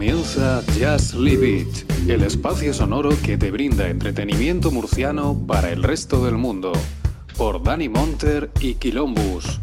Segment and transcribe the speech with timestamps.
[0.00, 6.24] comienza Just Live It, el espacio sonoro que te brinda entretenimiento murciano para el resto
[6.24, 6.72] del mundo,
[7.36, 9.60] por Dani Monter y Quilombus.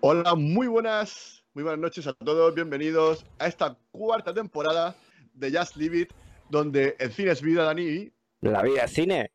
[0.00, 4.96] Hola, muy buenas, muy buenas noches a todos, bienvenidos a esta cuarta temporada
[5.34, 6.12] de Just Live It,
[6.50, 8.10] donde el cine es vida, Dani.
[8.40, 9.30] La vida es cine.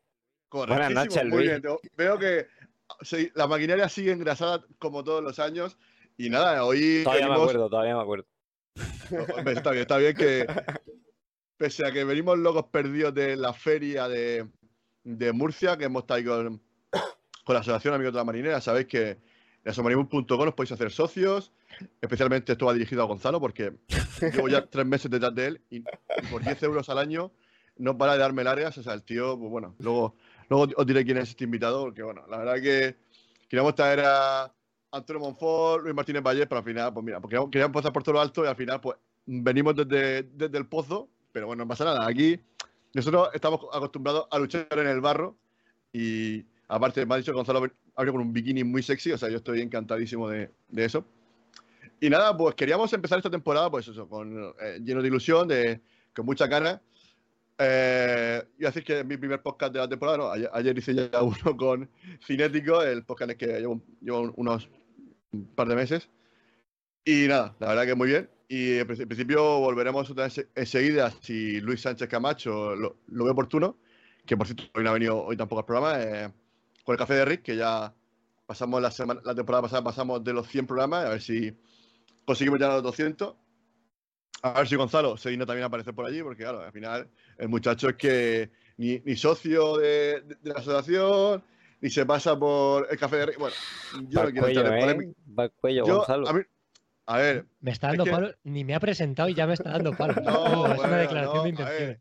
[0.50, 1.62] Buenas noches, muy Luis.
[1.62, 1.62] bien.
[1.96, 2.46] Veo que
[3.34, 5.78] la maquinaria sigue engrasada como todos los años.
[6.18, 7.02] Y nada, hoy.
[7.04, 8.26] Todavía me venimos- acuerdo, todavía me acuerdo.
[9.46, 10.46] Está bien, está bien que.
[11.56, 14.46] Pese a que venimos locos perdidos de la feria de,
[15.02, 16.62] de Murcia, que hemos estado ahí con,
[17.44, 19.18] con la Asociación Amigos de la Marinera, sabéis que en
[19.70, 21.52] asomarimus.com os podéis hacer socios.
[22.00, 23.72] Especialmente esto va dirigido a Gonzalo, porque
[24.20, 27.32] llevo ya tres meses detrás de él y, y por 10 euros al año
[27.76, 28.78] no para de darme largas.
[28.78, 30.14] O sea, el tío, pues bueno, luego,
[30.48, 32.96] luego os diré quién es este invitado, porque bueno, la verdad que
[33.48, 34.52] queríamos traer a
[34.90, 38.14] Antonio Monfort, Luis Martínez Valle, pero al final, pues mira, porque queríamos, empezar por todo
[38.14, 41.84] lo alto y al final, pues venimos desde, desde el pozo, pero bueno, no pasa
[41.84, 42.06] nada.
[42.06, 42.40] Aquí
[42.94, 45.36] nosotros estamos acostumbrados a luchar en el barro
[45.92, 49.38] y aparte me ha dicho Gonzalo abrió con un bikini muy sexy, o sea, yo
[49.38, 51.04] estoy encantadísimo de, de eso.
[52.00, 55.80] Y nada, pues queríamos empezar esta temporada, pues eso, con, eh, lleno de ilusión, de,
[56.14, 56.80] con mucha ganas.
[57.58, 61.10] Eh, iba a decir que mi primer podcast de la temporada, no, ayer, hice ya
[61.22, 61.90] uno con
[62.24, 64.68] Cinético, el podcast en que llevo, llevo unos
[65.32, 66.08] un par de meses.
[67.04, 68.30] Y nada, la verdad que muy bien.
[68.48, 73.30] Y en princi- en principio volveremos vez enseguida si Luis Sánchez Camacho lo, lo ve
[73.30, 73.78] oportuno,
[74.26, 76.32] que por cierto hoy no ha venido hoy tampoco al programa, eh,
[76.84, 77.94] con el café de Rick, que ya
[78.46, 81.54] pasamos la, semana, la temporada pasada, pasamos de los 100 programas, a ver si
[82.26, 83.36] conseguimos ya los 200.
[84.42, 87.08] A ver si Gonzalo se digna también a aparecer por allí, porque claro, al final
[87.38, 91.42] el muchacho es que ni, socio de la asociación,
[91.80, 93.36] ni se pasa por el café de.
[93.36, 93.56] Bueno,
[94.08, 94.80] yo Va no quiero cuello, entrar en ¿eh?
[94.94, 95.20] polémica.
[95.38, 96.28] Va al cuello, Yo, Gonzalo.
[96.28, 96.42] a, mí-
[97.06, 99.54] a ver, Me está Es dando que- palo, ni me ha presentado y ya me
[99.54, 100.14] está dando palo.
[100.22, 102.00] No, es bueno, una declaración no, de intenciones.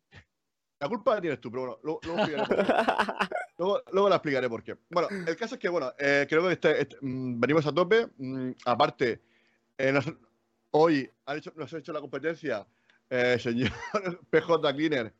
[0.80, 3.26] la culpa la tienes tú, pero bueno, luego, luego explicaré por qué.
[3.58, 4.78] Luego, luego la explicaré por qué.
[4.92, 8.08] Bueno, el caso es que, bueno, eh, creo que este- este, mm, venimos a tope.
[8.18, 9.22] mm, aparte,
[9.78, 10.12] eh, nos-
[10.72, 12.68] hoy han hecho- nos ha hecho la competencia
[13.10, 13.72] eh, señor
[14.30, 15.14] PJ Cleaner,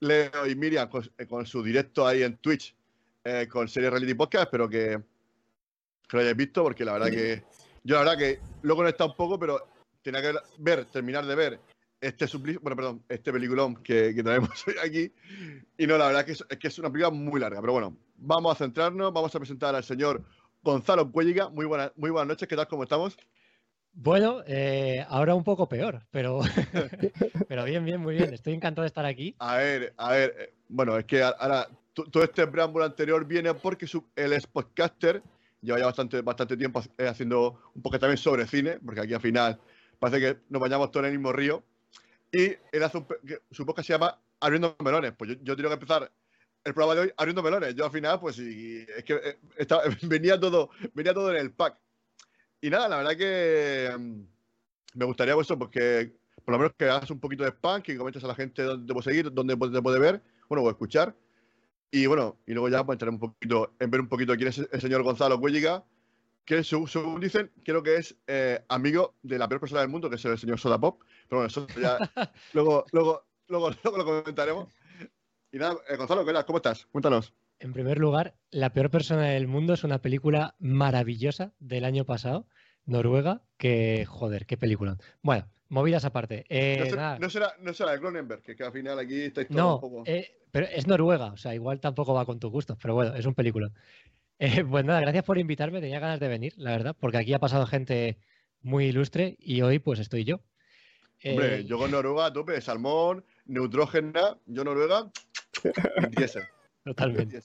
[0.00, 2.75] Leo y Miriam con, eh, con su directo ahí en Twitch
[3.26, 4.44] eh, con Serie Reality Podcast.
[4.44, 5.00] Espero que,
[6.08, 7.42] que lo hayáis visto, porque la verdad que
[7.82, 9.66] yo, la verdad que lo he conectado un poco, pero
[10.00, 11.60] tenía que ver, terminar de ver
[12.00, 14.14] este suplicio, bueno, perdón, este peliculón que,
[14.66, 15.12] hoy aquí.
[15.76, 17.60] Y no, la verdad que es, es que es una película muy larga.
[17.60, 20.22] Pero bueno, vamos a centrarnos, vamos a presentar al señor
[20.62, 21.48] Gonzalo Cuelliga.
[21.48, 22.68] Muy, buenas muy buenas noches, ¿qué tal?
[22.68, 23.16] ¿Cómo estamos?
[23.92, 26.42] Bueno, eh, ahora un poco peor, pero,
[27.48, 28.34] pero bien, bien, muy bien.
[28.34, 29.34] Estoy encantado de estar aquí.
[29.40, 31.66] A ver, a ver, eh, bueno, es que ahora
[32.04, 35.22] todo este preámbulo anterior viene porque su, él es podcaster,
[35.62, 39.20] lleva ya bastante, bastante tiempo eh, haciendo un poco también sobre cine, porque aquí al
[39.20, 39.58] final
[39.98, 41.62] parece que nos bañamos todos en el mismo río.
[42.32, 43.06] Y él hace un,
[43.50, 45.12] su podcast se llama Abriendo Melones.
[45.16, 46.12] Pues yo, yo tengo que empezar
[46.64, 47.74] el programa de hoy abriendo melones.
[47.76, 51.52] Yo al final, pues sí, es que eh, estaba- venía, todo, venía todo en el
[51.52, 51.80] pack.
[52.60, 56.12] Y nada, la verdad que mm, me gustaría eso, porque
[56.44, 58.92] por lo menos que hagas un poquito de spam, que comentes a la gente dónde
[58.94, 61.14] te seguir, dónde te puede ver, bueno, o escuchar.
[61.96, 64.58] Y bueno, y luego ya pues entrar un poquito, en ver un poquito quién es
[64.58, 65.82] el señor Gonzalo Cuelliga,
[66.44, 70.16] que según dicen, creo que es eh, amigo de la peor persona del mundo, que
[70.16, 71.00] es el señor Soda Pop.
[71.26, 71.96] Pero bueno, eso ya
[72.52, 74.68] luego, luego, luego, luego lo comentaremos.
[75.50, 76.44] Y nada, eh, Gonzalo, ¿qué tal?
[76.44, 76.84] ¿cómo estás?
[76.92, 77.32] Cuéntanos.
[77.60, 82.46] En primer lugar, La peor persona del mundo es una película maravillosa del año pasado,
[82.84, 84.98] Noruega, que, joder, qué película.
[85.22, 86.44] Bueno, movidas aparte.
[86.48, 89.22] Eh, no, ser- nada, no será, no será de Cronenberg, que, que al final aquí
[89.22, 90.02] estáis todos no, un poco.
[90.06, 93.26] eh, pero es Noruega, o sea, igual tampoco va con tus gustos, pero bueno, es
[93.26, 93.70] un película.
[94.38, 97.38] Eh, pues nada, gracias por invitarme, tenía ganas de venir, la verdad, porque aquí ha
[97.38, 98.18] pasado gente
[98.60, 100.40] muy ilustre y hoy pues estoy yo.
[101.24, 105.10] Hombre, Eh, yo con Noruega a tope, salmón, neutrógena, yo Noruega,
[106.12, 106.26] y
[106.84, 107.40] Totalmente.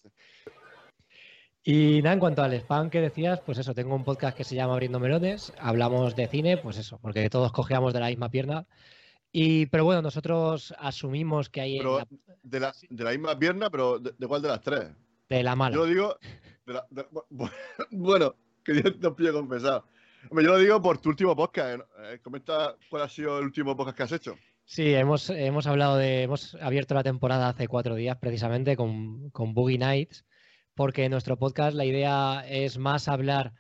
[1.64, 4.56] Y nada, en cuanto al spam que decías, pues eso, tengo un podcast que se
[4.56, 8.66] llama Abriendo Melones, hablamos de cine, pues eso, porque todos cojeamos de la misma pierna.
[9.32, 12.08] Y, pero bueno, nosotros asumimos que hay Pero la-
[12.44, 14.90] de la, de la misma pierna, pero ¿de, de cuál de las tres?
[15.30, 15.74] de la mala.
[15.76, 16.18] Yo lo digo.
[16.66, 16.86] de la-
[17.92, 18.36] bueno,
[18.66, 19.86] que Dios te pille confesado.
[20.30, 21.80] Hombre, yo lo digo por tu último podcast.
[21.80, 21.84] ¿eh?
[22.16, 24.36] Eh, comenta cuál ha sido el último podcast que has hecho.
[24.66, 29.54] Sí, hemos, hemos hablado de, hemos abierto la temporada hace cuatro días precisamente con, con
[29.54, 30.26] Boogie Nights,
[30.76, 33.54] porque en nuestro podcast la idea es más hablar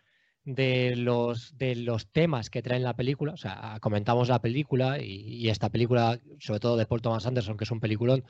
[0.43, 5.21] de los, de los temas que traen la película, o sea, comentamos la película y,
[5.23, 8.23] y esta película, sobre todo de Paul Thomas Anderson, que es un peliculón,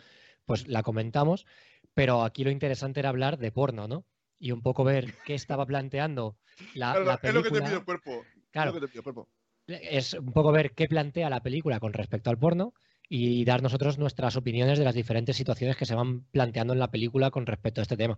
[0.46, 1.46] pues la comentamos,
[1.94, 4.06] pero aquí lo interesante era hablar de porno, ¿no?
[4.40, 6.38] Y un poco ver qué estaba planteando
[6.74, 7.66] la, Claro, la es lo que te película.
[7.66, 8.24] pide el cuerpo.
[8.52, 8.70] Claro.
[8.72, 9.30] Es lo que te pide el cuerpo.
[9.68, 12.74] es un poco ver qué plantea la película con respecto al porno
[13.08, 16.92] y dar nosotros nuestras opiniones de las diferentes situaciones que se van planteando en la
[16.92, 18.18] película con respecto a este tema.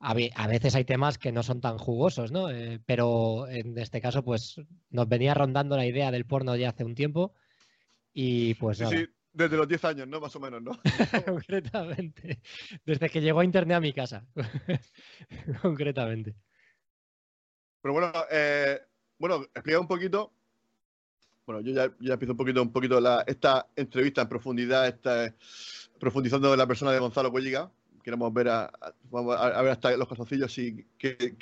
[0.00, 2.50] A, veces hay temas que no son tan jugosos, ¿no?
[2.50, 4.60] Eh, pero en este caso, pues
[4.90, 7.34] nos venía rondando la idea del porno ya hace un tiempo
[8.12, 8.78] y pues...
[8.78, 10.20] Sí, desde los 10 años, ¿no?
[10.20, 10.72] Más o menos, ¿no?
[11.26, 12.40] Concretamente.
[12.84, 14.24] Desde que llegó Internet a mi casa.
[15.62, 16.36] Concretamente.
[17.80, 18.80] Pero bueno, eh,
[19.18, 20.32] bueno, explica un poquito
[21.48, 25.34] bueno, yo ya, ya empiezo un poquito, un poquito la, esta entrevista en profundidad, esta,
[25.98, 27.72] profundizando en la persona de Gonzalo Cuelliga.
[28.08, 30.82] Queremos ver a, a, ver hasta los calzoncillos si,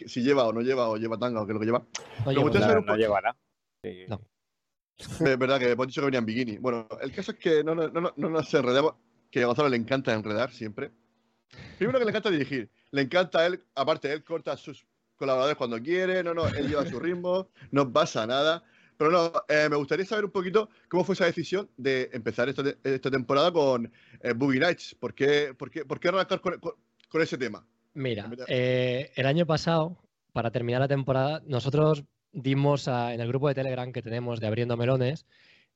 [0.04, 1.86] si lleva o no lleva, o lleva tanga o qué es lo que lleva.
[2.24, 3.36] No, lleva, no, llevará.
[4.08, 4.20] No.
[4.98, 6.58] Es verdad que hemos dicho que venía en bikini.
[6.58, 8.94] Bueno, el caso es que no, no, no, no nos enredemos,
[9.30, 10.90] que a Gonzalo le encanta enredar siempre.
[11.78, 12.68] Primero que le encanta dirigir.
[12.90, 14.84] Le encanta él, aparte, él corta a sus
[15.14, 18.64] colaboradores cuando quiere, no, no, él lleva su ritmo, no pasa nada.
[18.96, 22.62] Pero no, eh, me gustaría saber un poquito cómo fue esa decisión de empezar esta,
[22.84, 24.96] esta temporada con eh, Boogie Nights.
[24.98, 27.66] ¿Por qué, por qué, por qué arrancar con, con, ese tema?
[27.94, 29.96] Mira, eh, el año pasado,
[30.32, 34.76] para terminar la temporada, nosotros dimos en el grupo de Telegram que tenemos de Abriendo
[34.76, 35.26] Melones,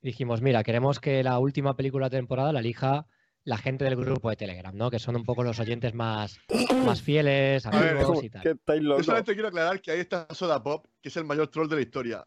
[0.01, 3.07] dijimos, mira, queremos que la última película de temporada la elija
[3.43, 4.91] la gente del grupo de Telegram, ¿no?
[4.91, 6.39] Que son un poco los oyentes más,
[6.85, 8.43] más fieles, amigos y tal.
[8.43, 11.75] Yo solamente quiero aclarar que ahí está Soda Pop, que es el mayor troll de
[11.75, 12.25] la historia.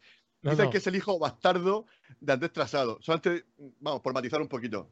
[0.51, 1.87] Dicen que es el hijo bastardo
[2.21, 2.99] de Andrés Trasado.
[3.01, 3.45] Solamente,
[3.81, 4.91] vamos, por matizar un poquito.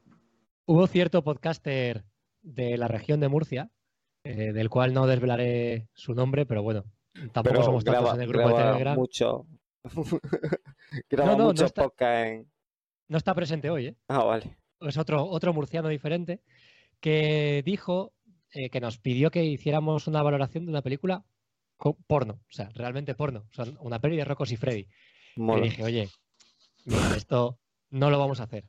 [0.65, 2.05] Hubo cierto podcaster
[2.41, 3.71] de la región de Murcia,
[4.25, 6.85] eh, del cual no desvelaré su nombre, pero bueno,
[7.33, 8.97] tampoco somos tantos en el grupo de Telegram.
[8.97, 9.47] Mucho.
[11.11, 12.51] graba no, mucho no está, en...
[13.09, 13.97] No está presente hoy, ¿eh?
[14.09, 14.57] Ah, vale.
[14.81, 16.41] Es otro, otro murciano diferente
[17.01, 18.15] que dijo
[18.53, 21.25] eh, que nos pidió que hiciéramos una valoración de una película
[22.07, 24.87] porno, o sea, realmente porno, o sea, una peli de Rocos y Freddy.
[25.37, 26.09] Y dije, oye,
[27.17, 27.59] esto
[27.91, 28.65] no lo vamos a hacer.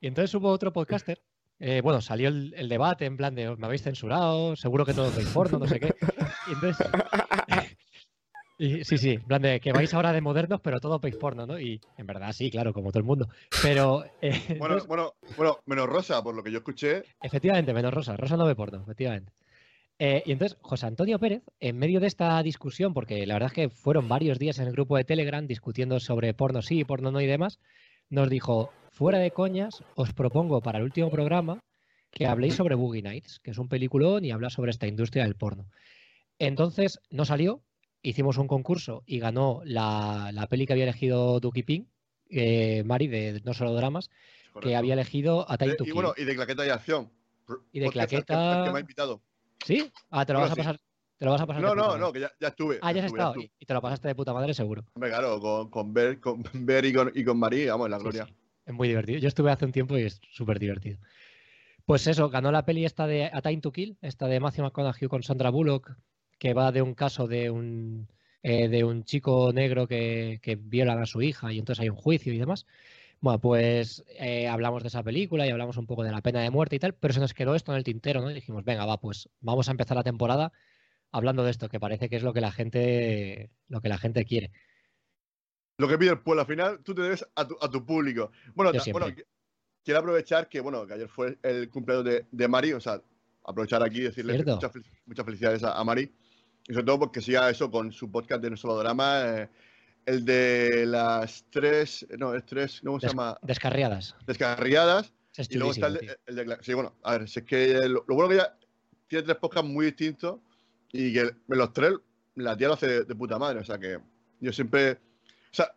[0.00, 1.22] Y entonces hubo otro podcaster.
[1.60, 5.28] Eh, bueno, salió el, debate en plan de me habéis censurado, seguro que todo veis
[5.28, 5.94] porno, no sé qué.
[6.48, 6.86] Y entonces.
[8.84, 11.58] sí, sí, en plan de que vais ahora de modernos, pero todo veis porno, ¿no?
[11.58, 13.28] Y en verdad sí, claro, como todo el mundo.
[13.62, 14.04] Pero.
[14.20, 17.04] Eh, bueno, bueno, bueno, menos Rosa, por lo que yo escuché.
[17.22, 18.16] Efectivamente, menos Rosa.
[18.16, 19.32] Rosa no ve porno, efectivamente.
[19.98, 23.54] Eh, y entonces, José Antonio Pérez, en medio de esta discusión, porque la verdad es
[23.54, 27.20] que fueron varios días en el grupo de Telegram discutiendo sobre porno sí, porno no
[27.20, 27.60] y demás,
[28.10, 31.60] nos dijo, fuera de coñas, os propongo para el último programa
[32.10, 35.34] que habléis sobre Boogie Nights, que es un peliculón y habla sobre esta industria del
[35.36, 35.68] porno.
[36.38, 37.62] Entonces, no salió,
[38.02, 41.84] hicimos un concurso y ganó la, la peli que había elegido Duki Ping,
[42.30, 44.10] eh, Mari, de No Solo Dramas,
[44.60, 47.10] que había elegido a eh, Y bueno, y de Claqueta y Acción.
[47.72, 48.62] Y de Claqueta...
[48.64, 49.20] que me ha invitado.
[49.64, 49.90] ¿Sí?
[50.10, 50.80] Ah, te lo vas a pasar.
[51.16, 51.62] Te lo vas a pasar.
[51.62, 52.78] No, no, no, que ya, ya, estuve.
[52.82, 53.34] Ah, ya has estado.
[53.40, 54.84] Y, te lo pasaste de puta madre, seguro.
[54.94, 57.98] Hombre, claro, con, con Ver, con Ver y con, y con María, vamos, en la
[57.98, 58.26] gloria.
[58.66, 59.18] Es muy divertido.
[59.18, 60.98] Yo estuve hace un tiempo y es súper divertido.
[61.86, 65.08] Pues eso, ganó la peli esta de A Time to Kill, esta de Matthew McConaughey
[65.08, 65.96] con Sandra Bullock,
[66.38, 68.08] que va de un caso de un,
[68.42, 71.96] eh, de un chico negro que, que viola a su hija y entonces hay un
[71.96, 72.66] juicio y demás.
[73.24, 76.50] Bueno, pues eh, hablamos de esa película y hablamos un poco de la pena de
[76.50, 78.30] muerte y tal, pero se nos quedó esto en el tintero, ¿no?
[78.30, 80.52] Y dijimos, venga, va, pues vamos a empezar la temporada
[81.10, 84.26] hablando de esto, que parece que es lo que la gente, lo que la gente
[84.26, 84.52] quiere.
[85.78, 88.30] Lo que pide el pueblo al final, tú te debes a tu, público.
[88.54, 88.72] Bueno,
[89.82, 93.00] quiero aprovechar que, bueno, que ayer fue el cumpleaños de, de Mari, o sea,
[93.42, 96.14] aprovechar aquí y decirle muchas, felicidades a, Mari.
[96.68, 99.22] Y sobre todo porque siga eso con su podcast de No Solo Drama.
[99.24, 99.48] Eh,
[100.06, 103.38] el de las tres, no, es tres, ¿cómo se llama?
[103.42, 104.14] Descarriadas.
[104.26, 105.12] Descarriadas.
[105.48, 105.94] y luego está el
[106.36, 108.56] de, Sí, bueno, a ver, es que lo, bueno que ya
[109.08, 110.40] tiene tres podcasts muy distintos
[110.92, 111.94] y que los tres
[112.36, 113.60] la tía lo hace de, puta madre.
[113.60, 113.98] O sea que
[114.40, 114.92] yo siempre.
[114.92, 115.74] O sea,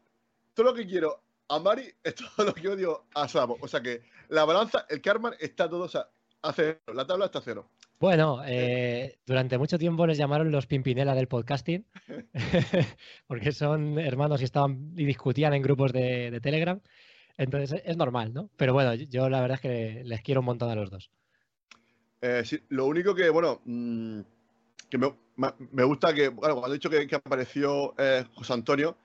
[0.54, 3.58] todo lo que quiero a Mari es todo lo que odio a Sabo.
[3.62, 6.10] O sea que la balanza, el karma está todo, o sea,
[6.42, 6.80] a cero.
[6.94, 7.70] La tabla está a cero.
[8.00, 11.84] Bueno, eh, durante mucho tiempo les llamaron los Pimpinela del podcasting,
[13.28, 16.80] porque son hermanos y estaban y discutían en grupos de, Telegram.
[17.38, 18.52] Entonces es normal, ¿no?
[18.56, 21.10] Pero bueno, yo la verdad es que les quiero un montón a los dos.
[22.22, 24.22] Eh, sí, lo único que, bueno, mm,
[24.90, 28.96] que me, gusta que, bueno, cuando he dicho que, apareció eh, José Antonio,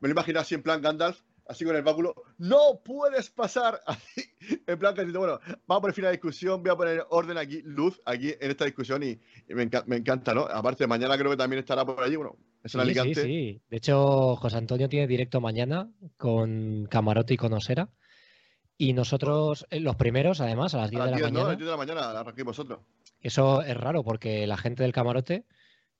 [0.00, 3.80] me lo imaginé así en plan Gandalf, así con el báculo, no puedes pasar.
[3.86, 4.22] Así,
[4.66, 7.36] en plan que bueno, vamos a poner fin a la discusión, voy a poner orden
[7.36, 10.42] aquí, luz aquí en esta discusión y, me, encanta, ¿no?
[10.42, 13.14] Aparte, mañana creo que también estará por allí, bueno, es en Alicante.
[13.14, 17.90] Sí, sí, De hecho, José Antonio tiene directo mañana con Camarote y con Osera.
[18.78, 21.40] Y nosotros, eh, los primeros, además, a las 10, de la mañana.
[21.40, 22.80] A las 10 de la mañana, arranquéis vosotros.
[23.20, 25.44] Eso es raro porque la gente del camarote,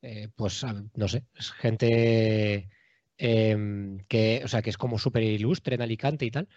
[0.01, 0.65] eh, pues
[0.95, 2.71] no sé, es gente
[3.21, 6.49] em, que, o sea, que es como súper ilustre en Alicante y tal.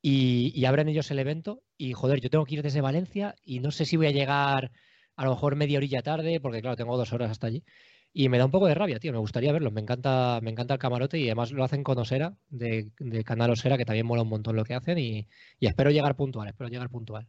[0.00, 3.70] Y, abren ellos el evento y, joder, yo tengo que ir desde Valencia y no
[3.72, 4.70] sé si voy a llegar
[5.16, 7.64] a lo mejor media orilla tarde, porque claro, tengo dos horas hasta allí.
[8.12, 9.12] Y me da un poco de rabia, tío.
[9.12, 9.72] Me gustaría verlo.
[9.72, 12.92] Me encanta, me encanta el camarote y además lo hacen con Osera, de,
[13.24, 14.98] Canal Osera, que también mola un montón lo que hacen.
[14.98, 15.26] Y,
[15.60, 17.26] espero llegar puntual, espero llegar puntual.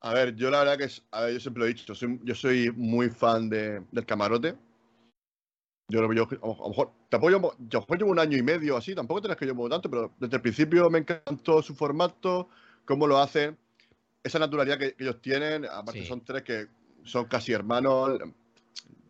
[0.00, 1.92] A ver, yo la verdad que es, a ver, yo siempre lo he dicho,
[2.24, 4.54] yo soy muy fan de, del camarote.
[5.90, 9.22] Yo, yo, a lo mejor te apoyo, yo llevo un año y medio así, tampoco
[9.22, 12.50] tenés que yo llevo tanto, pero desde el principio me encantó su formato,
[12.84, 13.56] cómo lo hacen,
[14.22, 16.66] esa naturalidad que, ellos tienen, aparte son tres que
[17.04, 18.18] son casi hermanos.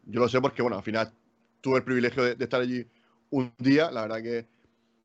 [0.04, 1.12] Yo lo sé porque, bueno, al final
[1.60, 2.86] tuve el privilegio de, estar allí
[3.30, 4.46] un día, la verdad que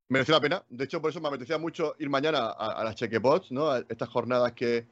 [0.09, 0.63] mereció la pena.
[0.69, 3.71] De hecho, por eso me apetecía mucho ir mañana a, las chequepots, ¿no?
[3.71, 4.85] A estas jornadas que,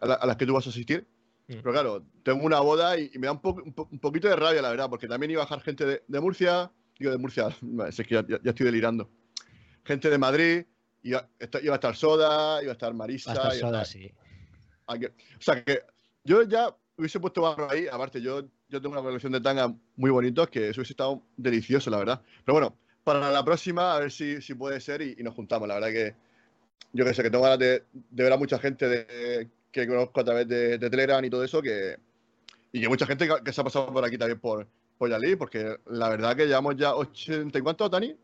[0.00, 1.06] a las que tú vas a asistir.
[1.48, 1.54] Mm.
[1.62, 4.90] Pero claro, tengo una boda y, me da un, un, poquito de rabia, la verdad,
[4.90, 7.48] porque también iba a bajar gente de, Murcia, digo de Murcia,
[7.88, 9.10] es que ya, estoy delirando.
[9.84, 10.66] Gente de Madrid,
[11.02, 11.26] iba,
[11.62, 13.32] iba, a estar Soda, iba a estar Marisa.
[13.32, 14.12] Va a estar Soda, sí.
[14.86, 14.96] o
[15.40, 15.82] sea que
[16.22, 20.10] yo ya hubiese puesto barro ahí, aparte yo, yo tengo una colección de tangas muy
[20.10, 22.22] bonitos, que eso hubiese estado delicioso, la verdad.
[22.44, 25.74] Pero bueno, para la próxima, a ver si, si puede ser y, nos juntamos, la
[25.74, 26.14] verdad que
[26.92, 30.20] yo que sé, que tengo ganas de, de ver a mucha gente de, que conozco
[30.20, 31.96] a través de, Telegram y todo eso, que,
[32.72, 35.78] y que mucha gente que, se ha pasado por aquí también por, por Yali, porque
[35.86, 38.16] la verdad que llevamos ya 80 y cuántos, Dani?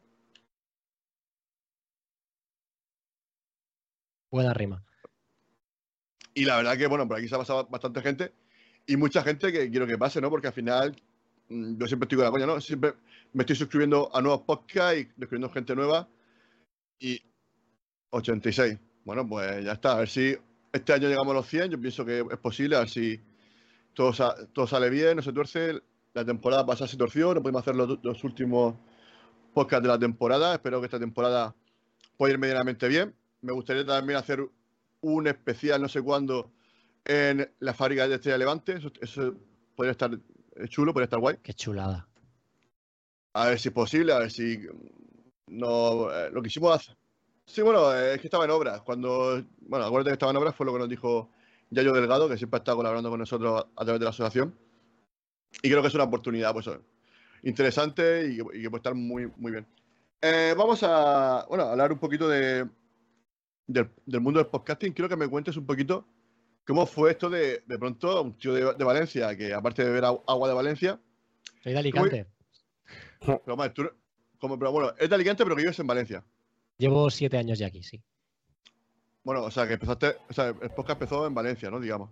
[4.30, 4.84] Buena rima.
[6.34, 8.32] Y la verdad que, bueno, por aquí se ha pasado bastante gente
[8.86, 10.30] y mucha gente que quiero que pase, ¿no?
[10.30, 10.96] Porque al final
[11.48, 12.60] mm, yo siempre estoy con la coña, ¿no?
[12.60, 12.94] Siempre
[13.32, 16.08] me estoy suscribiendo a nuevos podcasts y descubriendo gente nueva.
[16.98, 17.22] Y
[18.10, 18.78] 86.
[19.04, 19.92] Bueno, pues ya está.
[19.92, 20.36] A ver si
[20.75, 23.21] este año llegamos a los 100, yo pienso que es posible, a ver si
[23.95, 24.12] todo,
[24.52, 25.81] todo sale bien, no se tuerce.
[26.14, 28.75] La temporada pasada se torció, no pudimos hacer los, últimos
[29.52, 30.54] podcasts de la temporada.
[30.54, 31.54] Espero que esta temporada
[32.16, 33.14] pueda ir medianamente bien.
[33.40, 34.45] Me gustaría también hacer
[35.00, 36.50] un especial, no sé cuándo,
[37.04, 38.81] en la fábrica de Estrella Levante.
[39.00, 39.35] Eso,
[39.76, 40.11] podría estar
[40.69, 41.37] chulo, podría estar guay.
[41.40, 42.09] Qué chulada.
[43.33, 44.59] A ver si es posible, a ver si
[45.47, 46.97] no, eh, lo que hicimos hacer
[47.46, 48.80] Sí, bueno, es que estaba en obras.
[48.82, 51.30] Cuando, bueno, acuérdate que estaba en obras fue lo que nos dijo
[51.70, 54.54] Yayo Delgado, que siempre ha estado colaborando con nosotros a través de la asociación.
[55.62, 56.68] Y creo que es una oportunidad, pues,
[57.42, 59.66] interesante y, que puede estar muy, muy bien.
[60.20, 62.66] Eh, vamos a, bueno, hablar un poquito de,
[63.66, 64.92] del, mundo del podcasting.
[64.92, 66.06] Quiero que me cuentes un poquito
[66.66, 70.48] cómo fue esto de, de pronto, un tío de, Valencia, que aparte de beber agua
[70.48, 70.98] de Valencia...
[71.62, 72.26] Soy de Alicante.
[73.20, 73.42] Pero,
[74.38, 76.24] como, pero bueno, es de Alicante, pero que vives en Valencia.
[76.78, 78.02] Llevo siete años ya aquí, sí.
[79.23, 81.81] Bueno, o sea, que empezaste, o sea, el podcast empezó en Valencia, ¿no?
[81.81, 82.11] Digamos.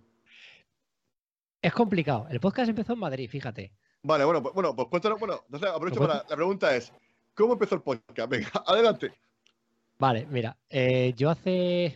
[1.61, 2.27] Es complicado.
[2.29, 3.71] El podcast empezó en Madrid, fíjate.
[4.01, 6.91] Vale, bueno, pues, bueno, pues cuéntanos, bueno, entonces aprovecho pues para, la pregunta es,
[7.33, 8.29] ¿cómo empezó el podcast?
[8.29, 9.13] Venga, adelante.
[9.97, 11.95] Vale, mira, eh, yo hace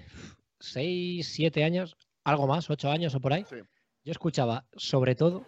[0.59, 3.45] seis, siete años, algo más, ocho años o por ahí,
[4.05, 5.45] yo escuchaba sobre todo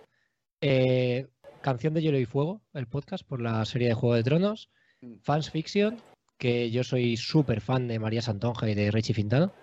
[0.59, 1.27] eh,
[1.61, 4.69] Canción de Hielo y Fuego, el podcast por la serie de Juego de Tronos,
[5.01, 5.19] mm.
[5.21, 6.01] Fans Fiction
[6.39, 9.53] que yo soy súper fan de María Santonja y de Richie Fintano.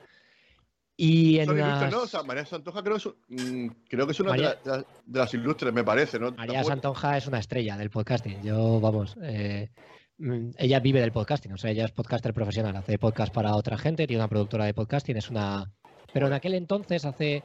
[0.97, 2.97] Y en María Santonja creo,
[3.29, 6.33] mm, creo que es una de, las ilustres, me parece, ¿no?
[6.33, 8.43] María Santonja es una estrella del podcasting.
[8.43, 9.71] Yo, vamos, eh,
[10.19, 13.79] mm, ella vive del podcasting, o sea, ella es podcaster profesional, hace podcast para otra
[13.79, 15.73] gente, tiene una productora de podcasting, es una...
[16.13, 17.43] Pero en aquel entonces, hace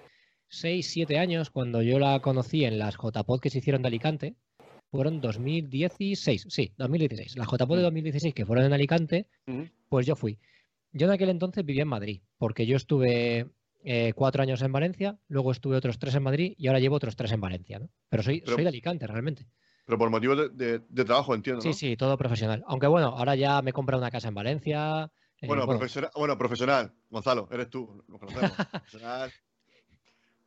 [0.50, 4.36] 6, 7 años, cuando yo la conocí en las JPod que se hicieron de Alicante,
[4.92, 7.38] fueron 2016, sí, 2016.
[7.38, 8.36] Las JPO de 2016 mm.
[8.36, 9.64] que fueron en Alicante, mm.
[9.90, 10.38] pues yo fui.
[10.92, 13.48] Yo en aquel entonces vivía en Madrid, porque yo estuve
[13.84, 17.16] eh, cuatro años en Valencia, luego estuve otros tres en Madrid y ahora llevo otros
[17.16, 17.90] tres en Valencia, ¿no?
[18.10, 19.48] Pero soy, soy de Alicante, realmente.
[19.86, 21.62] Pero por motivos de, trabajo, entiendo.
[21.62, 22.64] Sí, sí, todo profesional.
[22.68, 25.10] Aunque bueno, ahora ya me he comprado una casa en Valencia.
[25.42, 28.04] Eh, bueno, Profesional, bueno, profesional, Gonzalo, eres tú,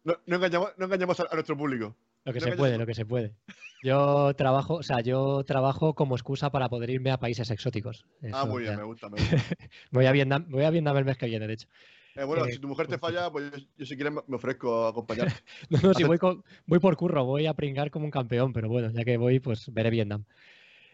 [0.05, 1.97] No, engañamos, no engañamos a nuestro público.
[2.25, 3.35] Lo que se puede, lo que se puede.
[3.83, 8.07] Yo trabajo, o sea, yo trabajo como excusa para poder irme a países exóticos.
[8.33, 9.37] ah, muy bien, me gusta, me gusta.
[9.91, 11.69] voy, a Vietnam, voy a Vietnam el mes que viene, de hecho.
[12.15, 15.35] Eh, bueno, si tu mujer te falla, pues yo, si quieres me ofrezco a acompañarte.
[15.69, 16.19] no, no, si voy,
[16.65, 19.71] voy por curro, voy a pringar como un campeón, pero bueno, ya que voy, pues
[19.73, 20.25] veré Vietnam.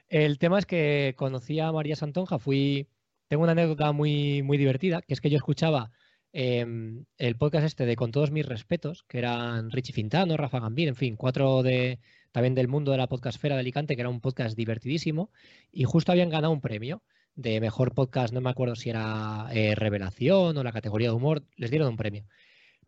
[0.08, 2.88] El tema es que conocí a María Santonja, fui,
[3.28, 5.92] tengo una anécdota muy, muy divertida, que es que yo escuchaba
[6.32, 10.88] Em, el podcast este de Con todos mis respetos, que eran Richie Fintano, Rafa Gambín,
[10.88, 11.98] en fin, cuatro de
[12.30, 15.30] también del mundo de la podcastfera de Alicante, que era un podcast divertidísimo,
[15.72, 17.02] y justo habían ganado un premio
[17.34, 21.42] de mejor podcast, no me acuerdo si era eh, Revelación o la categoría de humor,
[21.56, 22.24] les dieron un premio.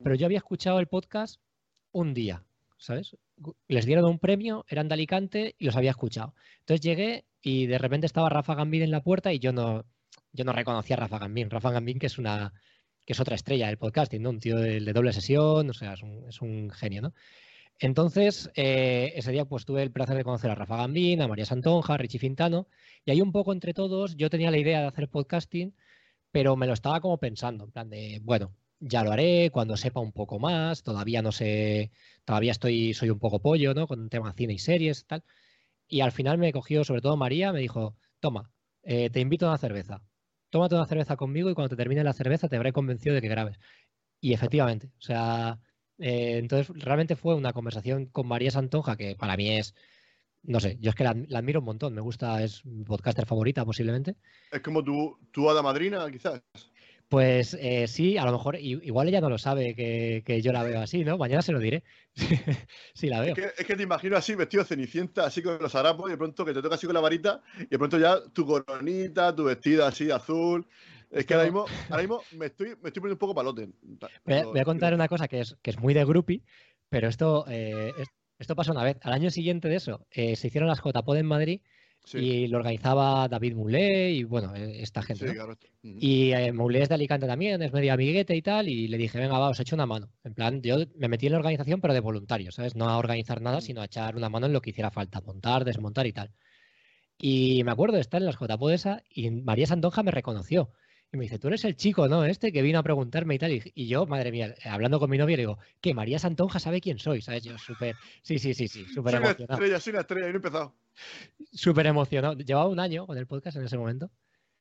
[0.02, 1.40] Pero yo había escuchado el podcast
[1.90, 2.44] un día,
[2.78, 3.16] ¿sabes?
[3.66, 6.34] Les dieron un premio, eran de Alicante y los había escuchado.
[6.60, 9.84] Entonces llegué y de repente estaba Rafa Gambín en la puerta y yo no,
[10.32, 11.50] yo no reconocía a Rafa Gambín.
[11.50, 12.52] Rafa Gambín, que es una
[13.04, 14.30] que es otra estrella del podcasting, ¿no?
[14.30, 15.94] Un tío de, doble sesión, o sea,
[16.28, 17.14] es un, genio, ¿no?
[17.78, 21.46] Entonces, eh, ese día pues tuve el placer de conocer a Rafa Gambín, a María
[21.46, 22.68] Santonja, a Richie Fintano,
[23.04, 25.74] y ahí un poco entre todos yo tenía la idea de hacer podcasting,
[26.30, 30.00] pero me lo estaba como pensando, en plan de, bueno, ya lo haré cuando sepa
[30.00, 31.92] un poco más, todavía no sé,
[32.24, 33.86] todavía estoy, soy un poco pollo, ¿no?
[33.86, 35.24] Con un tema cine y series, tal.
[35.88, 38.50] Y al final me cogió, sobre todo María, me dijo, toma,
[38.82, 40.02] eh, te invito a una cerveza
[40.52, 43.28] tómate una cerveza conmigo y cuando te termine la cerveza te habré convencido de que
[43.28, 43.58] grabes.
[44.20, 45.58] Y efectivamente, o sea,
[45.98, 49.74] eh, entonces realmente fue una conversación con María Santonja que para mí es,
[50.42, 53.64] no sé, yo es que la, admiro un montón, me gusta, es mi podcaster favorita
[53.64, 54.16] posiblemente.
[54.50, 56.42] Es como tu, tu hada madrina, quizás.
[57.12, 60.80] Pues eh, sí, a lo mejor, igual ella no lo sabe que, yo la veo
[60.80, 61.18] así, ¿no?
[61.18, 61.84] Mañana se lo diré.
[62.94, 63.34] sí, la veo.
[63.36, 66.54] Es que, te imagino así, vestido cenicienta, así con los harapos, y de pronto que
[66.54, 70.10] te toca así con la varita, y de pronto ya tu coronita, tu vestida así
[70.10, 70.66] azul.
[71.10, 73.68] Es que ahora mismo, ahora mismo me, estoy, me estoy poniendo un poco palote.
[74.24, 76.40] Voy a, contar una cosa que es, que es muy de groupie,
[76.88, 77.92] pero esto, eh,
[78.38, 78.96] esto pasó una vez.
[79.02, 81.60] Al año siguiente de eso, eh, se hicieron las JPod en Madrid
[82.14, 85.34] y lo organizaba David Moulet y bueno, e, esta gente.
[85.82, 89.18] Y eh, Moulet es de Alicante también, es medio amiguete y tal, y le dije,
[89.18, 90.10] venga, va, os echo una mano.
[90.24, 92.74] En plan, yo me metí en la organización, pero de voluntario, ¿sabes?
[92.74, 95.64] No a organizar nada, sino a echar una mano en lo que hiciera falta, montar,
[95.64, 96.32] desmontar y tal.
[97.18, 100.72] Y me acuerdo de estar en las JPODESA y María Santonja me reconoció.
[101.12, 102.24] Y me dice, tú eres el chico, ¿no?
[102.24, 103.52] Este que vino a preguntarme y tal.
[103.52, 106.98] Y, yo, madre mía, hablando con mi novia, le digo, que María Santonja sabe quién
[106.98, 107.44] soy, ¿sabes?
[107.44, 109.58] Yo súper, sí, sí, sí, sí, súper emocionado.
[109.58, 110.74] Soy una estrella, soy una estrella, y no he empezado.
[111.52, 112.34] Súper emocionado.
[112.38, 114.10] Llevaba un año con el podcast en ese momento.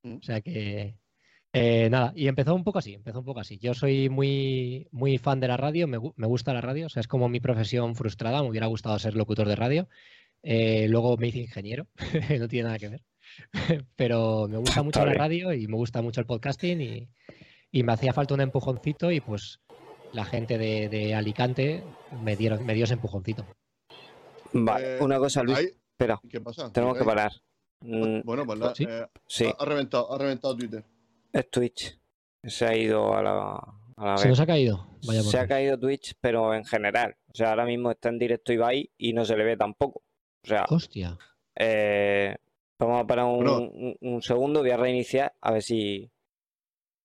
[0.03, 0.15] Mm.
[0.17, 0.97] O sea que,
[1.53, 3.57] eh, nada, y empezó un poco así, empezó un poco así.
[3.57, 6.99] Yo soy muy, muy fan de la radio, me, me, gusta la radio, o sea,
[6.99, 9.87] es como mi profesión frustrada, me hubiera gustado ser locutor de radio.
[10.43, 11.87] Eh, luego me hice ingeniero,
[12.39, 13.03] no tiene nada que ver.
[13.95, 17.09] pero me gusta mucho la radio y me gusta mucho el podcasting y,
[17.83, 19.61] me hacía falta un empujoncito y pues
[20.13, 21.83] la gente de, Alicante
[22.21, 23.45] me, dieron, me dio ese empujoncito.
[24.53, 25.59] Vale, eh, una cosa, Luis.
[25.59, 26.71] espera, ¿Qué pasa?
[26.73, 27.31] Tenemos que parar.
[27.79, 29.45] Mm, bueno, pues la, eh, sí.
[29.57, 30.83] ha, reventado, ha reventado Twitter.
[31.31, 31.97] Es Twitch.
[32.43, 34.87] Se ha ido a la, ¿Se nos ha caído?
[35.01, 37.15] se ha caído Twitch, pero en general.
[37.27, 40.03] O sea, ahora mismo está en directo Ibai y no se le ve tampoco.
[40.43, 41.17] O sea, Hostia.
[41.55, 42.35] Eh,
[42.81, 46.11] Vamos a parar un, segundo, voy a reiniciar a ver si,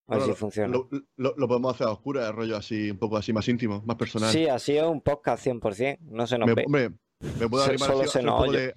[0.07, 0.75] a ver si funciona.
[1.17, 4.31] Lo, podemos hacer a oscura, rollo así, un poco así más íntimo, más personal.
[4.31, 6.63] Sí, así es un podcast 100%, no se nos me, ve.
[6.65, 6.89] Hombre,
[7.39, 8.73] me puedo animar Solo se nos oye.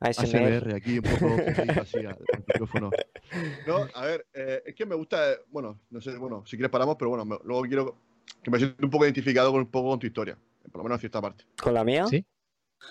[0.00, 1.34] ASMR aquí, un poco
[1.80, 2.90] así al micrófono.
[3.66, 6.70] No, a ver, eh, es que me gusta, eh, bueno, no sé, bueno, si quieres
[6.70, 7.96] paramos, pero bueno, luego quiero
[8.42, 10.96] que me sienta un poco identificado con un poco con tu historia, por lo menos
[10.96, 11.46] en cierta parte.
[11.56, 12.06] ¿Con la mía?
[12.06, 12.22] Sí.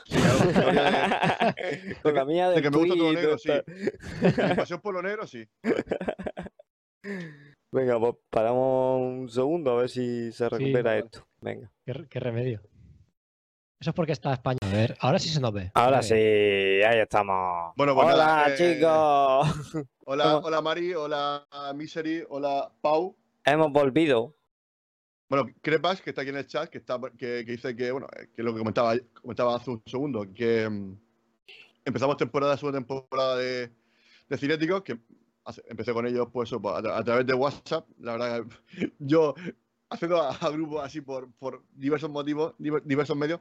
[2.04, 3.52] Con la mía de, que me gusta todo lo negro, sí.
[4.22, 5.48] Mi pasión por lo negro, sí.
[7.72, 11.26] Venga, pues paramos un segundo a ver si se recupera esto.
[11.42, 11.72] Venga.
[11.86, 12.62] ¿Qué, remedio.
[13.80, 14.60] Eso es porque está España.
[14.62, 15.72] A ver, ahora sí se nos ve.
[15.74, 17.74] Ahora sí, ahí estamos.
[17.76, 19.86] Bueno, pues hola, eh, chicos.
[20.06, 23.18] Hola, hola Mari, hola Misery, hola Pau.
[23.44, 24.36] Hemos volvido.
[25.34, 28.30] Bueno, Crepas, que está aquí en el chat, que, está, que, dice que, bueno, que
[28.38, 30.96] es lo que comentaba, comentaba hace un segundo, que mm,
[31.86, 33.72] empezamos temporada, segunda temporada de,
[34.30, 35.00] de Cinéticos, que
[35.66, 37.90] empecé con ellos pues, a, través de WhatsApp.
[38.00, 38.46] La verdad,
[39.00, 39.34] yo
[39.90, 43.40] haciendo a, grupos así por, por, diversos motivos, diversos medios.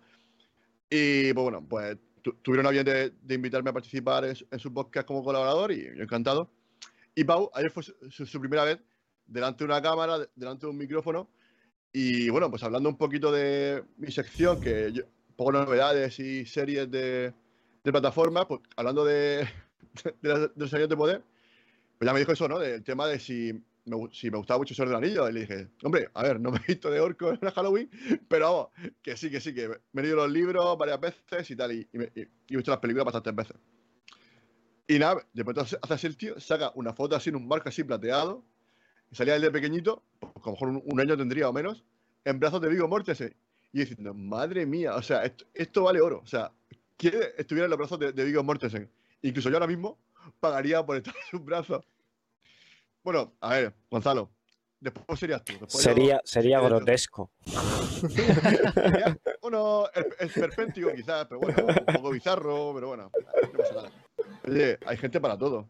[0.88, 1.98] Y pues bueno, pues
[2.40, 6.50] tuvieron a bien de, invitarme a participar en, su podcast como colaborador y yo encantado.
[7.14, 8.78] Y Pau, ayer fue su, su primera vez
[9.26, 11.28] delante de una cámara, delante de un micrófono
[11.92, 15.02] y bueno, pues hablando un poquito de mi sección, que yo,
[15.37, 17.33] poco novedades y series de,
[17.85, 19.46] de plataformas, pues hablando de,
[20.22, 21.22] de, los años de poder,
[21.98, 22.59] pues ya me dijo eso, ¿no?
[22.59, 23.52] Del tema de si
[23.85, 25.28] me, si me gustaba mucho ser del anillo.
[25.28, 27.90] Y le dije, hombre, a ver, no me he visto de orco en Halloween,
[28.28, 31.57] pero vamos, que sí, que sí, que me he leído los libros varias veces y
[31.57, 33.57] tal, y, he visto las películas bastantes veces.
[34.88, 37.68] Y nada, de pronto hace así el tío, saca una foto así en un marco
[37.68, 38.44] así plateado,
[39.12, 41.85] y salía él de pequeñito, pues, a lo mejor un, año tendría o menos,
[42.25, 43.37] en brazos de Vigo Mortensen.
[43.70, 45.22] Y diciendo, madre mía, o sea,
[45.55, 46.20] esto, vale oro.
[46.25, 46.51] O sea,
[46.96, 48.90] ¿quién estuviera en los brazos de, de Vigo Mortensen?
[49.20, 49.98] Incluso yo ahora mismo
[50.40, 51.85] pagaría por estar en sus brazos.
[53.05, 54.31] Bueno, a ver, Gonzalo,
[54.81, 55.53] después serías tú.
[55.68, 57.31] sería sería grotesco.
[59.42, 59.88] bueno,
[60.20, 63.11] es perpéntico quizás, pero bueno, un poco bizarro, pero bueno,
[63.42, 63.92] no pasa nada.
[64.48, 65.68] Oye, hay gente para todo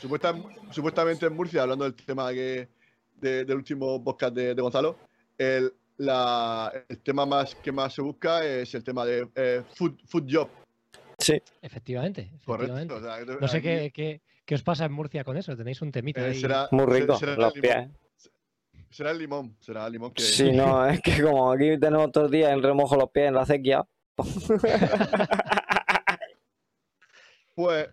[0.00, 2.68] supuestamente en Murcia, hablando del tema que,
[3.20, 4.98] del último podcast de, Gonzalo,
[5.38, 5.72] el
[7.02, 10.48] tema más que más se busca es el tema de eh, food, food job.
[11.18, 11.40] Sí.
[11.60, 12.30] Efectivamente.
[12.44, 13.00] Correcto.
[13.40, 15.56] no sé qué, qué, os pasa en Murcia con eso.
[15.56, 16.20] Tenéis un temita.
[16.22, 16.40] Eh, ahí.
[16.40, 17.16] Será, Muy rico.
[17.16, 17.88] Será, los pies.
[18.90, 19.56] Será el limón.
[19.60, 20.22] Será el limón que.
[20.22, 23.34] Sí, no, es que como aquí tenemos todos los días en remojo los pies en
[23.34, 23.84] la acequia.
[27.54, 27.88] pues,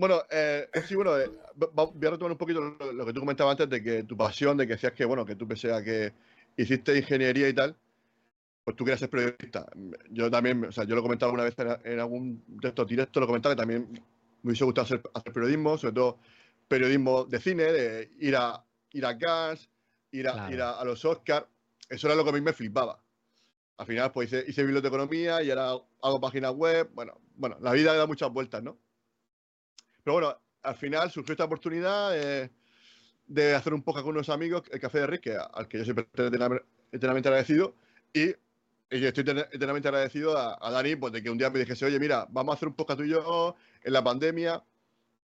[0.00, 3.68] bueno, eh, sí, bueno, eh, voy a retomar un poquito lo, que tú comentabas antes
[3.68, 6.14] de que tu pasión, de que decías que, bueno, que tú pese a que
[6.56, 7.76] hiciste ingeniería y tal,
[8.64, 9.66] pues tú querías ser periodista.
[10.08, 13.20] Yo también, o sea, yo lo he comentado alguna vez en, algún de estos directos,
[13.20, 13.92] lo he comentado que también
[14.42, 16.18] me hubiese gustado hacer, periodismo, sobre todo
[16.66, 19.68] periodismo de cine, de ir a, ir a Cannes,
[20.12, 21.44] ir a, ir a, los Oscars.
[21.90, 23.02] Eso era lo que a mí me flipaba.
[23.76, 26.88] Al final, pues hice, hice biblioteconomía y ahora hago páginas web.
[26.94, 28.78] Bueno, bueno, la vida da muchas vueltas, ¿no?
[30.02, 32.12] Pero bueno, al final surgió esta oportunidad
[33.26, 36.04] de, hacer un poco con unos amigos, el Café de Rick, al que yo siempre
[36.04, 36.26] estoy
[36.92, 37.74] eternamente agradecido.
[38.12, 38.34] Y
[38.90, 42.52] estoy eternamente agradecido a, Dani, pues de que un día me dijese, oye, mira, vamos
[42.52, 44.62] a hacer un podcast tú y yo en la pandemia.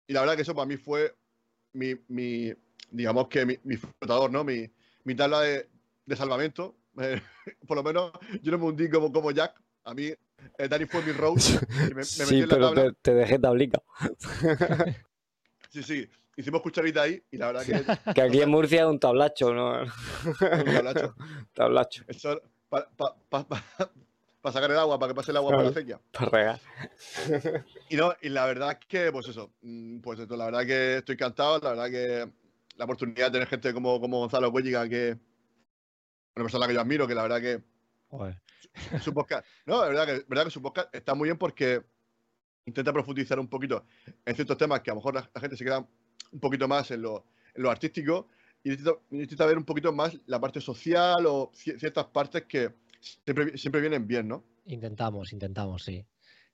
[0.06, 1.14] Y la verdad que eso para mí fue
[1.72, 2.54] mi,
[2.90, 4.44] digamos que mi, flotador, ¿no?
[4.44, 4.70] Mi,
[5.04, 5.68] mi tabla de,
[6.06, 6.76] de salvamento.
[7.66, 9.60] por lo menos yo no me hundí como, como Jack.
[9.84, 10.12] A mí,
[10.68, 11.38] Dani fue mi road.
[12.02, 13.80] sí, pero te, te, dejé tablica.
[15.70, 16.08] sí, sí.
[16.36, 18.12] Hicimos cucharita ahí y la verdad que...
[18.14, 19.82] que aquí en Murcia es un tablacho, ¿no?
[19.82, 19.88] un
[20.38, 21.14] tablacho.
[21.52, 22.04] tablacho
[24.40, 26.00] para sacar el agua, para que pase el agua por la acequia.
[26.12, 26.60] Para regar.
[27.88, 30.98] y, no, y la verdad es que, pues eso, mm, pues esto, la verdad que
[30.98, 32.32] estoy encantado, la verdad que
[32.76, 35.18] la oportunidad de tener gente como, como Gonzalo Cuelliga, que
[36.36, 37.60] una persona que yo admiro, que la verdad que
[39.02, 41.82] Su, podcast, no, la verdad que, verdad que su podcast está muy bien porque
[42.66, 43.84] intenta profundizar un poquito
[44.24, 45.86] en ciertos temas que a lo mejor la, gente se queda
[46.32, 48.28] un poquito más en lo, en lo artístico
[48.62, 48.70] y
[49.10, 54.06] necesita, ver un poquito más la parte social o ciertas partes que siempre, siempre vienen
[54.06, 54.44] bien, ¿no?
[54.64, 56.04] Intentamos, intentamos, sí.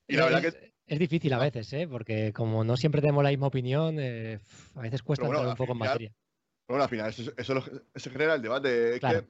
[0.07, 0.75] Y la verdad es, que...
[0.87, 1.89] Es difícil a veces, ¿eh?
[1.89, 4.39] Porque como no siempre tenemos la misma opinión, eh,
[4.75, 6.13] a veces cuesta entrar un poco en materia.
[6.69, 7.65] Bueno, al final, eso, eso,
[7.95, 8.97] eso genera el debate.
[8.97, 9.25] Es, que,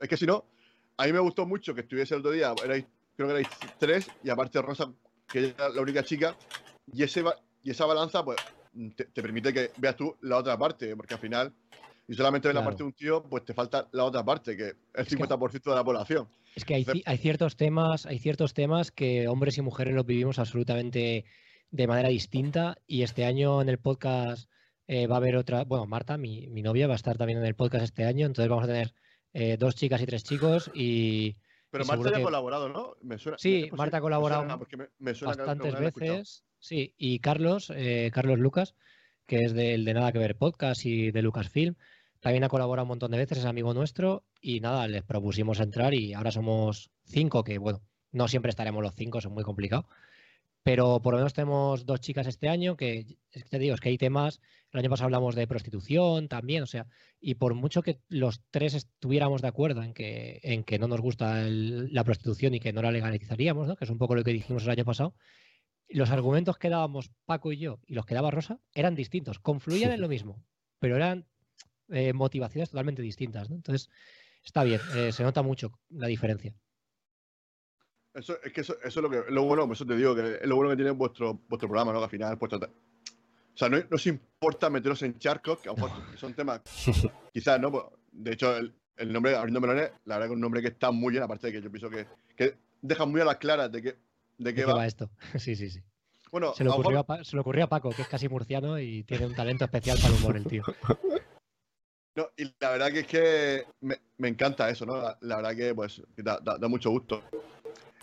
[0.00, 0.46] es que si no,
[0.96, 4.30] a mí me gustó mucho que estuviese el otro día, creo que erais tres, y
[4.30, 4.92] aparte Rosa,
[5.28, 6.36] que era la única chica,
[6.92, 7.24] y, ese,
[7.62, 8.38] y esa balanza, pues,
[8.94, 11.52] te, te permite que veas tú la otra parte, porque al final
[12.08, 14.68] y solamente ves la parte de un tío, pues te falta la otra parte, que
[14.68, 16.28] es el 50% de la población.
[16.54, 20.38] Es que hay, hay, ciertos temas, hay ciertos temas que hombres y mujeres los vivimos
[20.38, 21.24] absolutamente
[21.70, 22.78] de manera distinta.
[22.86, 24.48] Y este año en el podcast
[24.86, 27.44] eh, va a haber otra, bueno, Marta, mi, mi, novia, va a estar también en
[27.44, 28.24] el podcast este año.
[28.26, 28.94] Entonces vamos a tener
[29.38, 31.36] eh, dos chicas y tres chicos y.
[31.68, 32.94] Pero Marta ya ha colaborado, ¿no?
[33.02, 34.46] Me suena, sí, Marta ha colaborado
[34.98, 36.44] bastantes veces.
[36.58, 38.74] Sí, y Carlos, eh, Carlos Lucas,
[39.26, 41.74] que es del de Nada que Ver Podcast y de Lucasfilm,
[42.20, 45.92] también ha colaborado un montón de veces, es amigo nuestro y nada, les propusimos entrar
[45.92, 49.86] y ahora somos cinco, que bueno, no siempre estaremos los cinco, es muy complicado.
[50.66, 53.06] Pero por lo menos tenemos dos chicas este año, que
[53.50, 54.40] te digo, es que hay temas,
[54.72, 56.88] el año pasado hablamos de prostitución también, o sea,
[57.20, 61.00] y por mucho que los tres estuviéramos de acuerdo en que, en que no nos
[61.00, 63.76] gusta la prostitución y que no la legalizaríamos, ¿no?
[63.76, 65.14] que es un poco lo que dijimos el año pasado,
[65.88, 69.92] los argumentos que dábamos Paco y yo y los que daba Rosa eran distintos, confluían
[69.92, 70.42] en lo mismo,
[70.80, 71.28] pero eran
[71.90, 73.50] eh, motivaciones totalmente distintas.
[73.50, 73.54] ¿no?
[73.54, 73.88] Entonces,
[74.42, 76.56] está bien, eh, se nota mucho la diferencia.
[78.16, 80.46] Eso, es que eso, eso es lo que lo bueno, eso te digo, que es
[80.46, 81.98] lo bueno que tiene vuestro, vuestro programa, ¿no?
[81.98, 85.90] Que al final, o sea, no, os importa meteros en charcos, que a lo mejor
[86.18, 86.60] son temas,
[87.32, 87.70] quizás, ¿no?
[87.70, 90.68] Pues, de hecho, el, el nombre Abriendo Melones, la verdad que es un nombre que
[90.68, 93.70] está muy bien, aparte de que yo pienso que, que deja muy a las claras
[93.70, 93.96] de qué
[94.38, 94.86] de qué, va?
[94.86, 95.10] esto.
[95.38, 95.80] sí, sí, sí.
[96.30, 99.04] Bueno, se le, ocurrió a, se le ocurrió a Paco, que es casi murciano y
[99.04, 100.62] tiene un talento especial para el humor, el tío.
[102.16, 104.96] No, y la verdad que es que me, me encanta eso, ¿no?
[104.96, 107.22] La, verdad que pues da, da, mucho gusto.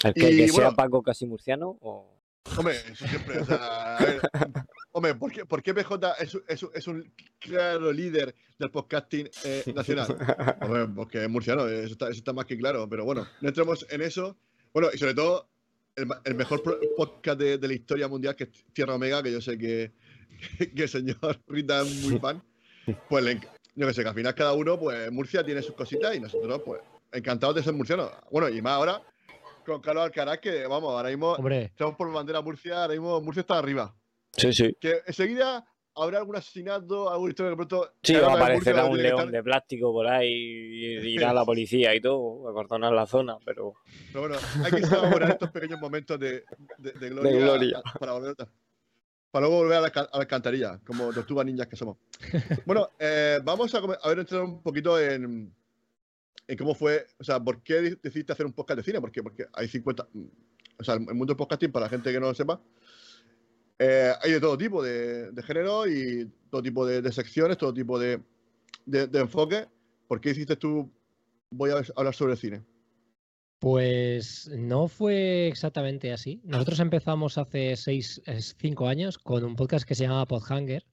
[0.04, 2.14] ¿El que, sea Paco casi murciano o...?
[2.58, 4.22] Hombre, eso siempre, o sea, a ver,
[4.92, 9.64] hombre, ¿por qué, por qué PJ es, es, es, un claro líder del podcasting eh,
[9.74, 10.08] nacional?
[10.62, 13.86] Hombre, porque es murciano, eso está, eso está más que claro, pero bueno, no entremos
[13.90, 14.38] en eso.
[14.74, 15.48] Bueno, y sobre todo,
[15.96, 16.62] el, el mejor
[16.98, 19.94] podcast de, de, la historia mundial, que es Tierra Omega, que yo sé que,
[20.76, 22.44] que, el señor Rita es muy fan,
[23.08, 23.40] pues le,
[23.76, 26.62] yo que sé, que al final cada uno, pues Murcia tiene sus cositas y nosotros,
[26.66, 28.12] pues, encantados de ser murcianos.
[28.32, 29.02] Bueno, y más ahora
[29.64, 33.58] con Carlos Alcaraz, que vamos, ahora mismo estamos por bandera Murcia, ahora mismo Murcia está
[33.58, 33.96] arriba.
[34.36, 34.76] Sí, sí.
[34.80, 37.94] Que enseguida habrá algún asesinato, alguna historia que pronto.
[38.02, 41.94] Sí, va a aparecer un león de plástico por ahí y irá a la policía
[41.96, 43.74] y todo, a cortonar la zona, pero.
[44.12, 46.44] Pero bueno, hay que saber estos pequeños momentos de,
[46.78, 47.82] de, gloria, de gloria.
[48.00, 48.48] Para volver a
[49.34, 51.98] para luego volver a la, a alcantarilla, como tortugas ninjas que somos.
[52.68, 55.52] bueno, eh, vamos a, a, ver, entrar un poquito en,
[56.58, 59.02] cómo fue, o sea, ¿por qué decidiste hacer un podcast de cine?
[59.02, 59.24] ¿Por qué?
[59.24, 60.24] Porque hay 50, mm,
[60.80, 62.62] o sea, el mundo del podcasting, para la gente que no lo sepa,
[63.80, 68.22] eh, hay de todo tipo de, género y todo tipo de, secciones, todo tipo de,
[68.86, 69.68] de, enfoque.
[70.08, 70.92] ¿Por qué hiciste tú,
[71.50, 72.64] voy a hablar sobre el cine?
[73.60, 76.42] Pues no fue exactamente así.
[76.44, 78.22] Nosotros empezamos hace seis,
[78.60, 80.86] cinco años con un podcast que se llamaba Podhanger.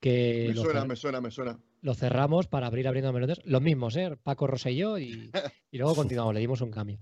[0.00, 1.58] Que me suena, me suena, me suena.
[1.80, 3.40] Lo cerramos para abrir abriendo melones.
[3.44, 4.16] Los mismos, ¿eh?
[4.22, 5.30] Paco Rosa y yo, y,
[5.72, 6.98] luego continuamos, le dimos un cambio.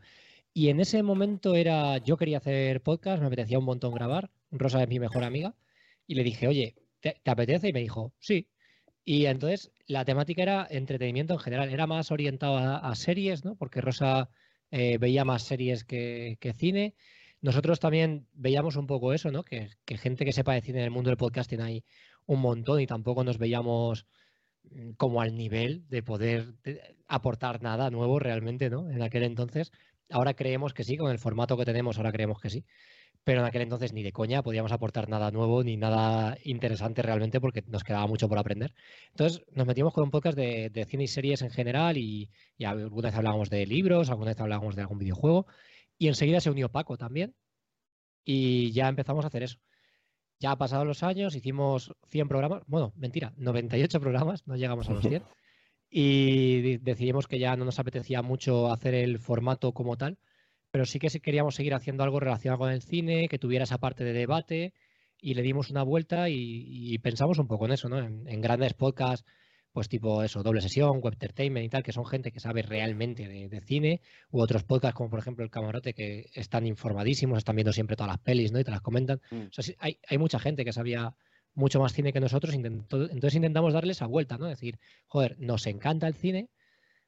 [0.52, 4.30] Y en ese momento era, yo quería hacer podcast, me apetecía un montón grabar.
[4.50, 5.54] Rosa es mi mejor amiga.
[6.06, 7.68] Y le dije, oye, ¿te, apetece?
[7.68, 8.48] Y me dijo, sí.
[9.04, 11.70] Y entonces la temática era entretenimiento en general.
[11.70, 13.54] Era más orientado a series, ¿no?
[13.56, 14.30] Porque Rosa
[14.70, 16.94] eh, veía más series que, cine.
[17.40, 19.44] Nosotros también veíamos un poco eso, ¿no?
[19.44, 21.84] Que, gente que sepa de cine en el mundo del podcasting hay
[22.26, 24.06] un montón y tampoco nos veíamos
[24.96, 26.55] como al nivel de poder
[27.09, 28.90] aportar nada nuevo realmente, ¿no?
[28.90, 29.72] En aquel entonces.
[30.09, 32.64] Ahora creemos que sí, con el formato que tenemos, ahora creemos que sí
[33.26, 37.40] pero en aquel entonces ni de coña podíamos aportar nada nuevo ni nada interesante realmente
[37.40, 38.72] porque nos quedaba mucho por aprender.
[39.11, 42.31] Entonces nos metimos con un podcast de, cine y series en general y,
[42.64, 45.48] alguna vez hablábamos de libros, alguna vez hablábamos de algún videojuego
[45.98, 47.35] y enseguida se unió Paco también
[48.24, 49.59] y ya empezamos a hacer eso.
[50.38, 54.92] Ya ha pasado los años, hicimos 100 programas, bueno, mentira, 98 programas, no llegamos a
[54.92, 55.22] los 100
[55.90, 60.18] y decidimos que ya no nos apetecía mucho hacer el formato como tal
[60.77, 64.05] pero sí que queríamos seguir haciendo algo relacionado con el cine, que tuviera esa parte
[64.05, 64.75] de debate
[65.18, 67.99] y le dimos una vuelta y, pensamos un poco en eso, ¿no?
[67.99, 69.27] En, grandes podcasts,
[69.76, 73.28] pues tipo eso, doble sesión, web entertainment y tal, que son gente que sabe realmente
[73.28, 77.74] de, cine, u otros podcasts como por ejemplo El Camarote, que están informadísimos, están viendo
[77.74, 78.58] siempre todas las pelis, ¿no?
[78.58, 79.20] Y te las comentan.
[79.30, 79.48] Mm.
[79.48, 81.14] O sea, hay, hay mucha gente que sabía
[81.52, 84.46] mucho más cine que nosotros, entonces intentamos darle esa vuelta, ¿no?
[84.46, 86.48] Decir, joder, nos encanta el cine,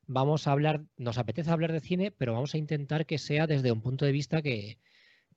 [0.07, 3.73] vamos a hablar, nos apetece hablar de cine, pero vamos a intentar que sea desde
[3.73, 4.79] un punto de vista que,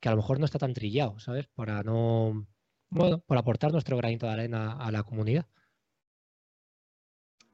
[0.01, 1.47] a lo mejor no está tan trillado, ¿sabes?
[1.47, 2.45] Para no,
[2.89, 5.45] bueno, por aportar nuestro granito de arena a la comunidad.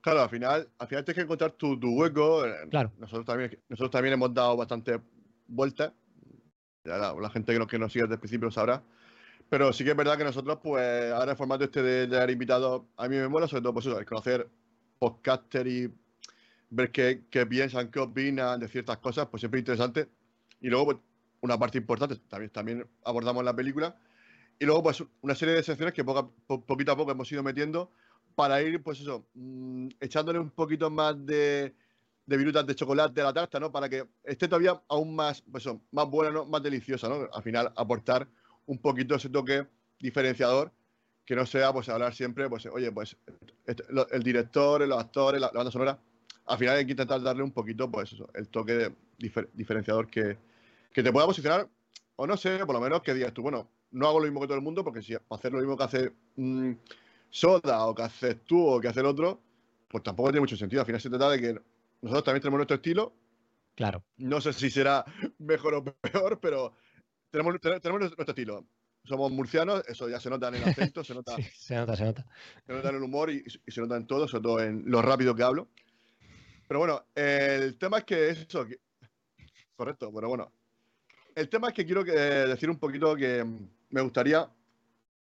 [0.07, 2.45] Claro, al final, al final tienes que encontrar tu, hueco.
[2.45, 2.93] Eh, claro.
[2.97, 5.01] Nosotros también, nosotros también hemos dado bastante
[5.47, 5.91] vueltas.
[6.85, 8.81] La, gente que nos, que nos sigue desde el principio lo sabrá.
[9.49, 12.29] Pero sí que es verdad que nosotros, pues, ahora el formato este de, de haber
[12.29, 14.47] invitado, a mí me mola, sobre todo, pues eso, el conocer
[14.97, 15.93] podcaster y
[16.69, 20.07] ver qué, piensan, qué opinan de ciertas cosas, pues siempre interesante.
[20.61, 20.97] Y luego, pues,
[21.41, 23.97] una parte importante, también, también abordamos la película.
[24.57, 27.91] Y luego, pues, una serie de secciones que poquito a poco hemos ido metiendo
[28.37, 31.73] para ir, pues eso, mm, echándole un poquito más de,
[32.23, 33.71] de virutas de chocolate a la tarta, ¿no?
[33.71, 36.45] Para que esté todavía aún más, pues eso, más buena, ¿no?
[36.45, 37.27] Más deliciosa, ¿no?
[37.33, 38.27] Al final, aportar
[38.67, 39.65] un poquito ese toque
[39.99, 40.71] diferenciador
[41.25, 43.17] que no sea, pues, hablar siempre, pues, oye, pues,
[43.65, 45.99] este, el director, los actores, la banda sonora,
[46.45, 50.37] al final hay que intentar darle un poquito, pues eso, el toque diferenciador que,
[50.93, 51.67] te pueda posicionar,
[52.15, 54.47] o no sé, por lo menos que digas tú, bueno, no hago lo mismo que
[54.47, 56.73] todo el mundo, porque si hacer lo mismo que hace mm,
[57.37, 59.39] Soda o que haces tú o que hace el otro,
[59.87, 60.81] pues tampoco tiene mucho sentido.
[60.81, 61.53] Al final se trata de que
[62.01, 63.13] nosotros también tenemos nuestro estilo.
[63.75, 64.03] Claro.
[64.17, 65.05] No sé si será
[65.37, 66.73] mejor o peor, pero
[67.29, 68.65] tenemos, tenemos nuestro estilo.
[69.03, 71.35] Somos murcianos, eso ya se nota en el acento, se nota.
[71.53, 72.25] se nota, se nota.
[72.65, 75.03] Se nota en el humor y, y, se nota en todo, sobre todo en lo
[75.03, 75.67] rápido que hablo.
[76.67, 78.65] Pero bueno, el tema es que eso.
[79.75, 80.51] correcto, pero bueno.
[81.35, 83.45] El tema es que quiero decir un poquito que
[83.91, 84.49] me gustaría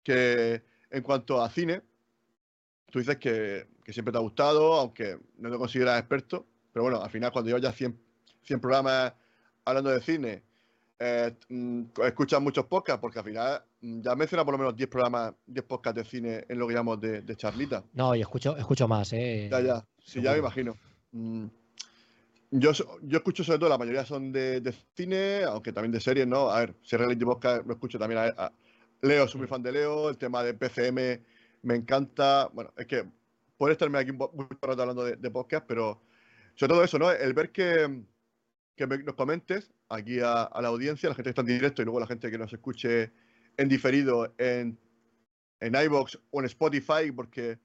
[0.03, 1.81] que en cuanto a cine,
[2.91, 7.09] tú dices que, siempre te ha gustado, aunque no te consideras experto, pero bueno, al
[7.09, 7.97] final cuando llevas ya 100,
[8.43, 9.13] 100 programas
[9.65, 10.43] hablando de cine,
[10.99, 14.89] eh, mm, escuchas muchos podcasts, porque al final mm, ya menciona por lo menos 10
[14.89, 17.83] programas, 10 podcasts de cine en lo que llamamos de, de charlita.
[17.93, 19.47] No, y escucho, escucho más, ¿eh?
[19.51, 20.75] Ya, ya, sí, ya me imagino.
[21.11, 21.45] Mm,
[22.51, 22.71] yo,
[23.03, 26.49] yo escucho sobre todo, la mayoría son de, cine, aunque también de series, ¿no?
[26.49, 28.51] A ver, si Reality Podcast lo escucho también a,
[29.01, 31.23] Leo, soy muy fan de Leo, el tema de PCM
[31.61, 32.49] me encanta.
[32.53, 33.05] Bueno, es que
[33.57, 36.01] puedo estarme aquí mucho rato hablando de, podcast, pero
[36.55, 37.11] sobre todo eso, ¿no?
[37.11, 38.03] El ver que,
[38.75, 41.99] que nos comentes aquí a, la audiencia, la gente que está en directo y luego
[41.99, 43.11] la gente que nos escuche
[43.57, 44.77] en diferido en,
[45.59, 47.59] en iBox o en Spotify, porque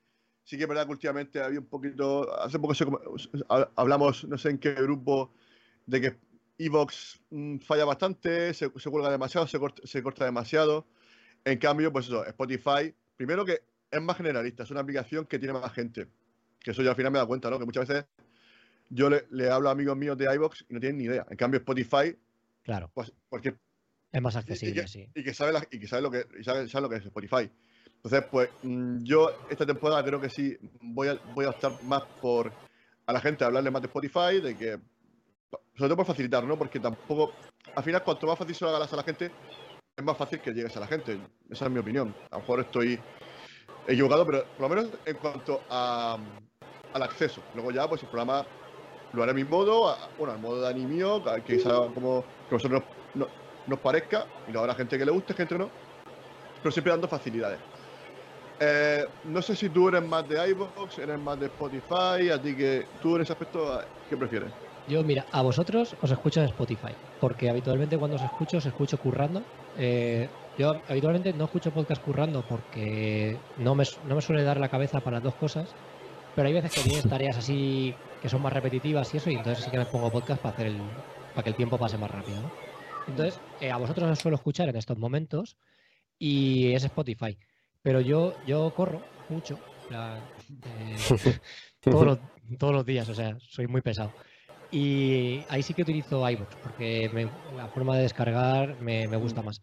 [0.44, 2.74] sí que es verdad que últimamente había un poquito, hace poco
[3.76, 5.32] hablamos, no sé en qué grupo,
[5.86, 6.16] de que
[6.58, 10.86] Evox mm, falla bastante, se, se cuelga demasiado, se se corta, demasiado.
[11.44, 15.52] En cambio, pues eso, Spotify, primero que es más generalista, es una aplicación que tiene
[15.52, 16.08] más gente.
[16.58, 17.58] Que eso yo al final me da cuenta, ¿no?
[17.58, 18.06] Que muchas veces
[18.88, 21.26] yo le, hablo a amigos míos de iVox y no tienen ni idea.
[21.28, 22.16] En cambio, Spotify,
[22.62, 22.90] claro.
[22.94, 23.54] Pues porque
[24.10, 25.08] es más accesible, y, sí.
[25.14, 27.50] Y que sabe, y que sabe lo que sabe, sabe, lo que es Spotify.
[27.96, 32.02] Entonces, pues mm, yo esta temporada creo que sí voy a, voy a optar más
[32.20, 32.52] por
[33.06, 34.78] a la gente hablarle más de Spotify, de que,
[35.74, 36.56] sobre todo por facilitar, ¿no?
[36.56, 37.32] Porque tampoco,
[37.74, 39.30] al final, cuanto más fácil se lo hagas a la gente,
[39.96, 41.18] es más fácil que llegues a la gente.
[41.50, 42.14] Esa es mi opinión.
[42.30, 42.98] A lo mejor estoy
[43.86, 46.18] equivocado, pero por lo menos en cuanto a,
[46.92, 47.42] al acceso.
[47.52, 48.48] Luego ya, pues el programa
[49.12, 52.56] lo haré a mi modo, bueno, al modo de animio, que sea como que a
[52.56, 52.82] vosotros
[53.64, 55.70] nos parezca, y lo habrá gente que le guste, gente no,
[56.60, 57.60] pero siempre dando facilidades.
[58.58, 62.56] Eh, no sé si tú eres más de iVoox, eres más de Spotify, a ti
[62.56, 64.52] que tú en ese aspecto, ¿qué prefieres?
[64.86, 68.98] Yo, mira, a vosotros os escucho en Spotify, porque habitualmente cuando os escucho, os escucho
[68.98, 69.40] currando.
[69.76, 74.68] Eh, yo habitualmente no escucho podcast currando porque no me, no me suele dar la
[74.68, 75.68] cabeza para dos cosas,
[76.34, 79.64] pero hay veces que tienes tareas así que son más repetitivas y eso, y entonces
[79.64, 80.78] sí que me pongo podcast para hacer el,
[81.34, 82.38] para que el tiempo pase más rápido.
[83.08, 85.56] Entonces, eh, a vosotros os suelo escuchar en estos momentos
[86.18, 87.36] y es Spotify.
[87.82, 89.58] Pero yo, yo corro mucho,
[89.90, 91.38] eh,
[91.80, 92.18] todos, los,
[92.58, 94.12] todos los días, o sea, soy muy pesado.
[94.70, 99.60] Y ahí sí que utilizo iVoox, porque la forma de descargar me, me gusta más.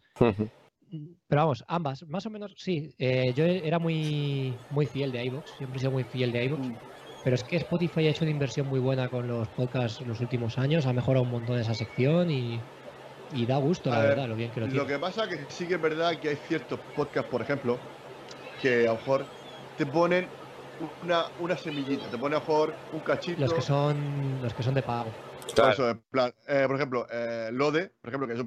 [1.28, 2.92] Pero vamos, ambas, más o menos, sí.
[2.98, 6.60] Eh, yo era muy, muy fiel de iVoox, siempre he sido muy fiel de iVoox.
[6.60, 6.74] Mm.
[7.22, 10.20] Pero es que Spotify ha hecho una inversión muy buena con los podcasts en los
[10.20, 12.60] últimos años, ha mejorado un montón esa sección y,
[13.46, 14.80] da gusto, la verdad, lo bien que lo tiene.
[14.80, 17.78] Lo que pasa es que sí que es verdad que hay ciertos podcasts, por ejemplo,
[18.62, 19.26] que a lo mejor
[19.76, 20.26] te ponen
[21.02, 23.40] una, una semillita, te ponen a lo mejor un cachito.
[23.42, 25.10] Los que son, los que son de pago.
[25.56, 28.46] Eh, por ejemplo, eh, Lode, por ejemplo, que es un,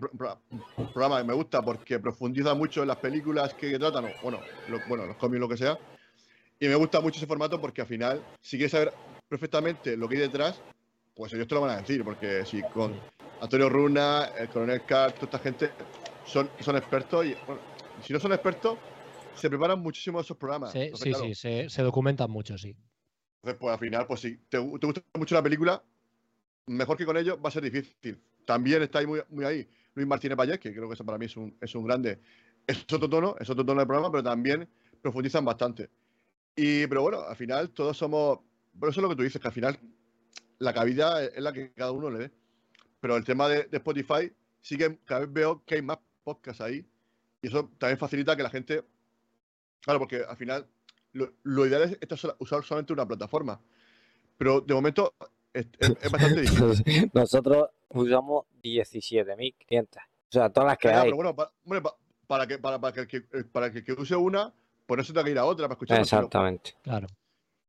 [0.92, 4.40] programa que me gusta porque profundiza mucho en las películas que, tratan, bueno,
[4.88, 5.78] bueno, los cómics, lo que sea.
[6.60, 8.94] Y me gusta mucho ese formato porque al final, si quieres saber
[9.28, 10.62] perfectamente lo que hay detrás,
[11.16, 12.94] pues ellos te lo van a decir, porque si con
[13.42, 15.72] Antonio Runa, el coronel Carr, toda esta gente
[16.26, 17.36] son, son expertos y
[18.02, 18.78] si no son expertos,
[19.36, 20.72] se preparan muchísimo esos programas.
[20.72, 22.76] Sí, sí, sí, se, se, documentan mucho, sí.
[23.42, 25.84] Entonces, pues al final, pues si te, te gusta mucho la película,
[26.68, 28.20] mejor que con ellos va a ser difícil.
[28.46, 31.26] También está ahí muy, muy ahí Luis Martínez Payés, que creo que eso para mí
[31.26, 32.20] es un, es un grande.
[32.66, 34.68] Es otro tono, es otro tono del programa, pero también
[35.02, 35.90] profundizan bastante.
[36.56, 38.40] Y, pero bueno, al final todos somos.
[38.80, 39.80] Por eso es lo que tú dices, que al final
[40.60, 42.32] la cabida es la que cada uno le dé.
[43.00, 46.86] Pero el tema de, Spotify, sí que cada vez veo que hay más podcasts ahí.
[47.42, 48.84] Y eso también facilita que la gente.
[49.82, 50.66] Claro, porque al final
[51.12, 53.60] lo, ideal es usar solamente una plataforma.
[54.38, 55.14] Pero de momento
[55.54, 57.12] es, bastante difícil.
[57.14, 59.88] Nosotros usamos 17.500.
[59.88, 61.04] O sea, todas las que hay.
[61.04, 61.36] Pero bueno,
[62.28, 64.54] para, que, para, para, que, para que, que use una,
[64.86, 66.00] por eso tengo que ir a otra para escuchar.
[66.00, 66.76] Exactamente.
[66.82, 67.08] Claro.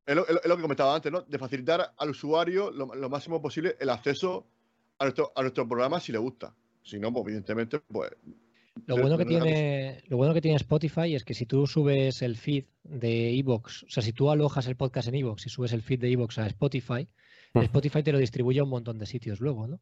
[0.06, 1.22] Es lo, lo, que comentaba antes, ¿no?
[1.22, 4.46] De facilitar al usuario lo, máximo posible el acceso
[4.98, 6.54] a nuestro, a nuestro programa si le gusta.
[6.82, 8.10] Si no, pues evidentemente, pues.
[8.86, 12.36] Lo bueno, que tiene, lo bueno que tiene Spotify es que si tú subes el
[12.36, 15.80] feed de Evox, o sea, si tú alojas el podcast en Evox y subes el
[15.80, 17.08] feed de Evox a Spotify,
[17.62, 19.80] Spotify te lo distribuye a un montón de sitios luego, ¿no?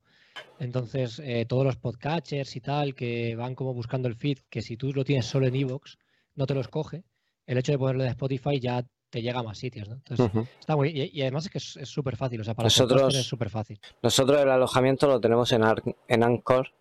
[0.58, 4.76] Entonces, eh, todos los podcatchers y tal que van como buscando el feed, que si
[4.76, 5.98] tú lo tienes solo en Evox,
[6.34, 7.04] no te los coge,
[7.46, 9.96] el hecho de ponerlo en Spotify ya te llega a más sitios, ¿no?
[9.96, 13.26] Entonces, está muy, y, además es que es súper fácil, o sea, para nosotros es
[13.26, 13.78] súper fácil.
[14.02, 15.62] Nosotros el alojamiento lo tenemos en,
[16.08, 16.72] en Anchor,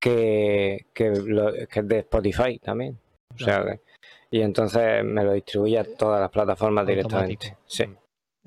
[0.00, 2.98] que, que, es de Spotify también.
[3.34, 3.78] O sea,
[4.30, 7.56] y entonces me lo distribuye a todas las plataformas directamente.
[7.66, 7.84] Sí.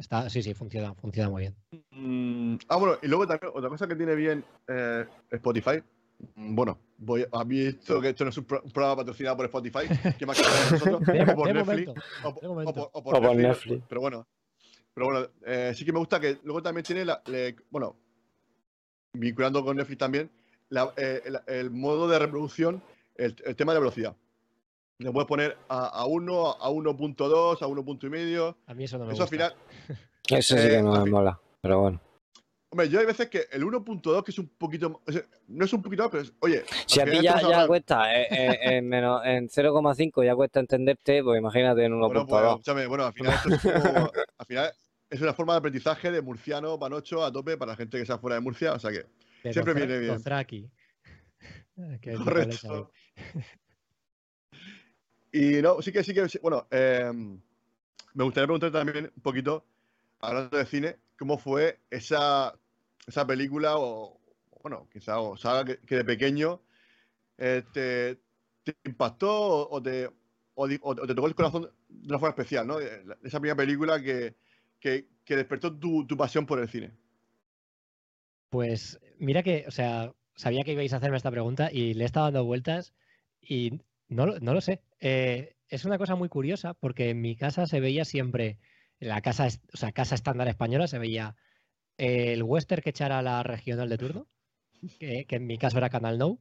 [0.01, 1.55] Está, sí, sí, funciona, funciona muy bien.
[1.91, 5.83] Mm, ah, bueno, y luego también otra cosa que tiene bien eh, Spotify.
[6.33, 9.87] Mm, bueno, voy, a visto que esto no es un, programa patrocinado por Spotify,
[10.17, 11.91] que más que nosotros, o por Netflix,
[12.23, 14.27] o, por, Netflix, Pero bueno,
[14.91, 17.21] pero bueno, eh, sí que me gusta que luego también tiene la,
[17.69, 17.95] bueno,
[19.13, 20.31] vinculando con Netflix también,
[20.97, 22.81] eh, el, modo de reproducción,
[23.13, 24.15] el, tema de velocidad.
[25.01, 28.55] Le puedes poner a, 1, a 1.2, a 1.5.
[28.67, 29.45] A mí eso no me eso gusta.
[29.45, 29.55] Al final.
[30.29, 31.99] Eso sí que eh, no me mola, pero bueno.
[32.69, 35.02] Hombre, yo hay veces que el 1.2, que es un poquito.
[35.47, 36.63] No es un poquito más, pero es, oye.
[36.85, 41.21] Si a ti ya, ya cuesta eh, eh, en, menos, en 0,5 ya cuesta entenderte,
[41.21, 42.27] pues imagínate en 1.2.
[42.27, 43.65] Bueno, pues, bueno, al final, esto es
[44.37, 44.71] al final
[45.12, 48.17] es una forma de aprendizaje de murciano, panocho, a tope para la gente que sea
[48.17, 50.17] fuera de Murcia, o sea que siempre viene bien.
[52.23, 52.91] Correcto.
[55.32, 57.40] Y no, sí que sí que, bueno, em,
[58.13, 59.65] me gustaría preguntar también un poquito,
[60.19, 62.54] hablando de cine, cómo fue esa,
[63.08, 64.19] esa película o,
[64.62, 66.62] bueno, quizá o saga que, de pequeño
[67.38, 68.19] eh, te,
[68.84, 70.10] impactó o, te,
[70.54, 72.79] o, te tocó el corazón de una forma especial, ¿no?
[72.79, 74.36] Esa primera película que,
[74.79, 76.92] que, despertó tu, tu, pasión por el cine.
[78.50, 82.06] Pues mira que, o sea, sabía que ibais a hacerme esta pregunta y le he
[82.06, 82.94] estado dando vueltas
[83.42, 83.79] y
[84.10, 84.82] no, no lo sé.
[85.02, 88.58] Eh, es una cosa muy curiosa porque en mi casa se veía siempre
[88.99, 91.35] en la casa, o sea, casa estándar española se veía
[91.97, 94.27] el western que echara la regional de turno,
[94.99, 96.39] que, en mi caso era Canal No,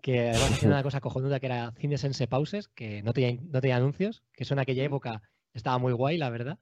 [0.00, 3.60] que además hacía una cosa cojonuda que era Cine Sense Pauses, que no tenía, no
[3.60, 5.22] tenía anuncios, que eso en aquella época
[5.54, 6.58] estaba muy guay, la verdad.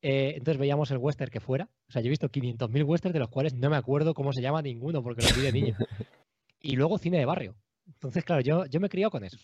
[0.00, 1.68] Eh, entonces veíamos el western que fuera.
[1.88, 4.42] O sea, yo he visto 500.000 westerns de los cuales no me acuerdo cómo se
[4.42, 5.76] llama ninguno porque lo vi de niño.
[6.60, 7.54] Y luego cine de barrio.
[7.86, 9.38] Entonces, claro, yo, yo me he criado con eso.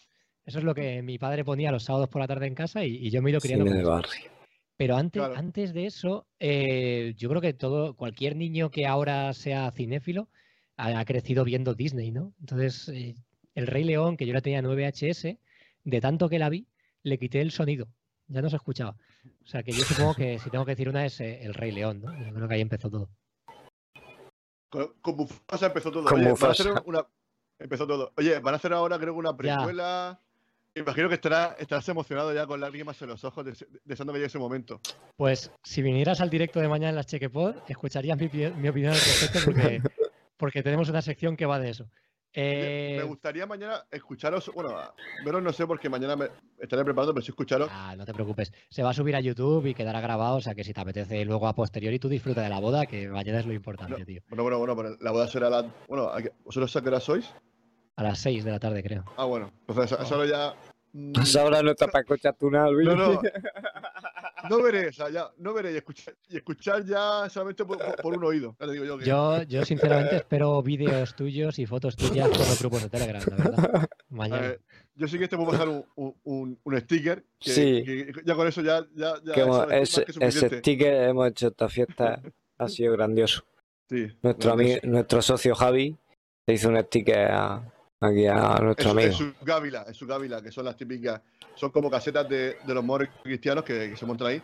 [0.45, 3.11] Eso es lo que mi padre ponía los sábados por la tarde en casa y,
[3.11, 4.31] yo me he ido criando cine de barrio.
[4.77, 9.71] Pero antes, antes de eso, eh, yo creo que todo, cualquier niño que ahora sea
[9.71, 10.29] cinéfilo
[10.77, 12.35] ha, crecido viendo Disney, ¿no?
[12.41, 13.15] Entonces, eh,
[13.55, 15.39] el Rey León, que yo la tenía en VHS,
[15.85, 16.67] de tanto que la vi,
[17.03, 17.87] le quité el sonido.
[18.27, 18.97] Ya no se escuchaba.
[19.45, 21.71] O sea que yo supongo que si tengo que decir una es eh, el Rey
[21.71, 22.13] León, ¿no?
[22.19, 23.09] Yo creo que ahí empezó todo.
[24.69, 26.13] Con, Mufasa empezó todo.
[26.13, 27.07] Oye, van a hacer una...
[27.61, 28.13] Empezó todo.
[28.17, 30.21] Oye, van a hacer ahora creo que una precuela.
[30.77, 33.45] Imagino que estarás, estarás emocionado ya con lágrimas en los ojos,
[33.85, 34.81] deseando que llegue ese momento.
[35.17, 38.99] Pues si vinieras al directo de mañana en las Chequepod, escucharías mi, mi opinión al
[38.99, 39.81] respecto porque,
[40.37, 41.89] porque tenemos una sección que va de eso.
[42.37, 44.75] Me eh, gustaría mañana escucharos, bueno,
[45.25, 47.69] pero no sé porque mañana me estaré preparando, pero sí escucharos.
[47.71, 48.53] Ah, no te preocupes.
[48.71, 51.25] Se va a subir a YouTube y quedará grabado, o sea que si te apetece
[51.25, 54.23] luego a posteriori tú disfruta de la boda, que mañana es lo importante, tío.
[54.29, 55.73] Bueno, bueno, bueno, pero la boda será la...
[55.87, 56.11] Bueno,
[56.45, 57.33] ¿vosotros a qué hora sois?
[57.97, 59.05] A las 6 de la tarde, creo.
[59.17, 59.53] Ah, bueno.
[59.67, 60.55] Pues eso, eso ya
[61.13, 63.21] pues ahora no está para escuchar nada, No, no.
[64.51, 67.79] No veré, o sea, ya, no veré y escuchar, y escuchar ya solamente por,
[68.15, 68.55] un oído.
[69.03, 73.37] yo, yo, sinceramente espero vídeos tuyos y fotos tuyas por los grupos de Telegram, la
[73.37, 73.89] verdad.
[74.11, 74.55] Mañana.
[74.97, 77.25] yo sí que te puedo pasar un, un, un sticker.
[77.41, 78.07] Que, sí.
[78.27, 78.87] ya con eso ya.
[78.95, 79.15] ya,
[79.71, 80.05] ese,
[80.59, 82.21] sticker hemos hecho esta fiesta,
[82.59, 83.45] ha sido grandioso.
[83.89, 85.97] Sí, nuestro, amigo, nuestro socio Javi
[86.45, 87.74] se hizo un sticker a,
[88.05, 89.09] aquí a nuestro amigo.
[89.09, 91.21] Es su gávila, es su gávila, que son las típicas,
[91.55, 94.43] son como casetas de, de los moros cristianos que, se montan ahí.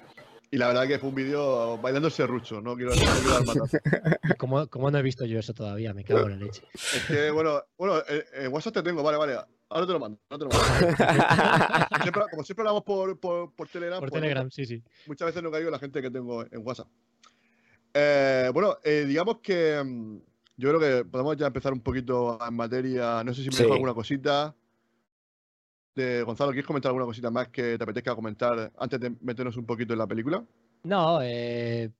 [0.52, 3.46] Y la verdad que fue un vídeo bailando el serrucho, no quiero, no quiero dar
[3.46, 3.80] matar.
[4.38, 5.94] ¿Cómo, ¿Cómo, no he visto yo eso todavía?
[5.94, 6.62] Me cago en la leche.
[6.74, 9.36] Es que, bueno, bueno, en WhatsApp te tengo, vale, vale.
[9.68, 10.96] Ahora te lo mando, no te lo mando.
[12.30, 14.00] como siempre hablamos por, por, por Telegram.
[14.00, 14.82] Por pues, Telegram, sí, sí.
[15.06, 16.88] Muchas veces no caigo en la gente que tengo en WhatsApp.
[17.94, 20.18] Eh, bueno, eh, digamos que mm,
[20.60, 23.24] yo creo que podemos ya empezar un poquito en materia.
[23.24, 24.54] No sé si me dejo alguna cosita.
[25.94, 29.66] De Gonzalo, ¿quieres comentar alguna cosita más que te apetezca comentar antes de meternos un
[29.66, 30.44] poquito en la película?
[30.84, 31.90] No, eh,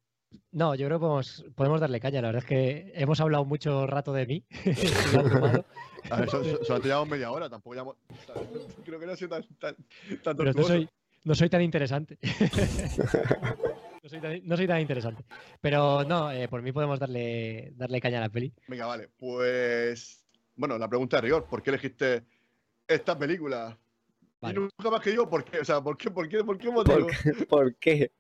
[0.53, 2.21] no, yo creo que podemos, podemos, darle caña.
[2.21, 4.45] La verdad es que hemos hablado mucho rato de mí.
[6.11, 7.85] a ver, solo llevamos media hora, tampoco ya.
[8.85, 9.75] Creo que no ha sido tan, tan,
[10.23, 10.89] tan Pero no soy,
[11.25, 12.19] no soy tan interesante.
[14.45, 15.25] No soy, tan, interesante.
[15.61, 18.53] Pero no, eh, por mí podemos darle, darle caña a la peli.
[18.69, 19.09] Venga, vale.
[19.19, 20.25] Pues.
[20.57, 22.25] Bueno, la pregunta de rigor: ¿por qué elegiste
[22.87, 23.79] esta película?
[24.43, 25.61] Y nunca más que digo por qué.
[25.61, 26.11] O sea, ¿por qué?
[26.11, 26.43] ¿Por qué?
[26.43, 27.07] ¿Por qué motivo?
[27.49, 28.11] ¿Por qué?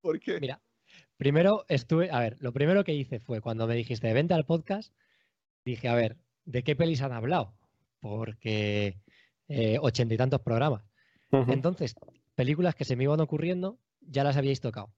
[0.00, 0.40] ¿Por qué?
[0.40, 0.60] Mira,
[1.16, 2.10] primero estuve.
[2.10, 4.92] A ver, lo primero que hice fue cuando me dijiste vente al podcast,
[5.64, 7.54] dije, a ver, ¿de qué pelis han hablado?
[8.00, 8.98] Porque
[9.48, 10.84] eh, ochenta y tantos programas.
[11.32, 11.94] Entonces,
[12.34, 14.90] películas que se me iban ocurriendo, ya las habíais tocado.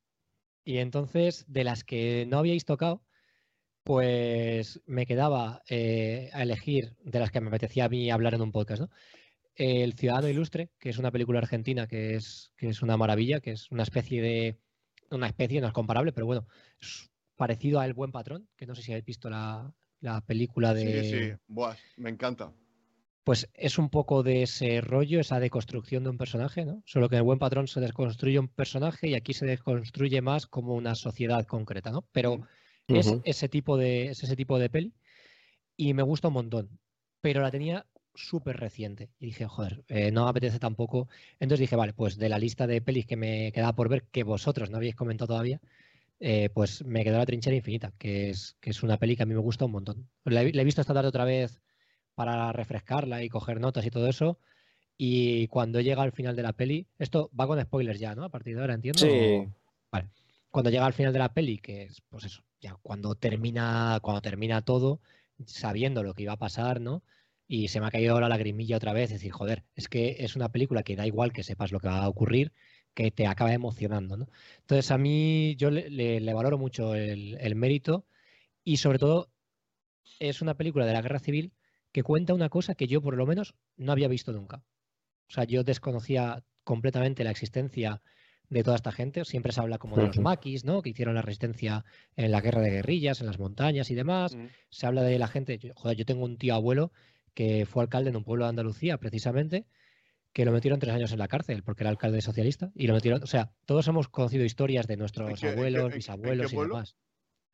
[0.64, 3.02] Y entonces, de las que no habíais tocado,
[3.82, 8.42] pues me quedaba eh, a elegir de las que me apetecía a mí hablar en
[8.42, 8.90] un podcast, ¿no?
[9.54, 13.52] El Ciudadano Ilustre, que es una película argentina que es, que es una maravilla, que
[13.52, 14.58] es una especie de.
[15.10, 16.46] Una especie, no es comparable, pero bueno,
[16.80, 19.74] es parecido a El Buen Patrón, que no sé si habéis visto la,
[20.26, 21.02] película de.
[21.02, 22.54] Sí, sí, Buah, me encanta
[23.24, 26.82] pues es un poco de ese rollo, esa deconstrucción de un personaje, ¿no?
[26.86, 30.46] Solo que en el buen patrón se desconstruye un personaje y aquí se desconstruye más
[30.46, 32.04] como una sociedad concreta, ¿no?
[32.12, 32.46] Pero
[32.88, 34.92] es, ese tipo de, ese tipo de peli
[35.76, 36.78] y me gusta un montón,
[37.20, 41.08] pero la tenía súper reciente y dije, joder, eh, no me apetece tampoco.
[41.38, 44.24] Entonces dije, vale, pues de la lista de pelis que me quedaba por ver, que
[44.24, 45.60] vosotros no habéis comentado todavía,
[46.18, 49.26] eh, pues me quedó La Trinchera Infinita, que es, que es una peli que a
[49.26, 50.08] mí me gusta un montón.
[50.24, 51.60] La he, la he visto esta tarde otra vez
[52.14, 54.38] para refrescarla y coger notas y todo eso.
[54.96, 58.24] Y cuando llega al final de la peli, esto va con spoilers ya, ¿no?
[58.24, 59.00] A partir de ahora, entiendo.
[59.00, 59.48] Sí.
[59.90, 60.08] Vale.
[60.50, 64.20] Cuando llega al final de la peli, que es, pues eso, ya cuando termina, cuando
[64.20, 65.00] termina todo,
[65.46, 67.02] sabiendo lo que iba a pasar, ¿no?
[67.48, 70.36] Y se me ha caído la lagrimilla otra vez, es decir, joder, es que es
[70.36, 72.52] una película que da igual que sepas lo que va a ocurrir,
[72.94, 74.28] que te acaba emocionando, ¿no?
[74.60, 78.06] Entonces a mí yo le, valoro mucho el, el mérito
[78.64, 79.30] y sobre todo
[80.20, 81.52] es una película de la guerra civil
[81.92, 84.64] que cuenta una cosa que yo por lo menos no había visto nunca.
[85.28, 88.02] O sea, yo desconocía completamente la existencia
[88.48, 89.24] de toda esta gente.
[89.24, 90.82] Siempre se habla como de los maquis, ¿no?
[90.82, 91.84] Que hicieron la resistencia
[92.16, 94.36] en la guerra de guerrillas, en las montañas y demás.
[94.70, 95.58] Se habla de la gente.
[95.74, 96.92] joder, yo tengo un tío abuelo
[97.34, 99.66] que fue alcalde en un pueblo de Andalucía, precisamente,
[100.32, 103.22] que lo metieron tres años en la cárcel porque era alcalde socialista y lo metieron,
[103.22, 106.96] o sea, todos hemos conocido historias de nuestros abuelos, bisabuelos y demás.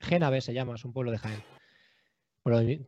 [0.01, 1.43] Génave se llama, es un pueblo de Jaén.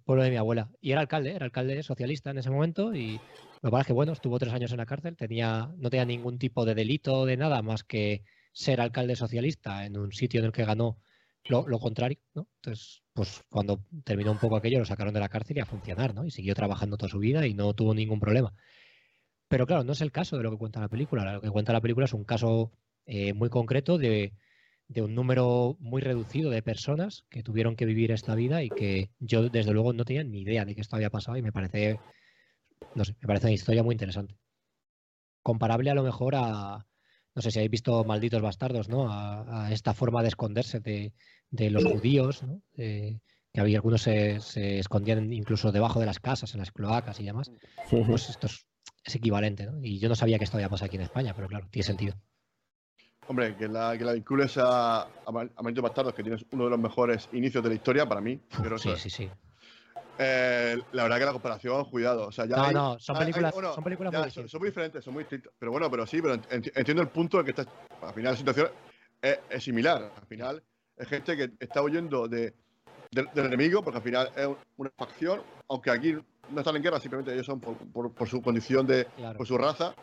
[0.04, 0.70] Pueblo de, mi abuela.
[0.80, 3.20] Y era alcalde, era alcalde socialista en ese momento y
[3.62, 6.04] lo que pasa es que, bueno, estuvo tres años en la cárcel, tenía, no tenía
[6.04, 10.46] ningún tipo de delito de nada más que ser alcalde socialista en un sitio en
[10.46, 10.98] el que ganó
[11.48, 12.18] lo, contrario.
[12.34, 16.14] Entonces, pues cuando terminó un poco aquello, lo sacaron de la cárcel y a funcionar,
[16.14, 16.24] ¿no?
[16.24, 18.52] Y siguió trabajando toda su vida y no tuvo ningún problema.
[19.48, 21.34] Pero claro, no es el caso de lo que cuenta la película.
[21.34, 22.72] Lo que cuenta la película es un caso
[23.04, 24.32] eh, muy concreto de,
[24.90, 29.10] de, un número muy reducido de personas que tuvieron que vivir esta vida y que
[29.18, 31.98] yo, desde luego, no tenía ni idea de que esto había pasado y me parece,
[32.94, 34.36] no sé, me parece una historia muy interesante.
[35.42, 36.86] Comparable a lo mejor a,
[37.34, 39.10] no sé si habéis visto Malditos Bastardos, ¿no?
[39.10, 41.12] A, esta forma de esconderse de,
[41.70, 42.62] los judíos, ¿no?
[43.52, 47.24] que había algunos se, se, escondían incluso debajo de las casas, en las cloacas y
[47.24, 47.50] demás.
[47.90, 48.66] Pues esto es,
[49.14, 49.82] equivalente, ¿no?
[49.82, 52.14] Y yo no sabía que esto había pasado aquí en España, pero claro, tiene sentido.
[53.30, 56.80] Hombre, que la, que la vincules a, a Malditos Bastardos, que tienes uno de los
[56.80, 58.40] mejores inicios de la historia para mí.
[58.76, 59.30] sí, sí, sí.
[60.18, 62.26] Eh, la verdad que la comparación, cuidado.
[62.26, 65.14] O sea, ya no, no, son películas, son películas muy son, son, muy diferentes, son
[65.14, 65.52] muy distintas.
[65.60, 67.66] Pero bueno, pero sí, pero entiendo el punto en que está,
[68.02, 68.68] al final la situación
[69.22, 70.12] es, similar.
[70.20, 70.60] Al final
[70.96, 72.52] es gente que está huyendo de,
[73.12, 76.16] del enemigo, porque al final es una facción, aunque aquí
[76.50, 79.06] no están en guerra, simplemente ellos son por, por, su condición de,
[79.36, 79.94] por su raza.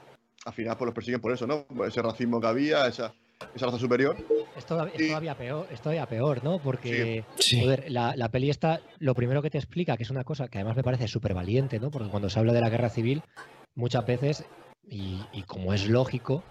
[0.47, 1.65] Al final pues los persiguen por eso, ¿no?
[1.85, 3.13] ese racismo que había, esa,
[3.53, 4.15] esa raza superior.
[4.55, 6.59] Es todavía, peor, es todavía peor, ¿no?
[6.59, 7.25] Porque
[7.89, 10.77] la, la, peli está, lo primero que te explica, que es una cosa que además
[10.77, 11.91] me parece súper valiente, ¿no?
[11.91, 13.23] Porque cuando se habla de la guerra civil,
[13.75, 14.45] muchas veces,
[14.89, 16.45] y, como es lógico,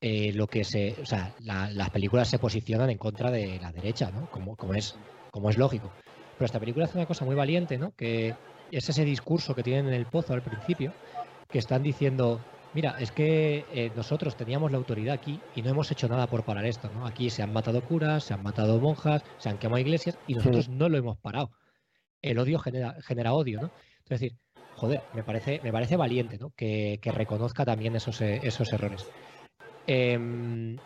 [0.00, 4.10] eh, lo que se, o sea, las películas se posicionan en contra de la derecha,
[4.10, 4.30] ¿no?
[4.30, 4.96] Como, como, es,
[5.30, 5.92] como es lógico.
[6.38, 7.92] Pero esta película hace una cosa muy valiente, ¿no?
[7.94, 8.34] Que
[8.70, 10.94] es ese discurso que tienen en el pozo al principio,
[11.50, 12.40] que están diciendo,
[12.74, 16.44] Mira, es que eh, nosotros teníamos la autoridad aquí y no hemos hecho nada por
[16.44, 17.06] parar esto, ¿no?
[17.06, 20.68] Aquí se han matado curas, se han matado monjas, se han quemado iglesias y nosotros
[20.68, 21.52] no lo hemos parado.
[22.20, 23.70] El odio genera, genera odio, ¿no?
[24.02, 24.32] Es decir,
[24.74, 26.50] joder, me parece, me parece valiente, ¿no?
[26.56, 29.06] Que, reconozca también esos, eh, esos errores.
[29.86, 30.76] Em,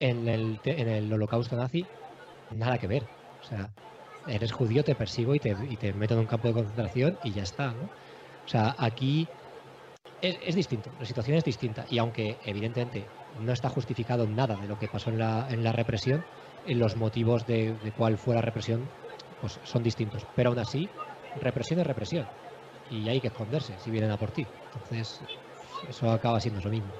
[0.00, 1.86] en, el, en el holocausto nazi,
[2.56, 3.04] nada que ver.
[3.40, 3.70] O sea,
[4.26, 7.30] eres judío, te persigo y te, y te meto en un campo de concentración y
[7.30, 7.84] ya está, ¿no?
[7.84, 9.28] O sea, aquí
[10.20, 13.06] es, distinto, la situación es distinta y aunque evidentemente
[13.38, 16.24] no está justificado nada de lo que pasó en la, en la represión,
[16.64, 18.88] en los motivos de, cuál fue la represión
[19.40, 20.26] pues son distintos.
[20.34, 20.88] Pero aún así,
[21.40, 22.26] represión es represión
[22.90, 24.46] y hay que esconderse si vienen a por ti.
[24.72, 25.24] Entonces,
[25.88, 26.92] eso acaba siendo lo mismo.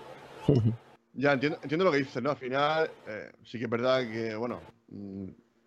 [1.15, 2.31] Ya, entiendo, entiendo lo que dices, ¿no?
[2.31, 5.25] Al final, eh, sí que es verdad que, bueno, mm,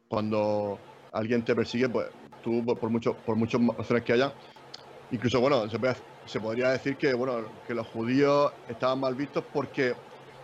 [0.08, 0.80] cuando
[1.12, 2.08] alguien te persigue, pues
[2.42, 4.34] tú, por, mucho, por muchas razones que haya,
[5.10, 5.96] incluso, bueno, se puede
[6.26, 9.96] se podría decir que, bueno, que los judíos estaban mal vistos porque,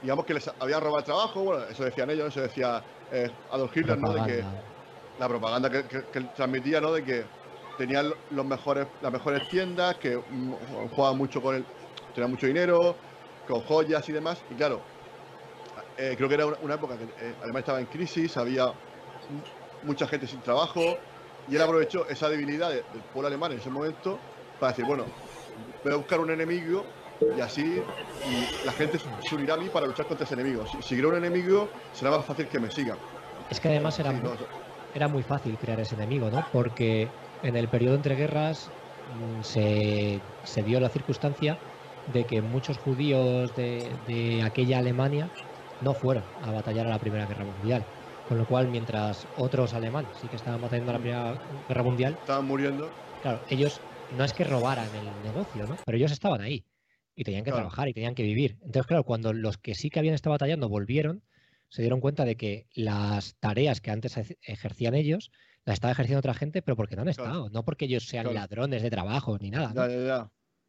[0.02, 3.76] digamos, que les habían robado el trabajo, bueno, eso decían ellos, eso decía eh, Adolf
[3.76, 4.14] Hitler, ¿no?
[4.14, 4.44] De que
[5.20, 5.84] la propaganda que,
[6.36, 6.92] transmitía, ¿no?
[6.92, 7.26] De que
[7.78, 10.54] tenían los mejores, las mejores tiendas, que mm,
[10.96, 11.66] jugaban mucho con él,
[12.14, 12.96] tenían mucho dinero,
[13.48, 14.82] con joyas y demás, y claro,
[15.98, 18.66] eh, creo que era una, época que eh, además estaba en crisis, había
[19.84, 20.98] mucha gente sin trabajo,
[21.48, 24.20] y él aprovechó esa debilidad del pueblo alemán en ese momento
[24.60, 25.06] para decir, bueno,
[25.84, 26.84] voy a buscar un enemigo
[27.36, 27.82] y así
[28.66, 30.66] la gente se unirá a mí para luchar contra ese enemigo.
[30.68, 32.98] Si seguirá un enemigo, será más fácil que me sigan.
[33.50, 34.14] Es que además era,
[34.94, 36.46] era muy fácil crear ese enemigo, ¿no?
[36.52, 37.08] Porque
[37.44, 38.70] en el periodo entre guerras
[39.40, 41.58] mm, se, se dio la circunstancia
[42.14, 45.30] de que muchos judíos de, de, aquella Alemania
[45.82, 47.84] no fueron a batallar a la Primera Guerra Mundial.
[48.28, 51.34] Con lo cual, mientras otros alemanes sí que estaban batallando a la Primera
[51.68, 52.18] Guerra Mundial...
[52.20, 52.90] Estaban muriendo.
[53.22, 53.80] Claro, ellos
[54.10, 55.76] no es que robaran el negocio, ¿no?
[55.86, 56.66] Pero ellos estaban ahí
[57.16, 58.58] y tenían que trabajar y tenían que vivir.
[58.62, 61.24] Entonces, claro, cuando los que sí que habían estado batallando volvieron,
[61.70, 65.32] se dieron cuenta de que las tareas que antes ejercían ellos
[65.66, 68.82] las estaba ejerciendo otra gente, pero porque no han estado, no porque ellos sean ladrones
[68.84, 69.74] de trabajo ni nada.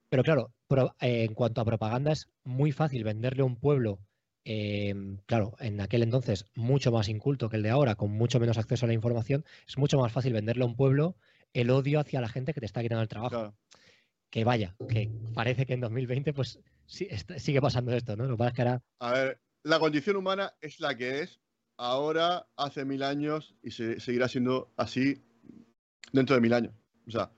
[0.09, 0.55] Pero claro,
[1.01, 4.01] eh, en cuanto a propaganda es muy fácil venderle a un pueblo,
[4.45, 8.59] em, claro, en aquel entonces mucho más inculto que el de ahora, con mucho menos
[8.59, 11.17] acceso a la información, es mucho más fácil venderle a un pueblo
[11.53, 13.55] el odio hacia la gente que te está quitando el trabajo.
[14.31, 18.27] Que vaya, que parece que en 2020 pues sigue pasando esto, ¿no?
[18.27, 21.41] Lo que que A ver, la condición humana es la que es
[21.79, 25.23] ahora, hace mil años, y seguirá siendo así
[26.13, 26.75] dentro de mil años.
[27.07, 27.31] O sea,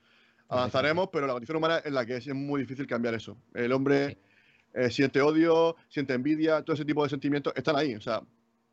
[0.49, 3.37] avanzaremos, pero la condición humana es la que es, es muy difícil cambiar eso.
[3.55, 4.19] El hombre
[4.75, 7.95] eh, siente odio, siente envidia, todo ese tipo de sentimientos están ahí.
[7.95, 8.23] O sea,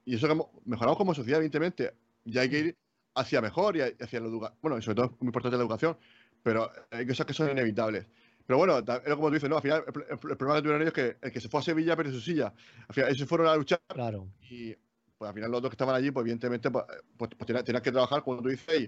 [0.06, 1.94] y eso que mejoramos como sociedad, evidentemente.
[2.26, 2.78] Ya hay que ir
[3.18, 4.60] hacia mejor y hacia la educación.
[4.62, 5.98] Bueno, y sobre todo es muy importante la educación,
[6.44, 8.06] pero hay cosas que son inevitables.
[8.46, 9.58] Pero bueno, es como tú dices, ¿no?
[9.58, 11.96] Al final, el, problema que tuvieron ellos es que el que se fue a Sevilla
[11.98, 12.54] perdió su silla.
[12.88, 14.28] Al final, ellos se fueron a luchar Claro.
[14.50, 14.74] y
[15.18, 16.86] pues al final los otros que estaban allí, pues evidentemente, pues,
[17.18, 18.80] pues, pues tenían, tenían que trabajar, como tú dices,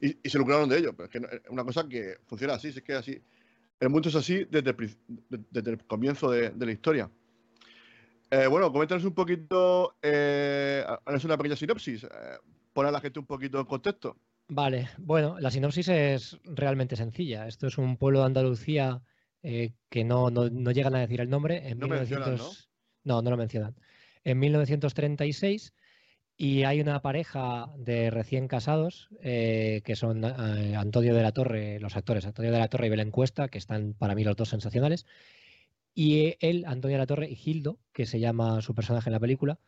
[0.00, 0.92] y, y- y se lucraron de ello.
[0.96, 3.22] Pero es que no- es una cosa que funciona así, si es que es así.
[3.78, 4.96] El mundo es así desde el,
[5.50, 7.10] desde comienzo de, de la historia.
[8.30, 12.08] Eh, bueno, coméntanos un poquito, eh, haznos una pequeña sinopsis, eh,
[12.76, 14.16] pon a la gente un poquito en contexto.
[14.48, 17.46] Vale, bueno, la sinopsis es realmente sencilla.
[17.48, 19.02] Esto es un pueblo de Andalucía
[19.42, 21.68] eh, que no, no- no llegan a decir el nombre.
[21.68, 22.70] En No mencionan, 1900
[23.04, 23.22] ¿no?
[23.22, 23.74] no, lo mencionan.
[24.24, 25.72] En 1936
[26.36, 31.80] y hay una pareja de recién casados eh, que son eh, Antonio de la Torre,
[31.80, 34.50] los actores, Antonio de la Torre y Belén Cuesta, que están para mí los dos
[34.50, 35.06] sensacionales.
[35.94, 39.20] Y él, Antonio de la Torre y Gildo, que se llama su personaje en la
[39.20, 39.58] película,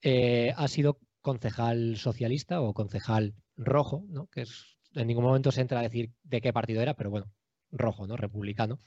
[0.00, 4.26] eh, ha sido concejal socialista o concejal rojo, ¿no?
[4.28, 7.32] que es, en ningún momento se entra a decir de qué partido era, pero bueno,
[7.72, 8.16] rojo, ¿no?
[8.16, 8.78] republicano,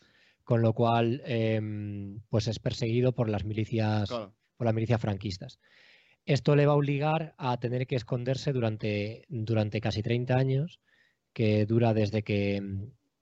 [0.43, 4.35] con lo cual em, pues es perseguido por las milicias, Claro.
[4.55, 5.59] por las milicias franquistas.
[6.25, 10.79] Esto le va a obligar a tener que esconderse durante, durante casi 30 años,
[11.33, 12.61] que dura desde que,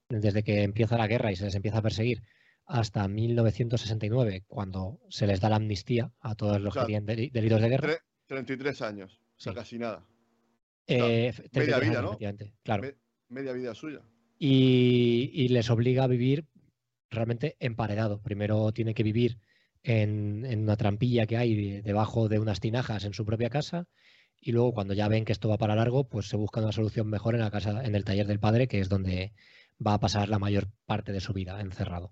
[0.10, 2.22] desde que empieza la guerra y se les empieza a perseguir
[2.66, 7.06] hasta 1969, cuando se les da la amnistía a todos los O sea, que tienen
[7.08, 7.94] deli- delitos de guerra.
[8.28, 9.56] Tre- 33 años, o sea, Sí.
[9.58, 10.06] casi nada.
[10.88, 12.46] Eh, 33 vida, años, ¿no?
[12.64, 12.84] claro.
[12.84, 12.96] Me-
[13.30, 14.02] media vida suya.
[14.38, 16.46] y, y les obliga a vivir
[17.10, 18.22] realmente emparedado.
[18.22, 19.40] Primero tiene que vivir
[19.84, 23.88] en, en una trampilla que hay de- debajo de unas tinajas en su propia casa
[24.42, 27.08] y luego cuando ya ven que esto va para largo, pues se busca una solución
[27.08, 29.34] mejor en la casa, en el taller del padre, que es donde
[29.86, 32.12] va a pasar la mayor parte de su vida encerrado.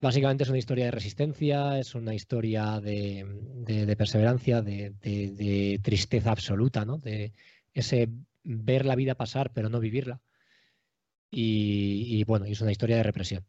[0.00, 3.24] Básicamente es una historia de resistencia, es una historia de,
[3.66, 6.98] de- de perseverancia, de, tristeza absoluta, ¿no?
[6.98, 7.32] De
[7.72, 8.08] ese
[8.42, 10.20] ver la vida pasar pero no vivirla.
[11.30, 13.44] Y, y, bueno, es una historia de represión.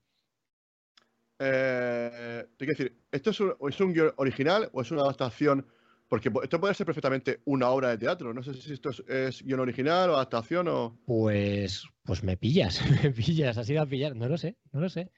[1.39, 5.67] Eh, te quiero decir, ¿esto es un, es un guion original o es una adaptación?
[6.07, 8.33] Porque po- esto puede ser perfectamente una obra de teatro.
[8.33, 10.97] No sé si esto es, es guion original o adaptación o.
[11.05, 14.89] Pues, pues me pillas, me pillas, has ido a pillar, no lo sé, no lo
[14.89, 15.11] sé.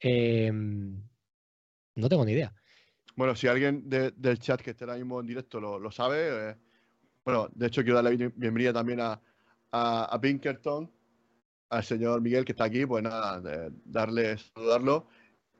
[0.00, 1.02] Em,
[1.96, 2.52] no tengo ni idea.
[3.16, 6.50] Bueno, si alguien de- del chat que esté ahora mismo en directo lo, lo sabe.
[6.50, 6.56] eh,
[7.24, 9.20] bueno, de hecho, quiero darle bien- bienvenida también a,
[9.72, 10.90] a, a Pinkerton,
[11.70, 12.86] al señor Miguel que está aquí.
[12.86, 15.08] Pues nada, de- darle, saludarlo.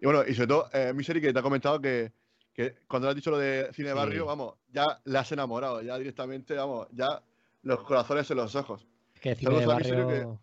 [0.00, 2.12] Y bueno, y sobre todo, eh, Misery, que te ha comentado que,
[2.54, 4.26] que cuando le has dicho lo de cine de barrio, Sí.
[4.28, 7.22] vamos, ya le has enamorado, ya directamente, vamos, ya
[7.62, 8.86] los corazones en los ojos.
[9.20, 10.40] Que cine de barrio.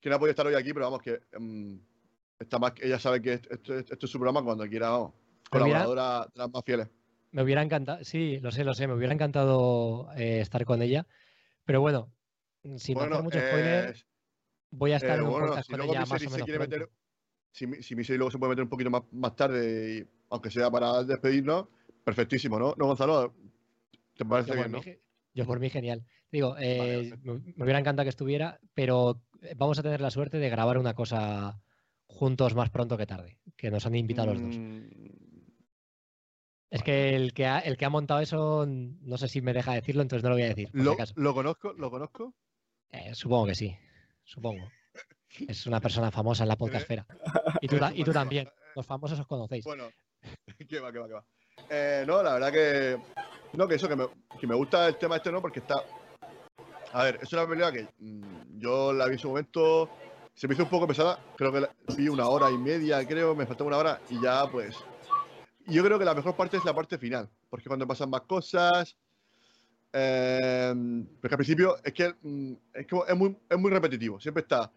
[0.00, 1.76] que no ha podido estar hoy aquí, pero vamos, que mm,
[2.40, 5.48] está más, ella sabe que esto, esto- esto es su programa cuando quiera, vamos, mira-
[5.50, 6.88] colaboradora de las más fieles.
[7.32, 11.06] Me hubiera encantado, sí, lo sé, lo sé, me hubiera encantado eh, estar con ella.
[11.64, 12.12] Pero bueno,
[12.78, 13.96] sin Bueno, hacer mucho eh, spoiler,
[14.72, 16.48] voy a estar eh, en un bueno, si con luego ella más o se menos
[16.58, 16.90] meter,
[17.52, 20.50] si, Mi- si Misery luego se puede meter un poquito más, más tarde, y, aunque
[20.50, 21.66] sea para despedirnos,
[22.04, 22.74] perfectísimo, ¿no?
[22.76, 23.32] ¿No, Gonzalo?
[24.16, 24.80] ¿Te parece Yo bien, no?
[25.34, 26.04] yo por mí genial.
[26.32, 29.22] Digo, eh, me, me hubiera encantado que estuviera, pero
[29.56, 31.60] vamos a tener la suerte de grabar una cosa
[32.10, 34.56] juntos más pronto que tarde, que nos han invitado los dos.
[36.70, 39.72] Es que el que, ha, el que ha montado eso, no sé si me deja
[39.72, 40.70] decirlo, entonces no lo voy a decir.
[40.72, 41.14] si ¿Lo, acaso.
[41.16, 41.72] ¿Lo conozco?
[41.72, 42.34] ¿Lo conozco?
[42.90, 43.76] Eh, supongo que sí,
[44.24, 44.70] supongo.
[45.48, 47.06] Es una persona famosa en la podcastfera.
[47.60, 48.48] Y tú, y tú también.
[48.74, 49.64] Los famosos os conocéis.
[49.64, 49.88] Bueno,
[50.68, 51.24] que va, que va, que va.
[51.68, 52.98] Eh, no, la verdad que.
[53.52, 54.08] No, que eso, que me,
[54.40, 55.40] que me gusta el tema este, ¿no?
[55.40, 55.84] Porque está.
[56.92, 59.88] A ver, es una película que mm, yo la vi en su momento.
[60.40, 61.18] Se me hizo un poco pesada.
[61.36, 63.34] Creo que la, vi una hora y media, creo.
[63.34, 64.74] Me faltaba una hora y ya, pues.
[65.66, 67.28] Yo creo que la mejor parte es la parte final.
[67.50, 68.96] Porque cuando pasan más cosas.
[69.92, 70.72] Eh,
[71.20, 74.18] porque al principio es que, mm, es, que es, muy, es muy repetitivo.
[74.18, 74.72] Siempre está.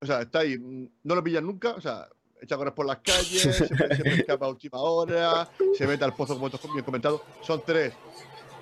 [0.00, 0.58] O sea, está ahí.
[0.58, 1.74] mm, No lo pillan nunca.
[1.74, 2.08] O sea,
[2.42, 5.48] echa a correr por las calles, siempre, siempre escapa a última hora,
[5.78, 7.22] se mete al pozo, como tú has bien comentado.
[7.40, 7.94] Son tres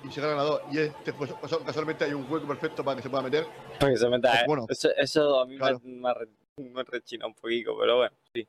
[0.07, 0.61] y se ganan a dos.
[0.71, 1.33] Y este, pues,
[1.65, 3.47] casualmente hay un hueco perfecto para que se pueda meter.
[3.79, 4.29] Para que se meta.
[4.31, 4.65] Pues bueno.
[4.69, 5.81] eso, eso a mí Claro.
[5.83, 6.13] me, me,
[6.57, 8.47] me rechina un poquito, pero bueno, sí.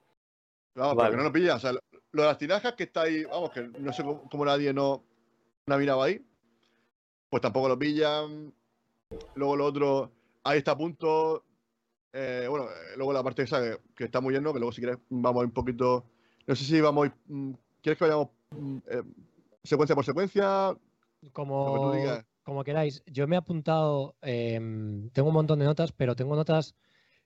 [0.74, 0.96] Vamos, Vale.
[0.96, 1.56] para que no lo pilla.
[1.56, 1.80] O sea, lo,
[2.22, 5.04] de las tinajas que está ahí, vamos, que no sé cómo, cómo nadie no,
[5.66, 6.24] no ha mirado ahí.
[7.30, 8.52] Pues tampoco lo pillan.
[9.34, 11.44] Luego lo otro, ahí está a punto.
[12.12, 14.80] Eh, bueno, eh, luego la parte esa que, que está muy lleno, que luego si
[14.80, 16.04] quieres vamos a ir un poquito.
[16.46, 17.52] No sé si vamos a ir, mm,
[17.84, 19.02] ¿Quieres que vayamos mm, eh,
[19.62, 20.74] secuencia por secuencia?
[21.32, 22.24] Como, digas.
[22.42, 23.02] como queráis.
[23.06, 26.74] Yo me he apuntado, em, tengo un montón de notas, pero tengo notas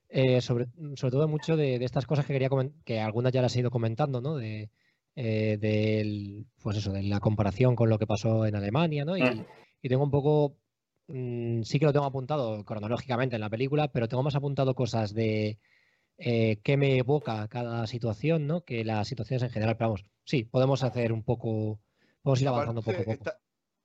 [0.08, 2.48] eh, sobre, sobre todo mucho de, de estas cosas que quería
[2.84, 4.36] que algunas ya las he ido comentando, ¿no?
[4.36, 4.70] De,
[5.16, 9.16] eh, del, pues eso, de la comparación con lo que pasó en Alemania, ¿no?
[9.16, 9.44] Y, Mm.
[9.82, 10.56] y tengo un poco,
[11.08, 15.14] mm, sí que lo tengo apuntado cronológicamente en la película, pero tengo más apuntado cosas
[15.14, 15.58] de,
[16.18, 18.62] eh, qué me evoca cada situación, ¿no?
[18.64, 21.80] Que las situaciones en general, pero vamos, sí, podemos hacer un poco,
[22.22, 23.24] podemos ir avanzando poco a poco.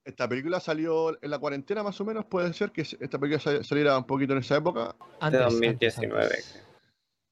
[0.06, 3.98] Esta, película salió en la cuarentena más o menos, puede ser que esta película saliera
[3.98, 4.96] un poquito en esa época.
[5.20, 6.36] Antes, de 2019.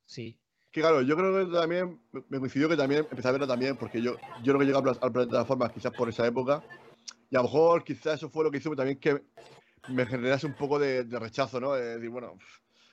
[0.05, 0.37] Sí.
[0.71, 1.99] Que claro, yo creo que también
[2.29, 4.81] me coincidió que también empecé a verla también, porque yo, yo creo que llegué a
[4.81, 6.63] las plataformas quizás por esa época.
[7.29, 9.21] Y a lo mejor quizás eso fue lo que hizo también que
[9.89, 11.73] me generase un poco de, rechazo, ¿no?
[11.73, 12.37] De decir, bueno,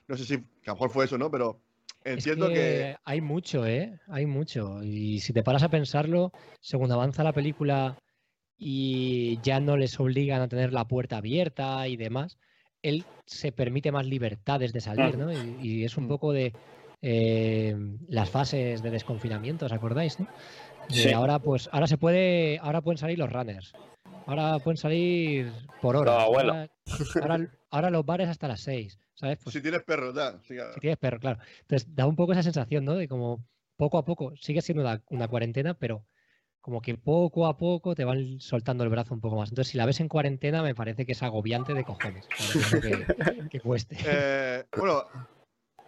[0.07, 1.31] no sé si a lo mejor fue eso, ¿no?
[1.31, 1.61] Pero
[2.05, 4.01] entiendo que, Hay mucho, ¿eh?
[4.09, 4.83] Hay mucho.
[4.83, 7.97] Y si te paras a pensarlo, según avanza la película
[8.59, 12.38] y ya no les obligan a tener la puerta abierta y demás,
[12.82, 15.32] él se permite más libertades de salir, ¿no?
[15.32, 16.09] y es un mm.
[16.09, 16.52] poco de
[17.00, 17.76] eh,
[18.09, 20.18] las fases de desconfinamiento, ¿os acordáis?
[21.14, 23.72] ahora, pues, ahora se puede, ahora pueden salir los runners.
[24.26, 26.26] Ahora pueden salir por hora.
[27.70, 28.98] Ahora, los bares hasta las 6.
[29.14, 29.38] ¿sabes?
[29.42, 30.40] Pues si tienes perro, da.
[30.42, 31.40] Si tienes perro, claro.
[31.61, 32.94] Entonces da un poco esa sensación, ¿no?
[32.94, 33.44] De como
[33.76, 36.04] poco a poco, sigue siendo una, cuarentena, pero
[36.69, 39.49] como que poco a poco te van soltando el brazo un poco más.
[39.49, 42.29] Entonces, si la ves en cuarentena, me parece que es agobiante de cojones.
[43.51, 43.97] Que, cueste.
[44.05, 45.05] Eh, bueno,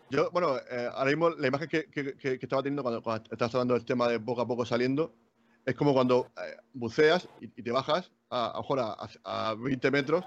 [0.08, 3.00] yo, bueno, eh, ahora mismo la imagen que, que, estaba teniendo cuando,
[3.30, 5.12] estabas hablando del tema de poco a poco saliendo,
[5.66, 8.62] es como cuando eh, buceas y, te bajas a,
[9.24, 10.24] a, a, 20 metros,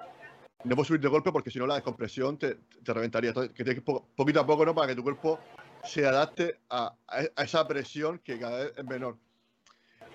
[0.66, 3.30] no puedes subir de golpe porque si no la descompresión te, te reventaría.
[3.32, 4.76] Entonces, que tienes que poquito a poco, ¿no?
[4.76, 5.40] Para que tu cuerpo
[5.84, 6.96] se adapte a,
[7.38, 9.18] esa presión que cada vez es menor.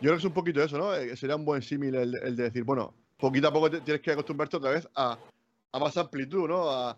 [0.01, 0.94] Yo creo que es un poquito eso, ¿no?
[0.94, 4.12] Eh, sería un buen símil el, el, de decir, bueno, poquito a poco tienes que
[4.12, 5.18] acostumbrarte otra vez a,
[5.72, 6.70] a más amplitud, ¿no?
[6.70, 6.96] A,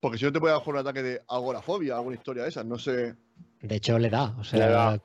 [0.00, 2.78] porque si no te puede dar un ataque de agorafobia, alguna historia de esas, no
[2.78, 3.14] sé.
[3.60, 5.00] De hecho, le da, o sea.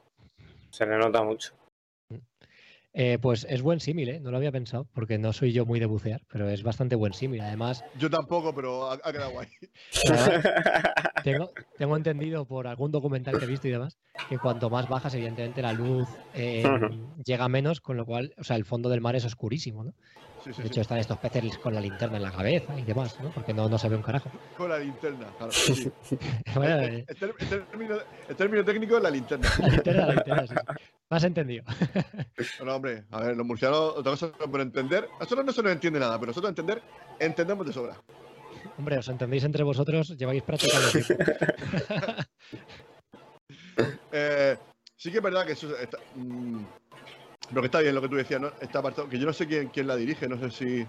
[0.69, 1.53] Se le nota mucho.
[2.93, 4.19] Eh, pues es buen símil, ¿eh?
[4.19, 7.13] No lo había pensado, porque no soy yo muy de bucear, pero es bastante buen
[7.13, 7.41] símil.
[7.41, 7.83] Además.
[7.97, 9.47] Yo tampoco, pero ha, quedado guay.
[11.23, 13.97] tengo, tengo, entendido por algún documental que he visto y demás
[14.29, 16.63] que cuanto más bajas, evidentemente, la luz eh,
[17.23, 19.93] llega menos, con lo cual, o sea, el fondo del mar es oscurísimo, ¿no?
[20.45, 23.29] de hecho, están estos peces con la linterna en la cabeza y demás, ¿no?
[23.29, 24.29] Porque no, no se ve un carajo.
[24.57, 25.53] Con la linterna, claro.
[26.63, 27.05] Eh.
[27.07, 29.49] el, término, técnico es la linterna.
[29.57, 30.55] La linterna, la linterna, sí.
[31.13, 31.63] Me has entendido.
[32.57, 35.99] Bueno, hombre, a ver, los murcianos, otra cosa por entender, nosotros no se nos entiende
[35.99, 36.81] nada, pero nosotros entender,
[37.19, 38.01] entendemos de sobra.
[38.79, 40.87] Hombre, os entendéis entre vosotros, lleváis practicando
[44.11, 44.57] eh,
[44.95, 46.63] sí que es verdad que eso está, mm,
[47.53, 48.51] lo que está bien, lo que tú decías, ¿no?
[48.59, 50.87] Está apartado, que yo no sé quién, quién la dirige, no sé si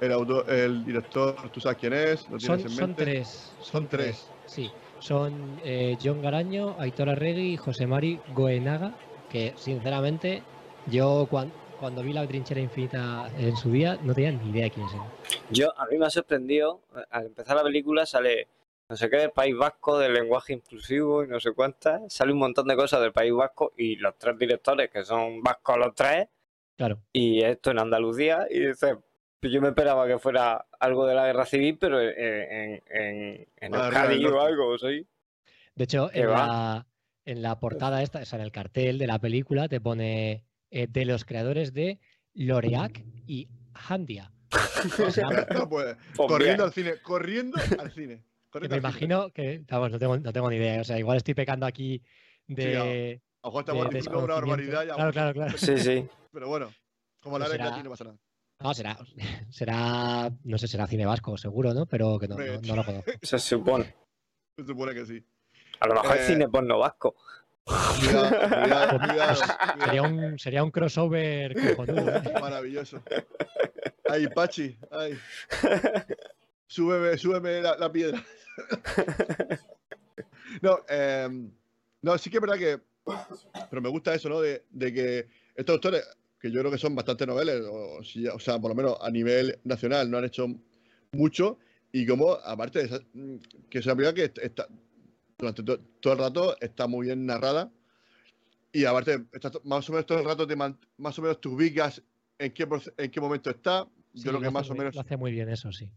[0.00, 3.52] el autor, el director, tú sabes quién es, son, tres.
[3.60, 4.26] Son, tres.
[4.46, 8.94] Sí, son eh, John Garaño, Aitor Arregui y José Mari Goenaga,
[9.32, 10.42] que sinceramente
[10.86, 14.70] yo cuando, cuando vi la trinchera infinita en su día no tenía ni idea de
[14.70, 15.06] quién eran.
[15.50, 16.80] Yo, a mí me ha sorprendido,
[17.10, 18.48] al empezar la película sale
[18.88, 22.12] no sé qué del País Vasco, del lenguaje inclusivo y no sé cuántas.
[22.12, 25.78] Sale un montón de cosas del País Vasco y los tres directores, que son vascos
[25.78, 26.28] los tres.
[26.76, 26.98] Claro.
[27.10, 28.46] Y esto en Andalucía.
[28.50, 28.98] Y dice,
[29.40, 33.74] pues yo me esperaba que fuera algo de la guerra civil, pero en, en, en
[33.74, 35.06] Euskadi o algo, ¿sí?
[35.74, 36.86] De hecho, en la,
[37.24, 40.86] en la, portada esta, o sea, en el cartel de la película, te pone eh,
[40.88, 42.00] de los creadores de
[42.34, 44.32] Loreac y Handia.
[45.68, 48.24] Pues, corriendo al cine, corriendo al cine
[48.60, 50.80] me imagino que, vamos, no tengo, no tengo ni idea.
[50.80, 52.02] O sea, igual estoy pecando aquí
[52.46, 53.20] de.
[53.22, 54.86] Sí, a, estamos diciendo una barbaridad.
[54.86, 55.58] Ya, claro, claro, claro.
[55.58, 56.06] Sí, sí.
[56.32, 56.72] Pero bueno,
[57.20, 57.74] como la será...
[57.74, 58.18] aquí no pasa nada.
[58.60, 58.96] No, será,
[59.50, 61.86] será, no sé, será cine vasco, seguro, ¿no?
[61.86, 63.10] Pero que no, no, no lo conozco.
[63.22, 63.94] Se supone.
[64.56, 65.26] Se supone que sí.
[65.82, 67.16] A lo mejor es cine porno vasco.
[67.64, 69.34] Cuidado, cuidado,
[69.84, 72.22] Sería, un, sería un crossover cojonudo, ¿eh?
[72.40, 73.02] Maravilloso.
[74.08, 75.18] Ay, Pachi, ay.
[76.68, 78.24] Súbeme, súbeme la piedra.
[80.62, 81.50] no, em,
[82.02, 82.80] no, sí que es verdad que.
[83.68, 84.40] Pero me gusta eso, ¿no?
[84.40, 85.26] De, que
[85.56, 86.06] estos autores,
[86.40, 90.08] que yo creo que son bastante noveles, o, sea, por lo menos a nivel nacional,
[90.08, 90.46] no han hecho
[91.10, 91.58] mucho.
[91.90, 93.02] Y como, aparte de
[93.68, 94.68] que es una película que está,
[95.42, 95.62] durante
[96.00, 97.70] todo el rato está muy bien narrada.
[98.72, 99.26] Y aparte,
[99.64, 102.02] más o menos todo el rato te más o menos te ubicas
[102.38, 102.66] en qué,
[102.96, 103.86] en qué momento está.
[104.14, 104.94] yo creo que más o menos.
[104.94, 105.90] Lo hace muy bien eso, sí.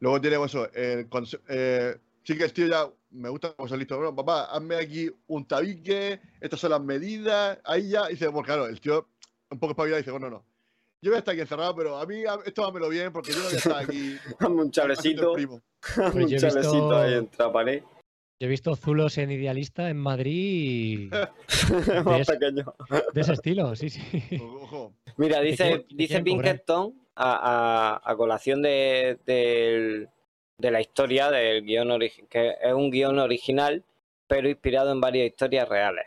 [0.00, 3.96] Luego tenemos eso, eh, sí que el tío ya me gusta como listo.
[3.96, 8.08] Bueno, papá, hazme aquí un tabique, estas son las medidas, ahí ya.
[8.08, 9.08] Y dice, bueno, claro, el tío
[9.50, 10.44] un poco espabilado dice, bueno, no.
[11.00, 13.44] Yo voy a estar aquí encerrado, pero a mí esto dámelo bien porque yo no
[13.44, 14.16] voy a estar aquí.
[14.46, 15.32] un chalecito.
[15.32, 17.82] un chalecito ahí en pared.
[18.40, 21.12] Yo he visto Zulos en Idealista en Madrid.
[22.04, 22.74] Más de pequeño.
[23.12, 24.00] De ese estilo, sí, sí.
[24.40, 24.94] Ojo.
[25.16, 30.08] Mira, dice, dice Pinkerton a, colación de,
[30.58, 31.98] la historia del guion
[32.30, 33.84] que es un guion original
[34.28, 36.04] pero inspirado en varias historias reales,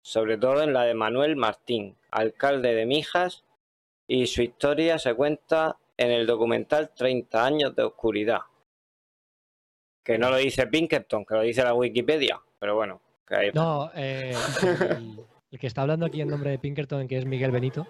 [0.00, 3.44] sobre todo en la de Manuel Martín, alcalde de Mijas,
[4.06, 8.42] y su historia se cuenta en el documental 30 años de oscuridad.
[10.06, 13.60] Que no lo dice Pinkerton, que lo dice la Wikipedia, pero bueno, que ahí está.
[13.60, 14.32] No, eh,
[14.96, 17.84] el, el que está hablando aquí en nombre de Pinkerton, que es Miguel Benito,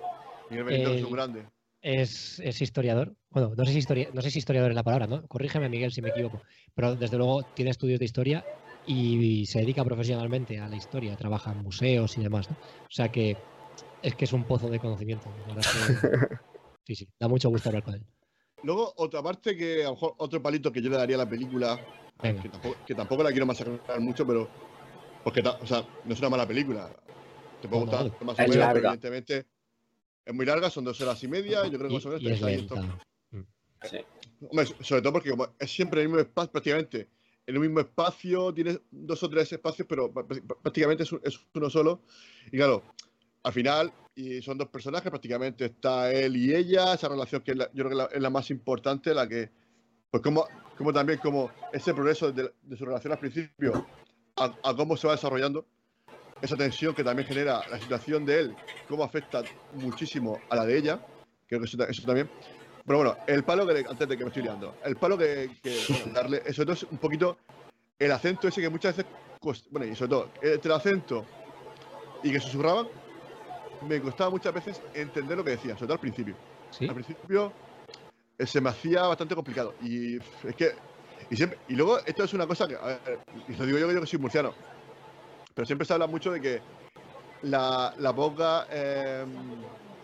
[0.49, 1.47] Miguel Benito es El- un grande.
[1.83, 3.15] es, es historiador.
[3.29, 5.27] Bueno, no sé, si historia, no sé si historiador es la palabra, ¿no?
[5.27, 6.41] Corrígeme, Miguel, si me equivoco.
[6.75, 8.45] Pero desde luego tiene estudios de historia
[8.87, 12.57] y se dedica profesionalmente a la historia, trabaja en museos y demás, ¿no?
[12.57, 13.37] O sea que
[14.03, 15.29] es que es un pozo de conocimiento.
[15.49, 16.37] la verdad es que-
[16.87, 18.03] sí, sí, da mucho gusto hablar con él.
[18.63, 21.29] Luego, otra parte que a lo mejor otro palito que yo le daría a la
[21.29, 21.79] película,
[22.23, 22.43] Venga.
[22.43, 24.49] que tampoco, que tampoco la quiero masacrar mucho, pero.
[25.23, 26.89] Porque, ta- o sea, no es una mala película.
[27.61, 28.27] Te puede No, gustar no.
[28.27, 29.47] más o Es menos, pero evidentemente
[30.25, 31.65] es muy larga, son dos horas y media.
[31.67, 32.75] Yo creo que Y, más o menos y es tenéis ahí esto.
[32.77, 32.99] lenta.
[33.83, 33.99] Sí.
[34.49, 37.09] Hombre, so- sobre todo porque como es siempre el mismo espacio, prácticamente
[37.47, 41.21] en el mismo espacio, tienes dos o tres espacios, pero pr- pr- prácticamente es, un-
[41.25, 42.01] es uno solo.
[42.47, 42.83] Y claro,
[43.43, 47.57] al final, y son dos personajes, prácticamente está él y ella, esa relación que es
[47.57, 49.51] la- yo creo que la- es la más importante, la que,
[50.17, 50.47] pues como,
[50.79, 53.87] como también como ese progreso de, de su relación al principio
[54.37, 55.67] a, a cómo se va desarrollando,
[56.41, 58.57] esa tensión que también genera la situación de él,
[58.89, 59.43] cómo afecta
[59.75, 61.01] muchísimo a la de ella,
[61.47, 62.31] creo que eso, eso también.
[62.87, 65.51] Pero bueno, el palo que, le- antes de que me estoy liando, el palo que,
[65.63, 67.37] que, bueno, darle, eso es un poquito
[67.99, 69.11] el acento ese que muchas veces,
[69.71, 71.25] bueno, y sobre todo, entre el acento
[72.23, 72.87] y que susurraban,
[73.87, 76.35] me costaba muchas veces entender lo que decían, sobre todo al principio.
[76.71, 76.87] ¿Sí?
[76.87, 77.53] Al principio
[78.39, 79.75] se me hacía bastante complicado.
[79.83, 80.73] Y es que.
[81.31, 82.77] Y, siempre, y luego, esto es una cosa que.
[82.77, 83.19] a ver,
[83.49, 84.53] y lo digo yo, que yo que soy murciano.
[85.55, 86.61] Pero siempre se habla mucho de que
[87.43, 88.67] la, la poca.
[88.71, 89.25] eh,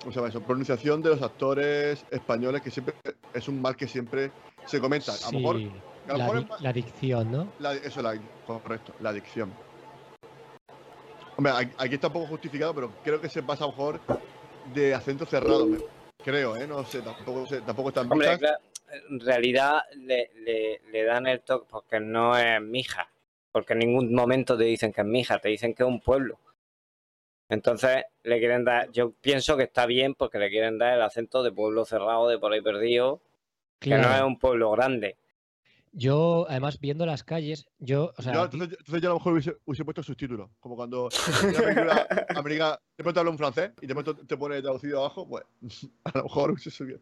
[0.00, 0.40] ¿Cómo se llama eso?
[0.40, 2.94] Pronunciación de los actores españoles, que siempre
[3.34, 4.32] es un mal que siempre
[4.66, 5.12] se comenta.
[5.12, 5.56] A lo mejor.
[5.58, 5.70] Sí,
[6.08, 7.48] a lo la, mejor di- la dicción, ¿no?
[7.60, 9.52] la- eso es la, correcto, la adicción.
[11.36, 14.00] Hombre, aquí- está un poco justificado, pero creo que se pasa a lo mejor
[14.74, 15.68] de acento cerrado.
[16.24, 16.66] Creo, ¿eh?
[16.66, 18.58] No sé, tampoco, sé, tampoco están Hombre, claro,
[19.10, 23.08] en realidad le, le- le dan el toque porque no es Mija.
[23.50, 26.38] Porque en ningún momento te dicen que es Mija, te dicen que es un pueblo.
[27.48, 31.42] Entonces le quieren dar, yo pienso que está bien porque le quieren dar el acento
[31.42, 33.20] de pueblo cerrado, de por ahí perdido,
[33.78, 35.16] que no es un pueblo grande.
[35.94, 39.18] Yo, además, viendo las calles, yo, o sea, yo, aquí- entonces, entonces yo a lo
[39.18, 40.50] mejor hubiese, hubiese puesto subtítulos.
[40.58, 41.08] Como cuando
[41.42, 45.00] en una película americana de pronto habla un francés y de pronto te pone traducido
[45.00, 45.44] abajo, pues
[46.04, 46.98] a lo mejor hubiese subido.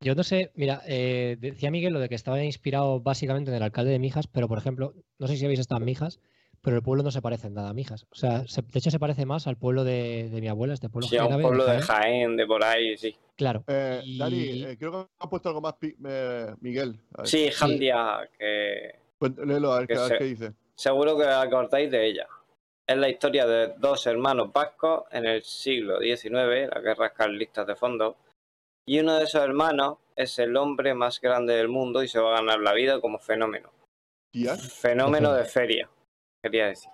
[0.00, 3.62] Yo no sé, mira, eh, decía Miguel lo de que estaba inspirado básicamente en el
[3.62, 6.20] alcalde de Mijas, pero por ejemplo, no sé si habéis estado en Mijas,
[6.60, 8.06] pero el pueblo no se parece en nada a Mijas.
[8.10, 10.88] O sea, se- de hecho se parece más al pueblo de, de mi abuela, este
[10.90, 11.80] pueblo Sí, a un pueblo de.
[11.80, 13.16] Jaén, de por ahí, sí.
[13.36, 13.64] Claro.
[13.66, 16.98] Eh, Y- Dani, eh, creo que ha puesto algo más eh, Miguel.
[17.24, 18.98] Sí, Jandia, que
[19.44, 20.52] léelo, a ver, que qué- a ver se- qué dice.
[20.74, 22.26] seguro que acordáis de ella.
[22.88, 27.74] Es la historia de dos hermanos vascos en el siglo XIX, las guerras carlistas de
[27.76, 28.16] fondo,
[28.88, 32.30] y uno de esos hermanos es el hombre más grande del mundo y se va
[32.30, 33.70] a ganar la vida como fenómeno.
[34.32, 35.88] Tía, Fenómeno De feria,
[36.42, 36.90] quería decir.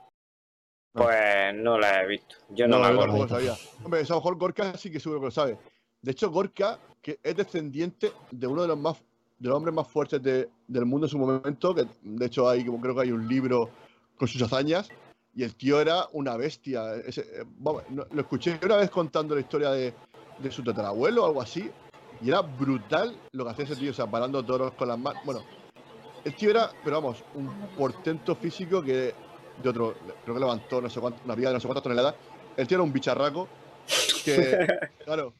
[0.94, 1.02] Ah.
[1.02, 3.54] Pues no la he visto, yo no, No, lo sabía.
[3.84, 5.58] Hombre, a lo mejor Gorka sí que seguro que lo sabe.
[6.02, 8.96] De hecho, Gorka, que es descendiente de uno de los más
[9.38, 12.64] de los hombres más fuertes de- del mundo en su momento, que de hecho hay,
[12.64, 13.70] como creo que hay un libro
[14.16, 14.88] con sus hazañas,
[15.34, 16.94] y el tío era una bestia.
[16.94, 19.92] Ese- eh, vamos, lo escuché una vez contando la historia de,
[20.38, 21.68] de su tatarabuelo o algo así,
[22.20, 25.20] y era brutal lo que hacía ese tío, o sea, parando toros con las manos.
[25.24, 25.40] Bueno,
[26.24, 29.12] el tío era, pero vamos, un portento físico que
[29.60, 32.14] de otro, creo que levantó no sé cuánto, una viga de no sé cuántas toneladas.
[32.56, 33.48] El tío era un bicharraco
[34.24, 34.68] que,
[35.04, 35.34] claro.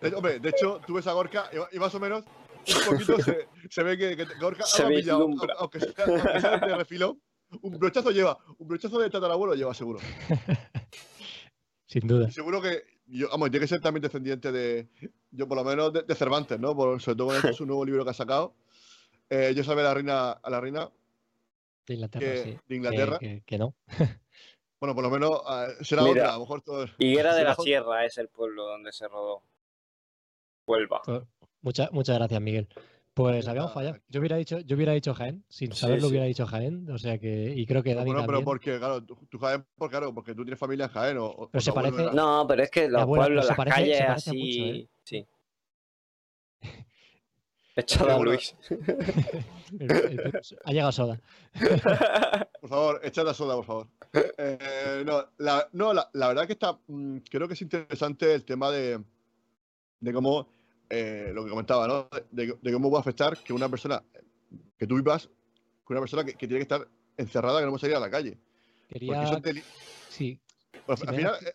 [0.00, 2.24] De, hombre, de hecho, tú ves a Gorka y, y más o menos
[2.66, 6.58] un poquito se, se ve que, que Gorka Se ha pillado, aunque sea, aunque sea
[6.58, 7.20] de refilón,
[7.62, 10.00] un brochazo lleva, un brochazo de tatarabuelo lleva seguro.
[11.86, 12.28] Sin duda.
[12.28, 14.88] Y seguro que, yo, vamos, tiene que ser también descendiente de,
[15.30, 16.76] yo por lo menos de, de Cervantes, ¿no?
[16.76, 18.54] Por, sobre todo con este, su nuevo libro que ha sacado.
[19.30, 20.90] Eh, yo sabía a la reina, a la reina
[21.86, 22.58] De Inglaterra, que- sí.
[22.68, 23.18] de Inglaterra.
[23.18, 23.74] Que, que no.
[24.80, 26.12] Bueno, por lo menos eh, será Mira.
[26.12, 26.86] otra, a lo mejor todo.
[26.98, 29.42] Higuera de la Sierra es el pueblo donde se rodó.
[30.68, 31.00] Huelva.
[31.04, 31.22] Pues,
[31.62, 32.68] mucha- muchas gracias, Miguel.
[33.14, 33.98] Pues habíamos fallado.
[34.08, 36.10] Yo hubiera dicho, yo hubiera dicho Jaén, sin Sí, saberlo sí.
[36.10, 38.44] hubiera dicho Jaén, o sea que, y creo que Dani Bueno, pero también.
[38.44, 41.48] porque, claro, tú, tú Jaén, por, claro, porque tú tienes familia en Jaén o, o
[41.50, 44.30] Pero se parece- era- No, pero es que los abuela, pueblos, las parece- calles así.
[44.36, 44.88] mucho, ¿eh?
[45.02, 45.26] Sí.
[47.76, 48.54] Echada bueno, Luis.
[49.78, 51.20] El- el- ha llegado Soda.
[52.60, 53.86] Por favor, echad la soda, por favor.
[54.12, 56.78] Eh, no, la, no la, la verdad que está.
[56.88, 58.98] mm, creo que es interesante el tema de,
[60.00, 60.48] de cómo.
[60.90, 62.08] Eh, lo que comentaba, ¿no?
[62.30, 64.02] De, de cómo va a afectar que una persona
[64.78, 67.80] que tú vivas, que una persona que, que tiene que estar encerrada, que no puede
[67.80, 68.38] salir a la calle.
[68.88, 69.40] Quería...
[69.40, 69.64] te
[70.08, 70.40] Sí,
[70.86, 71.54] Bueno, Si al final, das- eh,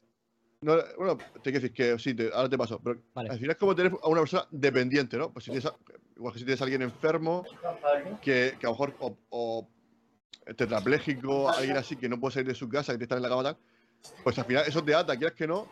[0.61, 3.29] no, bueno, te quiero decir que sí, te- ahora te paso, pero Vale.
[3.31, 5.31] al final es como tener a una persona dependiente, ¿no?
[5.33, 5.71] Pues si tienes,
[6.15, 7.45] igual que si tienes a alguien enfermo,
[8.21, 9.67] que, que a lo mejor, o, o
[10.55, 13.29] tetrapléjico, alguien así que no puede salir de su casa, que que estar en la
[13.29, 13.57] cama tal,
[14.23, 15.67] pues al final eso te ata, quieras que no,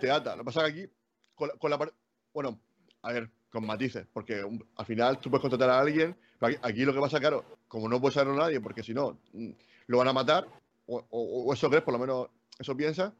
[0.00, 0.32] te ata.
[0.36, 0.92] Lo que pasa es que aquí,
[1.34, 1.92] con, la- con la
[2.32, 2.60] bueno,
[3.08, 6.58] a ver, con matices, porque un- al final tú puedes contratar a alguien, pero aquí,
[6.62, 9.50] aquí lo que pasa, claro, como no puede saberlo nadie, porque si no, mm,
[9.86, 10.48] lo van a matar,
[10.86, 12.28] o, o- o eso crees, por lo menos
[12.58, 13.12] eso piensas,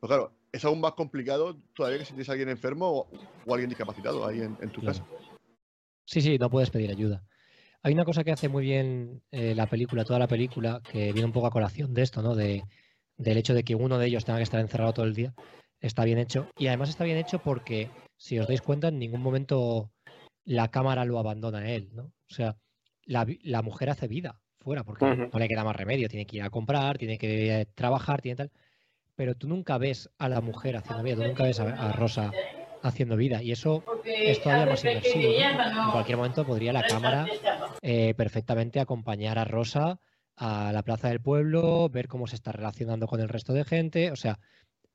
[0.00, 3.08] pues claro, es aún más complicado todavía que si tienes a alguien enfermo o,
[3.46, 4.98] o alguien discapacitado ahí en, en tu Claro.
[4.98, 5.06] casa.
[6.04, 7.22] Sí, sí, no puedes pedir ayuda.
[7.82, 11.26] Hay una cosa que hace muy bien eh, la película, toda la película, que viene
[11.26, 12.34] un poco a colación de esto, ¿no?
[12.34, 12.62] De,
[13.16, 15.34] del hecho de que uno de ellos tenga que estar encerrado todo el día.
[15.82, 16.48] Está bien hecho.
[16.56, 19.90] Y además está bien hecho porque, si os dais cuenta, en ningún momento
[20.44, 22.04] la cámara lo abandona a él, ¿no?
[22.04, 22.56] O sea,
[23.04, 26.08] la, la mujer hace vida fuera porque no le queda más remedio.
[26.08, 28.52] Tiene que ir a comprar, tiene que eh, trabajar, tiene tal.
[29.16, 32.32] Pero tú nunca ves a la mujer haciendo vida, tú nunca ves a, a Rosa
[32.82, 33.42] haciendo vida.
[33.42, 35.32] Y eso es todavía más inmersivo.
[35.74, 35.84] ¿no?
[35.84, 37.26] En cualquier momento podría la cámara
[37.80, 40.00] eh, perfectamente acompañar a Rosa
[40.36, 44.10] a la plaza del pueblo, ver cómo se está relacionando con el resto de gente.
[44.10, 44.38] O sea,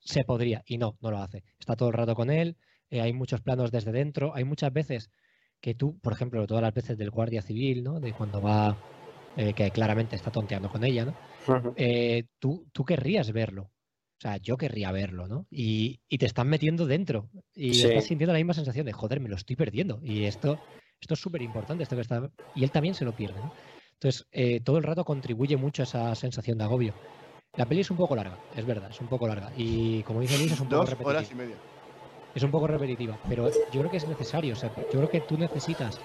[0.07, 1.43] se podría y no, no lo hace.
[1.59, 2.55] Está todo el rato con él.
[2.89, 4.33] eh, hay muchos planos desde dentro.
[4.33, 5.09] Hay muchas veces
[5.59, 7.99] que tú, por ejemplo, todas las veces del guardia civil, ¿no?
[7.99, 8.77] De cuando va,
[9.35, 11.11] eh, que claramente está tonteando con ella, ¿no?
[11.75, 13.63] eh, tú, tú querrías verlo.
[13.63, 15.45] O sea, yo querría verlo, ¿no?
[15.51, 17.29] Y, y te están metiendo dentro.
[17.53, 17.87] Y Sí.
[17.87, 19.99] estás sintiendo la misma sensación de, joder, me lo estoy perdiendo.
[20.01, 20.57] Y esto,
[21.01, 22.31] esto es súper importante, esto que está...
[22.55, 23.51] Y él también se lo pierde, ¿no?
[23.93, 26.93] Entonces, eh, todo el rato contribuye mucho a esa sensación de agobio.
[27.55, 29.51] La peli es un poco larga, es verdad, es un poco larga.
[29.57, 31.09] Y como dice Luis, es un poco Dos repetitiva.
[31.19, 31.55] horas y media.
[32.35, 34.53] Es un poco repetitiva, pero yo creo que es necesario.
[34.53, 35.99] O sea, yo creo que tú necesitas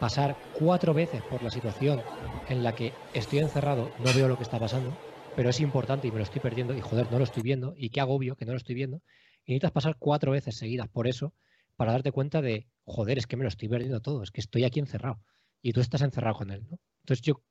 [0.00, 2.00] pasar cuatro veces por la situación
[2.48, 4.96] en la que estoy encerrado, no veo lo que está pasando,
[5.34, 7.90] pero es importante y me lo estoy perdiendo y joder, no lo estoy viendo y
[7.90, 9.02] qué agobio que no lo estoy viendo.
[9.44, 11.34] Y necesitas pasar cuatro veces seguidas por eso
[11.76, 14.64] para darte cuenta de, joder, es que me lo estoy perdiendo todo, es que estoy
[14.64, 15.20] aquí encerrado
[15.60, 16.78] y tú estás encerrado con él, ¿no?
[17.02, 17.42] Entonces yo,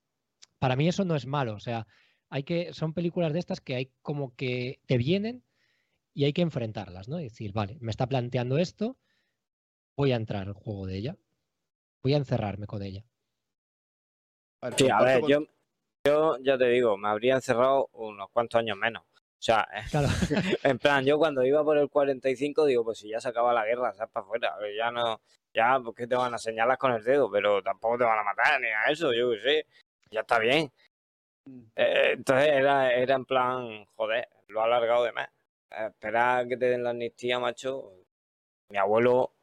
[0.57, 1.85] para mí eso no es malo, o sea,
[2.29, 5.43] hay que, son películas de estas que hay como que te vienen
[6.13, 7.19] y hay que enfrentarlas, ¿no?
[7.19, 8.97] Y decir, vale, me está planteando esto,
[9.95, 11.17] voy a entrar al juego de ella,
[12.01, 13.05] voy a encerrarme con ella.
[14.61, 15.47] A Sí, a comparto ver, yo,
[16.05, 19.03] yo ya te digo, me habría encerrado unos cuantos años menos.
[19.03, 20.07] O sea, Claro,
[20.63, 23.65] en plan, yo cuando iba por el 45 digo, pues si ya se acaba la
[23.65, 25.21] guerra, sal para afuera, ya no,
[25.53, 28.59] ya, porque te van a señalar con el dedo, pero tampoco te van a matar
[28.59, 29.67] ni a eso, yo qué sé,
[30.09, 30.71] ya está bien.
[31.75, 35.27] Eh, entonces era, era en plan, joder, lo ha alargado de más.
[35.71, 37.91] Eh, Espera que te den la amnistía, macho.
[38.69, 39.33] Mi abuelo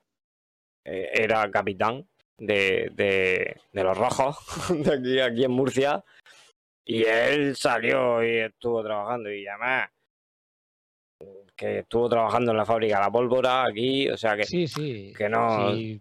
[0.84, 2.06] eh, era capitán
[2.38, 4.36] de, de, de los rojos,
[4.84, 6.04] de aquí, aquí en Murcia,
[6.84, 9.88] y él salió y estuvo trabajando, y además
[11.54, 15.12] que estuvo trabajando en la fábrica de la pólvora aquí, o sea que sí, sí.
[15.16, 16.00] que no- sí.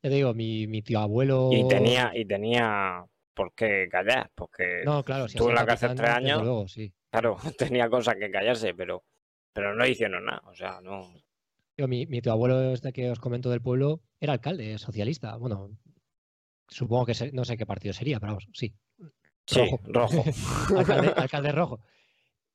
[0.00, 1.50] Te digo, mi, mi tío abuelo.
[1.52, 3.04] y tenía y tenía
[3.38, 6.42] por qué callar, porque No, claro, si estuvo en la cárcel tres años.
[6.42, 6.92] luego, sí.
[7.10, 9.04] claro, tenía cosas que callarse, pero
[9.52, 11.08] pero no hicieron nada, o sea, no.
[11.76, 15.36] Yo, mi, mi tío abuelo, este que os comento del pueblo, era alcalde socialista.
[15.36, 15.70] Bueno,
[16.68, 18.74] supongo que se- no sé qué partido sería, pero vamos, sí.
[19.46, 19.80] Sí, Rojo.
[19.84, 20.24] rojo.
[20.76, 21.80] alcalde, alcalde rojo.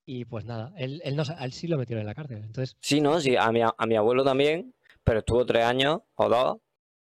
[0.06, 2.44] Y pues nada, él, él, no, él sí lo metieron en la cárcel.
[2.44, 4.74] Entonces, Sí, no, sí, a mi, a mi abuelo también,
[5.04, 6.58] pero estuvo tres años o dos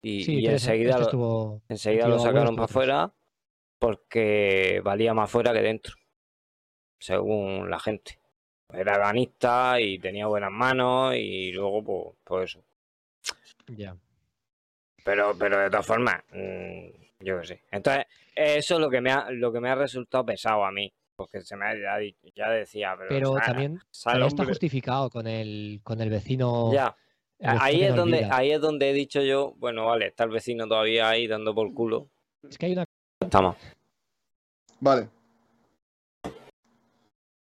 [0.02, 1.62] y, sí, y enseguida, este estuvo.
[1.68, 3.12] enseguida lo sacaron para afuera
[3.78, 5.94] porque valía más fuera que dentro,
[6.98, 8.18] según la gente.
[8.72, 12.64] Era ganista y tenía buenas manos y luego, pues, pues eso.
[13.68, 13.96] Ya.
[15.04, 17.62] Pero, pero de todas formas, mm, yo qué sé.
[17.70, 20.92] Entonces, eso es lo que me ha, lo que me ha resultado pesado a mí.
[21.14, 21.98] Porque se me ha ya,
[22.34, 26.70] ya decía, pero, Pero también, también está justificado con el, con el vecino.
[26.72, 26.94] Ya,
[27.38, 28.36] el vecino ahí es donde, olvida.
[28.36, 31.72] ahí es donde he dicho yo, bueno, vale, está el vecino todavía ahí dando por
[31.72, 32.10] culo.
[32.46, 32.84] Es que hay una.
[33.26, 33.56] Estamos.
[34.80, 35.08] Vale.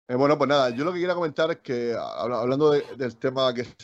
[0.08, 3.16] Eh, bueno, pues nada, yo lo que quería comentar es que, habla- hablando de- del
[3.16, 3.74] tema que es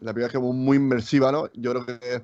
[0.00, 1.48] la película que es muy inmersiva, ¿no?
[1.52, 2.22] Yo creo que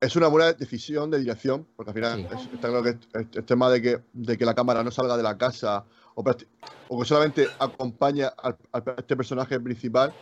[0.00, 2.26] es una buena decisión de dirección, porque al final Sí.
[2.34, 4.90] es- está claro que es- es- el tema de que, de que la cámara no
[4.92, 5.84] salga de la casa
[6.14, 10.12] o, que solamente acompaña al, al- a este personaje principal,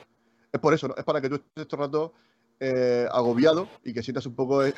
[0.52, 0.94] es por eso, ¿no?
[0.96, 2.12] Es para que tú estés todo el rato
[2.58, 4.72] eh, agobiado y que sientas un poco, eh,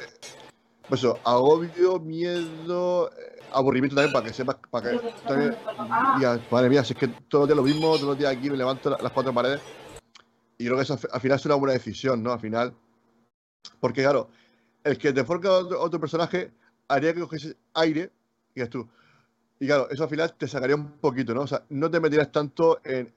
[0.89, 5.57] pues eso, agobio, miedo, eh, aburrimiento también, para que sepas, para que también
[6.15, 8.49] digas, madre mía, si es que todos los días lo mismo, todos los días aquí
[8.51, 9.63] me levanto la- las cuatro paredes.
[10.57, 12.33] Y creo que eso al final es una buena decisión, ¿no?
[12.33, 12.75] Al final.
[13.81, 14.29] Porque claro,
[14.85, 16.51] el que te enfoca a otro, otro personaje
[16.89, 18.11] haría que cogiese aire
[18.51, 18.89] y digas tú,
[19.61, 21.43] y claro, eso al final te sacaría un poquito, ¿no?
[21.43, 23.13] O sea, no te meterías tanto en,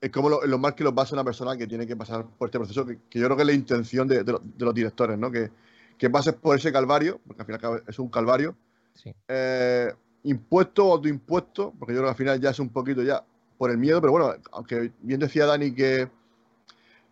[0.00, 2.26] en cómo lo, en lo mal que los pasa una persona que tiene que pasar
[2.26, 4.64] por este proceso, que, que yo creo que es la intención de, de lo- de
[4.64, 5.30] los directores, ¿no?
[5.30, 5.50] Que,
[5.98, 8.56] que pases por ese calvario, porque al final es un calvario,
[8.94, 9.12] Sí.
[9.28, 9.92] eh,
[10.24, 13.24] impuesto o autoimpuesto, porque yo creo que al final ya es un poquito ya
[13.58, 16.08] por el miedo, pero bueno, aunque bien decía Dani que,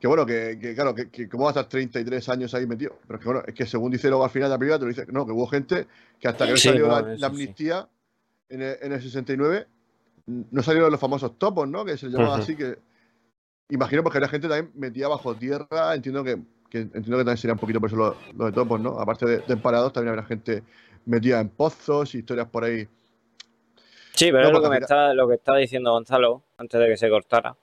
[0.00, 2.98] que bueno, que, que claro, que, que cómo va a estar 33 años ahí metido,
[3.06, 4.84] pero es que bueno, es que según dice luego al final de la película, te
[4.84, 5.86] lo dice, no, que hubo gente
[6.18, 7.32] que hasta que no Sí, salió la, bueno, eso la sí.
[7.32, 7.88] amnistía
[8.48, 9.66] en, el, en el 69,
[10.26, 11.84] no salieron los famosos topos, ¿no?
[11.84, 12.42] Que se les llamaba Ujú.
[12.42, 12.78] así, que
[13.68, 16.38] imagino porque había gente también metida bajo tierra, entiendo que,
[16.72, 18.98] que entiendo que también sería un poquito por eso lo, lo de topos, ¿no?
[18.98, 20.62] Aparte de, de emparados, también habrá gente
[21.04, 22.88] metida en pozos, historias por ahí.
[24.14, 26.86] Sí, pero No, es lo que, me estaba, lo que estaba diciendo Gonzalo antes de
[26.88, 27.54] que se cortara.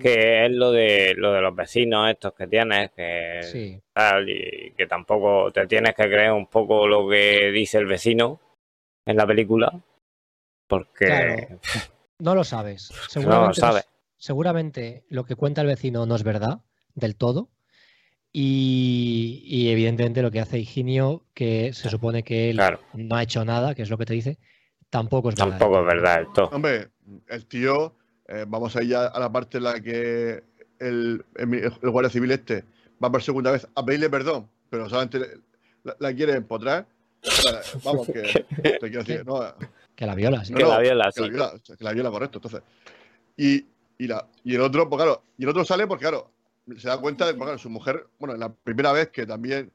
[0.00, 3.82] Que es lo de lo de los vecinos estos que tienes, que Sí.
[3.92, 8.40] tal, y que tampoco te tienes que creer un poco lo que dice el vecino
[9.04, 9.70] en la película.
[10.66, 11.60] Porque Claro.
[12.20, 12.90] No lo sabes.
[13.16, 13.86] no lo sabes.
[14.16, 16.60] seguramente lo que cuenta el vecino no es verdad
[16.94, 17.48] del todo.
[18.32, 23.22] Y, y evidentemente lo que hace Higinio, que se supone que él Claro, no ha
[23.22, 24.38] hecho nada, que es lo que te dice,
[24.88, 25.58] tampoco es verdad.
[25.58, 26.46] tampoco es verdad todo.
[26.52, 26.88] Hombre,
[27.28, 27.94] el tío,
[28.28, 30.42] eh, vamos a ir ya a la parte en la que
[30.78, 32.64] el, el, el guardia civil este
[33.02, 35.20] va por segunda vez a pedirle perdón, pero solamente
[35.82, 36.86] la, la quiere empotrar.
[37.84, 38.22] Vamos, que
[38.62, 39.40] te quiero decir, no,
[39.96, 40.52] Que la viola, sí.
[40.52, 41.20] No, que la viola, que sí.
[41.20, 42.38] la viola, que la viola, correcto.
[42.38, 42.62] Entonces,
[43.36, 43.64] y,
[43.98, 46.30] y, la, y el otro, pues claro, y el otro sale porque, claro,
[46.78, 49.72] se da cuenta de que claro, su mujer, bueno, la primera vez que también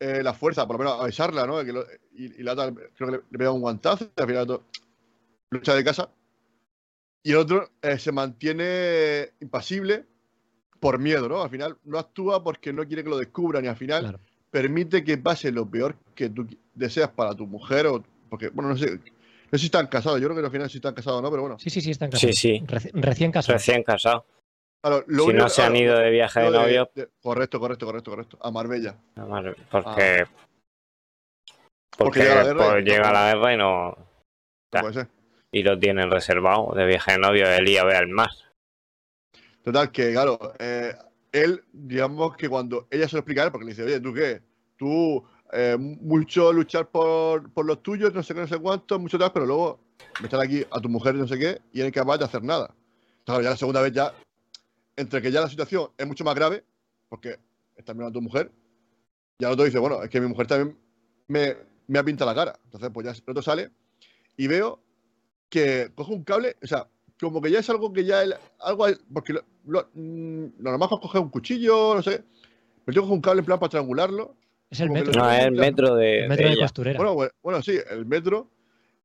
[0.00, 1.64] eh, la fuerza, por lo menos a besarla, ¿no?
[1.64, 4.26] Que lo- y, y la otra, creo que le, le pega un guantazo, y al
[4.28, 4.64] final todo-
[5.50, 6.10] lucha de casa.
[7.22, 10.04] Y el otro eh, se mantiene impasible
[10.80, 11.42] por miedo, ¿no?
[11.42, 14.20] Al final no actúa porque no quiere que lo descubran y al final Claro.
[14.50, 18.76] permite que pase lo peor que tú deseas para tu mujer o porque bueno no
[18.76, 19.00] sé no
[19.52, 21.58] sé si están casados yo creo que al final sí están casados no pero bueno
[21.58, 22.36] Sí, sí, sí, están Sí, casados.
[22.36, 22.60] sí.
[22.66, 23.60] Reci- recién casados.
[23.62, 24.26] Recién casado.
[24.84, 27.58] Claro, lo Si único- no se han ido de viaje de lo novio, de- correcto
[27.58, 28.38] correcto correcto correcto.
[28.42, 28.94] A Marbella.
[29.16, 30.26] Además, Porque,
[31.96, 33.96] porque, llega la guerra y- pues llega la guerra y no no
[34.74, 34.80] Ya.
[34.82, 35.08] puede ser.
[35.52, 38.28] Y lo tienen reservado de viaje de novio él iba a ver al mar.
[39.62, 40.92] total que claro eh,
[41.32, 44.12] él digamos que cuando ella se lo explica a él porque le dice oye tú
[44.12, 44.42] qué
[44.76, 49.18] tú eh, mucho luchar por, por los tuyos no sé qué no sé cuánto mucho
[49.18, 49.80] tal pero luego
[50.20, 52.74] meter aquí a tu mujer y no sé qué y eres incapaz de hacer nada
[53.24, 54.12] claro ya la segunda vez ya
[54.96, 56.64] entre que ya la situación es mucho más grave
[57.08, 57.38] porque
[57.76, 58.50] está mirando a tu mujer
[59.38, 60.78] y al otro dice bueno es que mi mujer también
[61.28, 63.70] me, me ha pintado la cara entonces pues ya el otro sale
[64.36, 64.80] y veo
[65.48, 66.88] que coge un cable o sea
[67.20, 70.88] como que ya es algo que ya él, algo porque lo, lo, mm, lo normal
[70.92, 72.24] es coger un cuchillo no sé
[72.84, 74.36] pero yo cojo un cable en plan para triangularlo
[74.70, 75.12] Es el metro.
[75.12, 76.96] No, es el metro de, el metro de de costurera.
[76.98, 78.50] bueno, bueno, bueno, sí, el metro.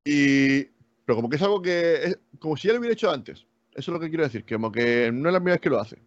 [0.04, 0.64] Y.
[1.06, 1.94] Pero como que es algo que.
[2.04, 3.46] Es, como si ya lo hubiera hecho antes.
[3.80, 4.44] Eso es lo que quiero decir.
[4.46, 5.98] Que como que no es la primera vez que lo hace.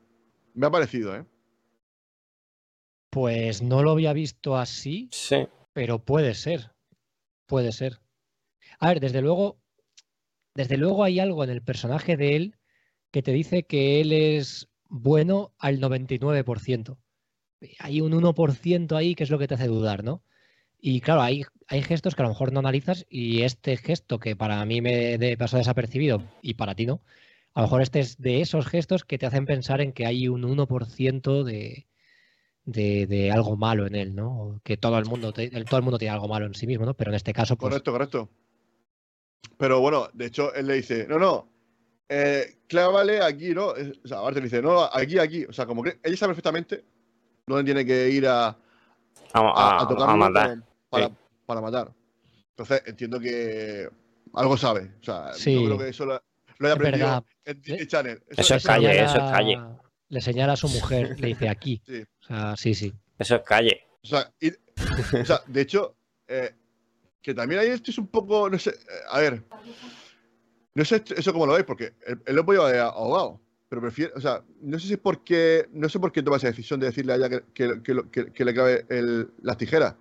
[0.55, 1.25] Me ha parecido, ¿eh?
[3.11, 6.73] Pues no lo había visto así, Sí, pero puede ser.
[7.47, 8.01] Puede ser.
[8.81, 9.61] A ver, desde luego,
[10.55, 12.57] desde luego hay algo en el personaje de él
[13.11, 16.99] que te dice que él es bueno al 99%.
[17.79, 20.23] Hay un 1% ahí que es lo que te hace dudar, ¿no?
[20.81, 24.36] Y claro, hay, hay gestos que a lo mejor no analizas y este gesto que
[24.36, 27.03] para mí me de- pasó desapercibido y para ti no,
[27.55, 30.29] a lo mejor este es de esos gestos que te hacen pensar en que hay
[30.29, 31.87] un 1% de,
[32.65, 34.61] de, de algo malo en él, ¿no?
[34.65, 36.95] Que todo el mundo te- todo el mundo tiene algo malo en sí mismo, ¿no?
[36.95, 38.29] Pero en este caso, pues Correcto, correcto.
[39.59, 41.49] Pero bueno, de hecho, él le dice: No, no.
[42.09, 43.69] Eh, clávale aquí, ¿no?
[43.69, 45.45] O sea, aparte le dice: No, aquí, aquí.
[45.45, 46.85] O sea, como que ella sabe perfectamente
[47.47, 48.57] dónde tiene que ir a, a,
[49.35, 50.62] a, matar.
[50.89, 51.12] para, sí.
[51.47, 51.93] para matar.
[52.51, 53.89] Entonces, entiendo que
[54.35, 54.93] algo sabe.
[55.01, 55.55] O sea, Sí.
[55.55, 56.23] no creo que eso lo,
[56.62, 57.24] lo haya Es aprendido verdad.
[57.44, 57.60] en.
[57.62, 58.22] Disney Channel.
[58.30, 59.59] Eso es le calle, señala- eso es calle.
[60.09, 61.82] Le señala a su mujer, le dice aquí.
[61.86, 62.02] Sí.
[62.02, 62.93] O sea, sí, sí.
[63.18, 63.80] Eso es calle.
[64.02, 64.51] O sea, y-
[65.20, 65.97] o sea, de hecho,
[66.28, 66.55] eh,
[67.20, 68.74] que también ahí esto es un poco, no sé, eh,
[69.10, 69.43] a ver,
[70.74, 74.20] no sé eso como lo veis, porque él, lo podía haber ahogado, pero prefiere, o
[74.20, 77.12] sea, no sé si es porque, no sé por qué toma esa decisión de decirle
[77.12, 79.94] a ella que, que- que lo- que- que le clave el- las tijeras.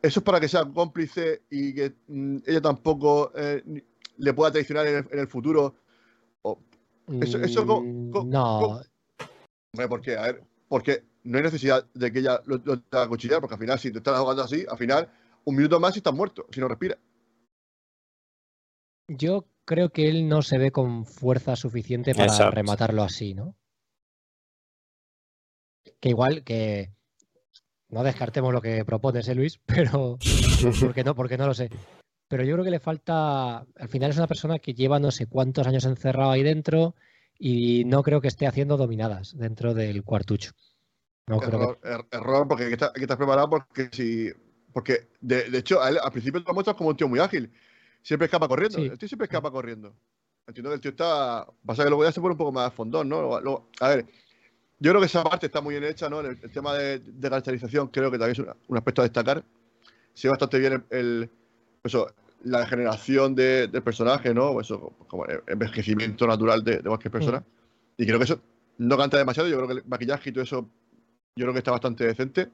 [0.00, 3.62] Eso es para que sea cómplice y que mm, ella tampoco eh,
[4.18, 5.74] le pueda traicionar en el, en el futuro.
[7.20, 10.16] Eso- eso co- Mm, no, ¿por qué?
[10.16, 13.54] A ver, porque no hay necesidad de que ella lo, lo tenga que cuchillar, porque
[13.54, 15.10] al final, si te estás ahogando así, al final,
[15.44, 16.98] un minuto más y estás muerto, si no respira.
[19.10, 22.54] yo creo que él no se ve con fuerza suficiente para Exacto.
[22.54, 23.56] rematarlo así, ¿no?
[26.00, 26.92] Que igual que
[27.88, 29.58] no descartemos lo que propones, ¿eh, Luis?
[29.66, 30.18] Pero
[30.80, 31.70] porque no, porque no lo sé.
[32.28, 35.26] Pero yo creo que le falta, al final es una persona que lleva no sé
[35.26, 36.94] cuántos años encerrado ahí dentro
[37.38, 40.52] y no creo que esté haciendo dominadas dentro del cuartucho.
[41.26, 41.88] No creo error, que...
[41.88, 44.30] er- error, porque hay que, estar, hay que estar preparado porque si.
[44.72, 47.50] Porque de, de hecho, a él, al principio lo muestras como un tío muy ágil.
[48.02, 48.78] Siempre escapa corriendo.
[48.78, 48.84] Sí.
[48.86, 49.94] El tío siempre escapa corriendo.
[50.46, 51.46] Entiendo que el tío está.
[51.66, 53.68] Pasa que luego ya se pone un poco más fondón, ¿no?
[53.80, 54.06] A ver,
[54.78, 56.20] yo creo que esa parte está muy bien hecha, ¿no?
[56.20, 59.44] El, el tema de, de caracterización creo que también es una- un aspecto a destacar.
[60.14, 61.30] Sí, bastante bien el, el-
[61.84, 62.14] eso,
[62.44, 64.60] la degeneración de- del personaje, ¿no?
[64.60, 67.44] Eso, como envejecimiento natural de, de cualquier persona.
[67.96, 68.40] Y creo que eso
[68.78, 69.48] no canta demasiado.
[69.48, 70.68] Yo creo que el maquillaje y todo eso,
[71.36, 72.48] yo creo que está bastante decente.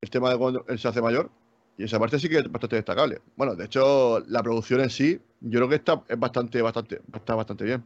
[0.00, 1.30] El tema de cuando él se hace mayor.
[1.78, 3.20] Y esa parte sí que es bastante destacable.
[3.36, 7.34] Bueno, de hecho, la producción en sí, yo creo que está es bastante, bastante, está
[7.34, 7.82] bastante bien.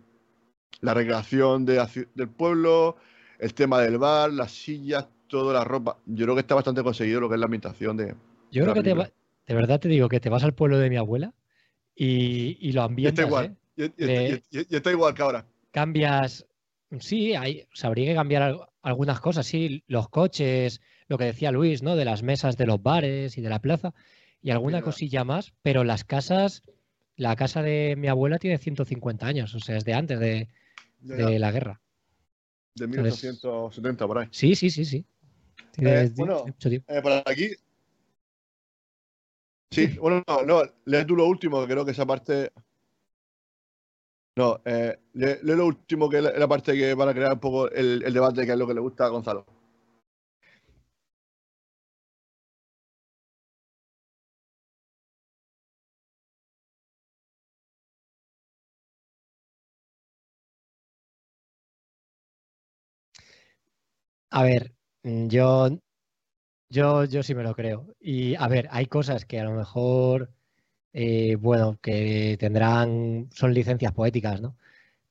[0.81, 2.97] La recreación de del pueblo,
[3.39, 5.99] el tema del bar, las sillas, toda la ropa.
[6.07, 8.15] Yo creo que está bastante conseguido lo que es la ambientación de.
[8.51, 9.05] Yo creo que te va-
[9.47, 11.35] de verdad te digo que te vas al pueblo de mi abuela
[11.95, 13.57] y, y lo ambientas, igual.
[13.77, 13.91] ¿eh?
[13.97, 15.47] Y, y- Le- y- y- y está igual que ahora.
[15.71, 16.47] Cambias,
[17.01, 21.25] sí, hay, o sea, habría que cambiar al- algunas cosas, sí, los coches, lo que
[21.25, 21.97] decía Luis, ¿no?
[21.97, 23.95] De las mesas de los bares y de la plaza
[24.43, 26.63] y alguna cosilla más, pero las casas,
[27.17, 30.49] la casa de mi abuela tiene 150 años, o sea, es de antes de,
[31.03, 31.81] Ya, ya, de la guerra.
[32.75, 34.29] de entonces- 1870 por ahí.
[34.31, 35.05] Sí, sí, sí, sí.
[35.79, 36.45] Eh, bueno.
[36.89, 37.51] Eh, por aquí.
[39.71, 42.51] Sí, bueno, no, no, lee tú lo último, que creo que esa parte.
[44.37, 47.71] No, eh, lee, lo último, que es la, parte que van a crear un poco
[47.71, 49.47] el, el debate, que es lo que le gusta a Gonzalo.
[64.31, 64.73] A ver,
[65.03, 65.69] yo,
[66.69, 67.87] yo, yo sí me lo creo.
[68.01, 70.31] Y a ver, hay cosas que a lo mejor,
[70.93, 74.57] eh, bueno, que tendrán, son licencias poéticas, ¿no?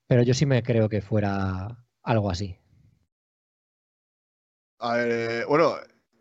[0.08, 2.58] Pero yo sí me creo que fuera algo así.
[4.80, 5.76] A ver, eh, bueno,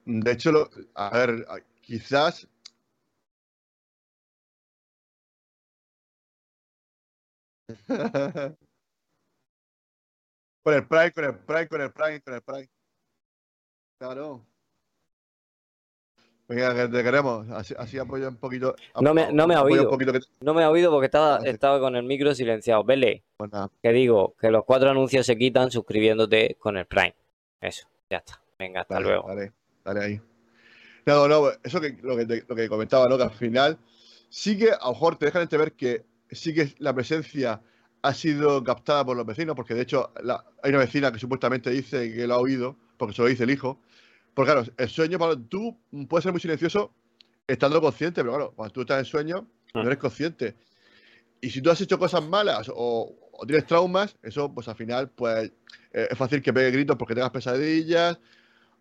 [0.04, 1.46] de hecho, lo- a ver,
[1.82, 2.48] quizás.
[10.62, 12.68] con el Prime, con el Prime, con el Prime, con el Prime.
[13.98, 14.46] Claro.
[16.46, 17.48] Venga, que te queremos.
[17.50, 18.74] Así, así apoya un poquito.
[19.00, 19.88] No me- no me ha oído.
[19.96, 22.84] que No me ha oído porque estaba, estaba con el micro silenciado.
[22.84, 23.50] Vele, pues
[23.82, 27.14] que digo que los cuatro anuncios se quitan suscribiéndote con el Prime.
[27.60, 28.40] Eso, ya está.
[28.58, 29.28] Venga, hasta Dale, luego.
[29.28, 29.52] Dale,
[29.84, 30.20] dale ahí.
[31.06, 33.16] No, no, eso que lo que, te- lo que comentaba, ¿no?
[33.16, 33.78] Que al final
[34.28, 37.60] sí que a lo mejor te dejan entrever que sí que la presencia
[38.02, 41.70] ha sido captada por los vecinos, porque de hecho la- hay una vecina que supuestamente
[41.70, 43.80] dice que lo ha oído, porque se lo dice el hijo.
[44.34, 45.78] Porque claro, el sueño, tú
[46.08, 46.92] puedes ser muy silencioso
[47.46, 49.86] estando consciente, pero claro, cuando tú estás en sueño, no Mm.
[49.86, 50.54] eres consciente.
[51.40, 55.10] Y si tú has hecho cosas malas o, o tienes traumas, eso pues al final
[55.10, 55.52] pues
[55.92, 58.18] eh, es fácil que pegue gritos porque tengas pesadillas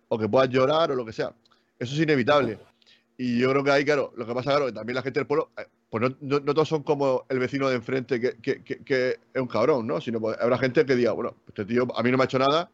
[0.08, 1.34] o que puedas llorar o lo que sea.
[1.78, 2.58] Eso es inevitable.
[3.18, 5.28] Y yo creo que ahí, claro, lo que pasa, claro, que también la gente del
[5.28, 8.64] pueblo, eh, pues no, no- no todos son como el vecino de enfrente que, que-
[8.64, 10.00] que- que es un cabrón, ¿no?
[10.02, 12.40] Sino pues, habrá gente que diga, bueno, este tío a mí no me ha hecho
[12.40, 12.72] nada,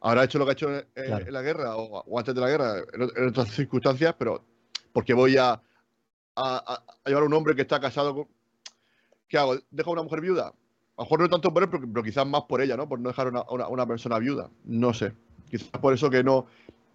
[0.00, 1.26] habrá hecho lo que ha hecho en, en- Claro.
[1.26, 4.44] en la guerra o, o antes de la guerra, en, ot- en otras circunstancias, pero
[4.92, 5.60] porque voy a, a-
[6.36, 8.28] a- a llevar a un hombre que está casado con...
[9.28, 9.56] ¿Qué hago?
[9.70, 10.48] ¿Dejo a una mujer viuda?
[10.48, 10.52] A
[11.02, 12.88] lo mejor no tanto por él, pero, pero quizás más por ella, ¿no?
[12.88, 14.50] Por no dejar a una, una- persona viuda.
[14.64, 15.12] No sé.
[15.50, 16.46] Quizás por eso que no...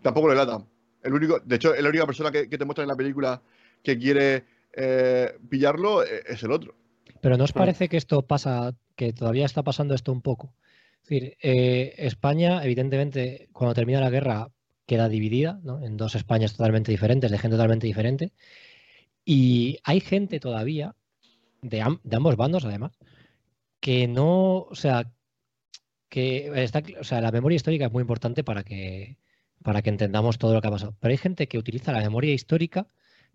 [0.02, 0.66] Tampoco le latan.
[1.04, 3.42] El único, de hecho, es la única persona que, que te muestra en la película
[3.84, 6.74] que quiere eh, pillarlo eh, es el otro.
[7.22, 10.54] Pero ¿no os parece que esto pasa, que todavía está pasando esto un poco?
[11.10, 14.50] Eh, España, evidentemente, cuando termina la guerra,
[14.86, 15.84] queda dividida, ¿no?
[15.84, 18.34] En dos Españas totalmente diferentes, de gente totalmente diferente.
[19.26, 20.96] Y hay gente todavía,
[21.62, 22.98] de, de ambos bandos además,
[23.80, 25.12] que no, o sea,
[26.10, 29.18] que está, o sea, la memoria histórica es muy importante para que,
[29.64, 30.96] para que entendamos todo lo que ha pasado.
[31.00, 32.88] Pero hay gente que utiliza la memoria histórica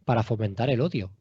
[0.05, 1.13] para fomentar el odio.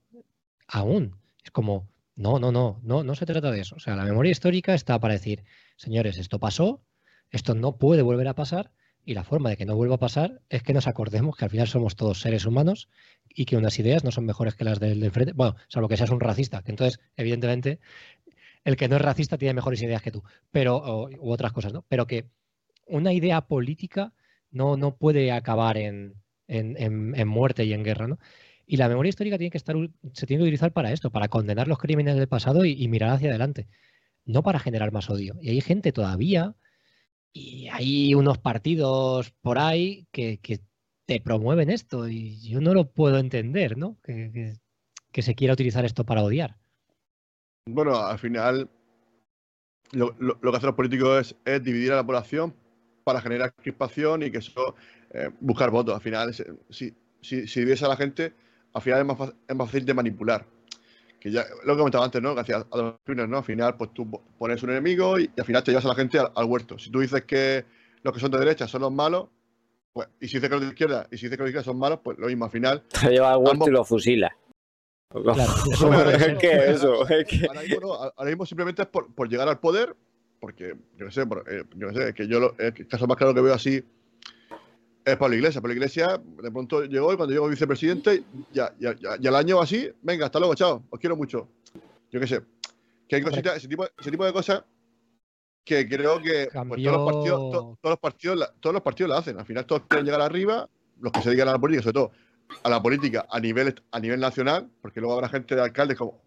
[0.68, 1.18] Aún.
[1.44, 1.88] Es como,
[2.18, 3.76] no, no, no, no, no se trata de eso.
[3.78, 5.46] O sea, la memoria histórica está para decir,
[5.78, 6.84] señores, esto pasó,
[7.32, 8.72] esto no puede volver a pasar,
[9.06, 11.52] y la forma de que no vuelva a pasar es que nos acordemos que al
[11.52, 12.90] final somos todos seres humanos
[13.30, 15.32] y que unas ideas no son mejores que las del de enfrente.
[15.34, 17.80] Bueno, salvo que seas un racista, que entonces, evidentemente,
[18.66, 21.72] el que no es racista tiene mejores ideas que tú, pero, o- u otras cosas,
[21.74, 21.86] ¿no?
[21.88, 22.30] Pero que
[22.88, 24.14] una idea política
[24.52, 26.16] no, no puede acabar en,
[26.48, 28.20] en- en- en muerte y en guerra, ¿no?
[28.70, 29.78] Y la memoria histórica tiene que estar,
[30.12, 33.30] se tiene que utilizar para esto, para condenar los crímenes del pasado y, mirar hacia
[33.30, 33.70] adelante,
[34.26, 35.38] no para generar más odio.
[35.42, 36.54] Y hay gente todavía,
[37.32, 40.40] y hay unos partidos por ahí que,
[41.06, 43.98] te promueven esto, y yo no lo puedo entender, ¿no?
[44.04, 44.58] Que,
[45.22, 46.58] se quiera utilizar esto para odiar.
[47.66, 48.70] Bueno, al final
[49.94, 52.54] lo, que hacen los políticos es, dividir a la población
[53.06, 54.76] para generar crispación y que eso
[55.12, 55.96] eh, buscar votos.
[55.96, 56.44] Al final, si,
[57.22, 58.34] si, si divides a la gente,
[58.78, 60.46] al final es más, fa- es más fácil de manipular.
[61.20, 62.30] Que ya lo que comentaba antes, ¿no?
[62.32, 63.38] A los primeros, ¿no?
[63.38, 65.90] Al final, pues tú po- pones un enemigo y, y al final te llevas a
[65.90, 66.78] la gente al, al huerto.
[66.78, 67.66] Si tú dices que
[68.04, 69.28] los que son de derecha son los malos,
[69.94, 71.66] pues, y si dices que los de izquierda, y si dices que los de izquierda
[71.66, 72.46] son malos, pues lo mismo.
[72.46, 74.38] Al final, Te lleva al huerto Ambos- y lo fusila.
[75.10, 75.42] Claro,
[75.72, 76.10] eso.
[76.12, 77.48] Es que eso, es que.
[77.48, 79.96] ahora mismo, no, ahora mismo simplemente es por, por llegar al poder,
[80.40, 83.08] porque, yo qué sé, por- eh, yo qué sé, es que yo lo- el caso
[83.08, 83.84] más claro que veo así
[85.12, 85.62] es Pablo Iglesias.
[85.62, 89.62] Pablo Iglesias de pronto llegó y cuando llegó vicepresidente, ya, ya, ya, ya al año
[89.62, 91.48] así, venga, hasta luego, chao, os quiero mucho.
[92.12, 92.42] Yo qué sé,
[93.08, 94.64] que hay cositas, ese tipo, ese tipo de cosas
[95.64, 99.10] que creo que pues, todos, los partidos, to- todos, los partidos, la- todos los partidos
[99.10, 99.40] la hacen.
[99.40, 100.70] Al final todos quieren llegar arriba,
[101.00, 102.12] los que se dedican a la política, sobre todo
[102.64, 106.22] a la política a nivel, a nivel nacional, porque luego habrá gente de alcaldes como,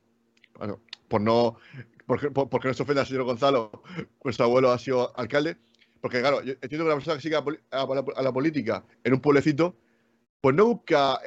[0.59, 1.57] bueno, por no,
[2.07, 3.70] porque, por- porque no se ofenda al señor Gonzalo,
[4.24, 5.57] nuestro abuelo ha sido alcalde,
[6.01, 7.40] porque claro, yo entiendo que una persona que sigue a,
[7.82, 9.77] a la, a la política en un pueblecito,
[10.40, 11.20] pues no busca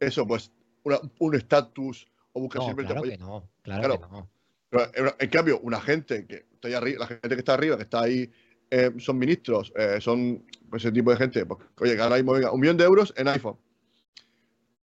[0.00, 0.50] eso, pues
[0.84, 4.00] una- un estatus o busca No, simplemente, claro que no, claro, claro.
[4.00, 4.30] que no.
[4.70, 7.82] pero, en- cambio, una gente que está ahí arriba, la gente que está arriba, que
[7.82, 8.30] está ahí,
[8.70, 11.46] eh, son ministros, eh, son pues, ese tipo de gente.
[11.46, 13.56] Pues, oye, que ahora mismo venga, un millón de euros en iPhone.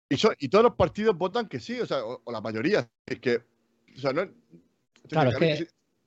[0.08, 2.88] Y, son- y todos los partidos votan que sí, o sea, o, o la mayoría.
[3.04, 3.42] Es que,
[3.96, 4.30] o sea, no es-
[5.08, 5.66] Claro, es que- sí-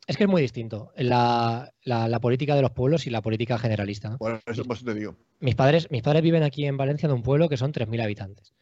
[0.10, 3.60] Es que es muy distinto la, la- la política de los pueblos y la política
[3.60, 4.10] generalista.
[4.10, 4.18] ¿no?
[4.18, 5.16] Bueno, eso, por eso te digo.
[5.40, 8.54] Mis padres, mis padres viven aquí en Valencia en un pueblo que son 3.000 habitantes.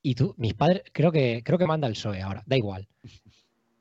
[0.00, 2.88] Y tú, mis padres, creo que, creo que manda el PSOE ahora, da igual.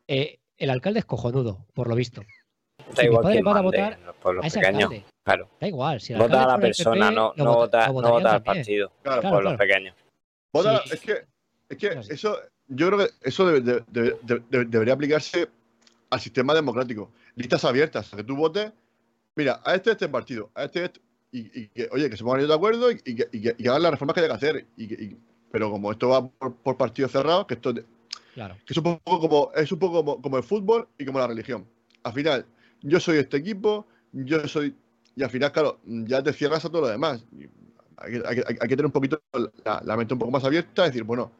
[0.07, 2.21] Eh, el alcalde es cojonudo, por lo visto.
[2.21, 4.83] Da mis igual padres quién van a votar en los pueblos A ese pequeños.
[4.83, 5.05] alcalde.
[5.23, 5.49] Claro.
[5.61, 6.01] Da igual.
[6.01, 8.43] Si el Vota a la persona, PP, no, no vota- no vota al también.
[8.43, 8.91] partido.
[9.01, 9.71] Claro, Claro, pueblos claro.
[9.71, 9.95] pequeños.
[10.51, 10.89] Vota- Sí.
[11.69, 12.37] es que, es eso,
[12.67, 15.47] yo creo que eso debe- debe- debe- debe- debe- debería aplicarse
[16.10, 17.11] al sistema democrático.
[17.36, 18.72] Listas abiertas, que tú votes,
[19.36, 21.02] mira, a este, este partido, a este, este,
[21.32, 23.91] y, y que, oye, que se pongan de acuerdo y, y que, y hagan las
[23.91, 24.65] reformas que haya que hacer.
[24.77, 25.15] Y,
[25.52, 27.86] pero como esto va por, por partidos cerrados, que esto de-
[28.34, 28.57] Claro.
[28.65, 31.27] que es un poco como es un poco como, como el fútbol y como la
[31.27, 31.65] religión.
[32.03, 32.45] Al final,
[32.82, 34.76] yo soy este equipo, yo soy
[35.15, 37.23] y al final, claro, ya te cierras a todo lo demás.
[37.95, 39.22] Hay que, hay que- hay que tener un poquito
[39.64, 41.32] la, la mente un poco más abierta, decir, bueno,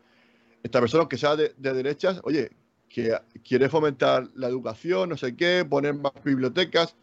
[0.64, 2.50] esta persona aunque sea de, de derechas, oye,
[2.90, 6.96] que quiere fomentar la educación, no sé qué, poner más bibliotecas.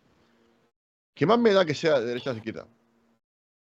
[1.15, 2.67] ¿Qué más me da que sea de derechas o izquierda?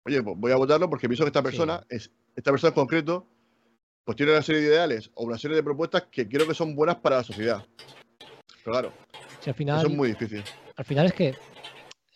[0.05, 3.27] Oye, pues voy a votarlo porque pienso que esta persona, es, esta persona en concreto,
[4.03, 6.75] pues tiene una serie de ideales o una serie de propuestas que creo que son
[6.75, 7.65] buenas para la sociedad.
[8.63, 8.93] Pero claro,
[9.41, 10.43] Si al final, eso es muy difícil.
[10.75, 11.35] al final es que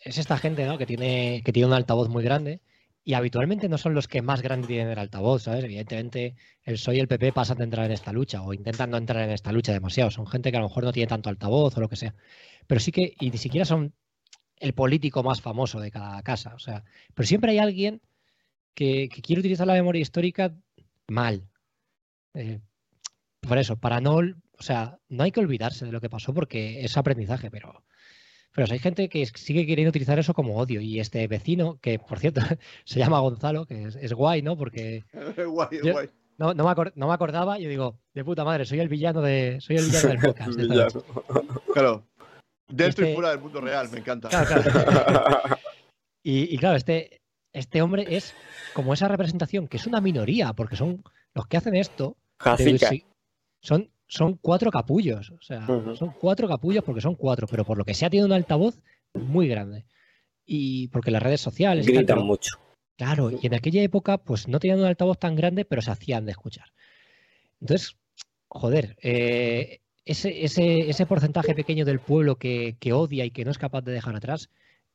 [0.00, 0.78] es esta gente ¿no?
[0.78, 2.60] que, tiene, que tiene un altavoz muy grande
[3.06, 5.62] y habitualmente no son los que más grande tienen el altavoz, ¿sabes?
[5.62, 6.34] Evidentemente
[6.64, 9.22] el PSOE y el PP pasan de entrar en esta lucha o intentan no entrar
[9.22, 10.10] en esta lucha demasiado.
[10.10, 12.16] Son gente que a lo mejor no tiene tanto altavoz o lo que sea.
[12.66, 13.94] Pero sí que, y ni siquiera son
[14.56, 16.56] el político más famoso de cada casa.
[16.56, 16.82] O sea,
[17.14, 18.02] pero siempre hay alguien
[18.74, 20.52] que, quiere utilizar la memoria histórica
[21.06, 21.48] mal.
[22.34, 22.58] Eh,
[23.40, 26.84] por eso, para no, o sea, no hay que olvidarse de lo que pasó porque
[26.84, 27.84] es aprendizaje, pero,
[28.56, 30.80] pero hay gente que sigue queriendo utilizar eso como odio.
[30.80, 32.40] Y este vecino, que por cierto
[32.84, 34.56] se llama Gonzalo, que es, es guay, ¿no?
[34.56, 35.04] Porque
[35.46, 36.08] guay, Yo- guay.
[36.38, 39.22] no, no, me acor- no me acordaba, yo digo, de puta madre, soy el villano
[39.22, 40.58] de, soy el villano del podcast.
[41.72, 42.04] Claro.
[42.68, 44.28] Dentro y Este- fuera del mundo real, me encanta.
[44.28, 45.56] Claro, claro.
[46.24, 47.20] Y, y claro, este,
[47.52, 48.34] este hombre es
[48.74, 51.04] como esa representación, que es una minoría, porque son
[51.34, 52.16] los que hacen esto,
[52.90, 53.04] de-
[53.62, 55.30] son, son cuatro capullos.
[55.30, 58.32] O sea, son cuatro capullos porque son cuatro, pero por lo que sea tiene un
[58.32, 58.78] altavoz
[59.14, 59.84] muy grande.
[60.44, 61.86] Y porque las redes sociales.
[61.86, 62.58] tal, Gritan mucho.
[62.96, 66.24] Claro, y en aquella época, pues no tenían un altavoz tan grande, pero se hacían
[66.24, 66.72] de escuchar.
[67.60, 67.96] Entonces,
[68.48, 73.50] joder, eh, ese, ese, ese porcentaje pequeño del pueblo que, que odia y que no
[73.50, 74.50] es capaz de dejar atrás,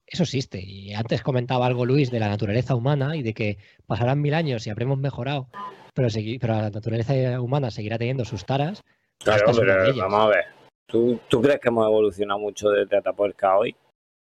[0.08, 0.62] eso existe.
[0.62, 4.66] Y antes comentaba algo Luis de la naturaleza humana y de que pasarán mil años
[4.66, 5.50] y habremos mejorado,
[5.94, 6.10] pero,
[6.40, 8.84] pero la naturaleza humana seguirá teniendo sus taras.
[9.24, 10.46] Claro, pero vamos a ver.
[10.88, 13.76] ¿Tú, ¿Tú crees que hemos evolucionado mucho desde Atapuerca hoy?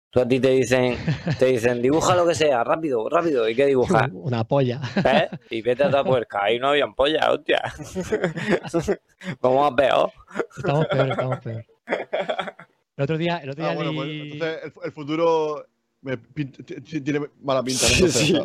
[0.10, 0.96] Tú a ti te dicen,
[1.40, 3.50] te dicen, dibuja lo que sea, rápido, rápido.
[3.50, 4.10] ¿Y qué dibujas?
[4.14, 4.80] Una polla.
[5.04, 5.28] ¿Eh?
[5.50, 6.44] Y vete a Atapuerca.
[6.44, 7.62] Ahí no había pollas, hostia.
[9.42, 10.12] Vamos a peor.
[10.58, 11.66] Estamos peor, estamos peor.
[12.98, 15.66] El otro día, el otro día Ah, bueno, pues, entonces el, el futuro
[16.02, 17.86] me tiene mala pinta.
[17.90, 17.94] ¿no?
[17.96, 18.36] Entonces, Sí.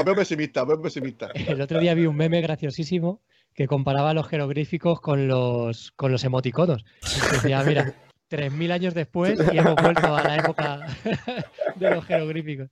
[0.00, 1.28] o veo pesimista, veo pesimista.
[1.34, 3.20] El otro día vi un meme graciosísimo
[3.54, 6.84] que comparaba los jeroglíficos con los, con los emoticonos.
[7.32, 7.94] Decía, mira,
[8.30, 10.86] 3.000 años después y hemos vuelto a la época
[11.76, 12.68] de los jeroglíficos.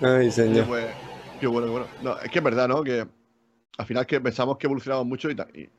[0.00, 0.86] Ay, Oye, pues,
[1.38, 1.86] qué bueno, qué bueno.
[2.02, 2.82] No, es que es verdad, ¿no?
[2.82, 3.06] Que
[3.78, 5.70] al final que pensamos que evolucionamos mucho y, y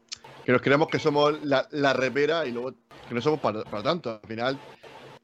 [0.45, 2.73] que nos creemos que somos la, la repera y luego
[3.07, 4.19] que no somos para, para tanto.
[4.23, 4.60] Al final,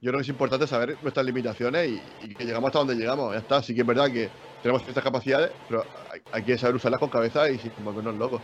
[0.01, 3.33] yo creo que es importante saber nuestras limitaciones y, y que llegamos hasta donde llegamos.
[3.33, 3.63] Ya está.
[3.63, 4.29] Sí que es verdad que
[4.67, 8.41] tenemos ciertas capacidades, pero hay, hay que saber usarlas con cabeza y sin volvernos locos.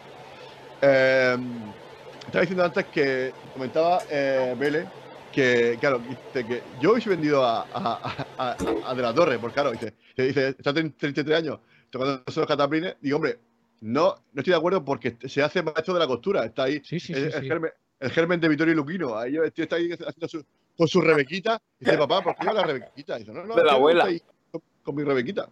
[0.82, 1.38] Eh,
[2.26, 4.86] estaba diciendo antes que comentaba eh, Vélez
[5.34, 9.38] que, claro, dice que yo hubiese vendido a, a, a- a- a De la Torre,
[9.38, 11.60] porque claro, dice, dice, está en 33 años
[11.90, 12.96] tocando esos cataplines.
[13.02, 13.40] Digo, hombre,
[13.82, 16.46] no, no estoy de acuerdo porque se hace maestro de la costura.
[16.46, 17.14] Está ahí Sí, sí, sí.
[17.16, 17.48] el, sí.
[17.48, 19.18] germen, el germen de Vittorio Luquino.
[19.18, 20.46] Ahí está ahí haciendo su,
[20.78, 21.62] con su rebequita.
[21.78, 23.18] Dice, papá, ¿por qué lleva la rebequita?
[23.18, 24.08] Dice, no, no, De la abuela.
[24.84, 25.50] con mi rebequita.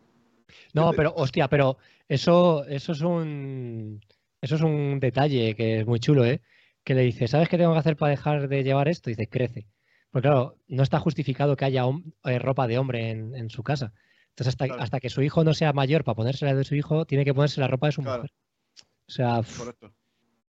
[0.74, 4.02] No, pero hostia, pero eso, eso es un
[4.42, 6.42] eso es un detalle que es muy chulo, ¿eh?
[6.84, 9.10] Que le dice, ¿sabes qué tengo que hacer para dejar de llevar esto?
[9.10, 9.68] Y dice, crece.
[10.10, 11.84] Porque claro, no está justificado que haya
[12.26, 13.94] eh, ropa de hombre en, en su casa.
[14.30, 14.82] Entonces, hasta, Claro.
[14.82, 17.34] hasta que su hijo no sea mayor para ponerse la de su hijo, tiene que
[17.34, 18.24] ponerse la ropa de su Claro.
[18.24, 18.32] mujer.
[19.08, 19.94] O sea, Correcto.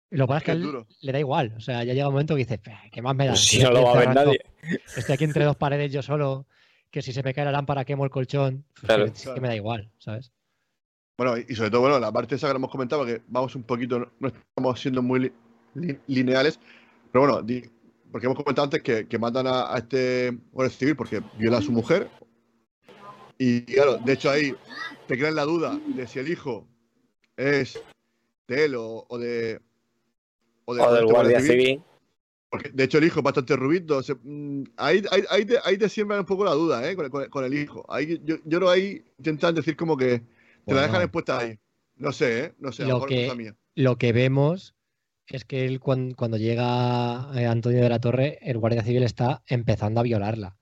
[0.09, 0.87] y lo que pasa es que él duro.
[1.01, 1.53] le da igual.
[1.57, 3.31] O sea, ya llega un momento que dice, "Peh, ¿qué más me da?
[3.33, 4.39] Pues si no lo va a ver nadie.
[4.97, 6.47] Estoy aquí entre dos paredes yo solo,
[6.93, 8.63] que si se me cae la lámpara quemo el colchón.
[8.75, 9.05] Pues Claro.
[9.05, 9.41] que, es que Claro.
[9.41, 10.31] me da igual, ¿sabes?
[11.17, 13.97] Bueno, y sobre todo, bueno, la parte esa que hemos comentado, que vamos un poquito,
[13.99, 15.33] no- no estamos siendo muy li-
[15.73, 16.59] li- lineales,
[17.11, 17.63] pero bueno, di-
[18.11, 21.61] porque hemos comentado antes que, que matan a, a este guardia civil porque viola a
[21.63, 22.09] su mujer.
[23.39, 24.53] Y claro, de hecho ahí
[25.07, 26.67] te crean la duda de si el hijo
[27.35, 27.81] es
[28.47, 29.59] de él o, o de.
[30.65, 31.83] O de del este guardia civil.
[32.53, 34.03] Porque, de hecho, el hijo es bastante rubito.
[34.03, 36.95] se- mm, ahí, ahí, ahí, te, ahí te siembran un poco la duda, ¿eh?
[36.95, 37.83] Con, el- con el- con el hijo.
[37.91, 40.25] Ahí, yo, yo creo ahí intentan decir como que te la
[40.65, 40.81] Bueno.
[40.83, 41.57] dejan expuesta ahí.
[41.95, 42.53] No sé, ¿eh?
[42.59, 43.55] No sé, a lo Lo mejor que- es cosa mía.
[43.73, 44.75] lo que vemos
[45.25, 49.41] es que él cuan- cuando, llega eh, Antonio de la Torre, el guardia civil está
[49.47, 50.55] empezando a violarla.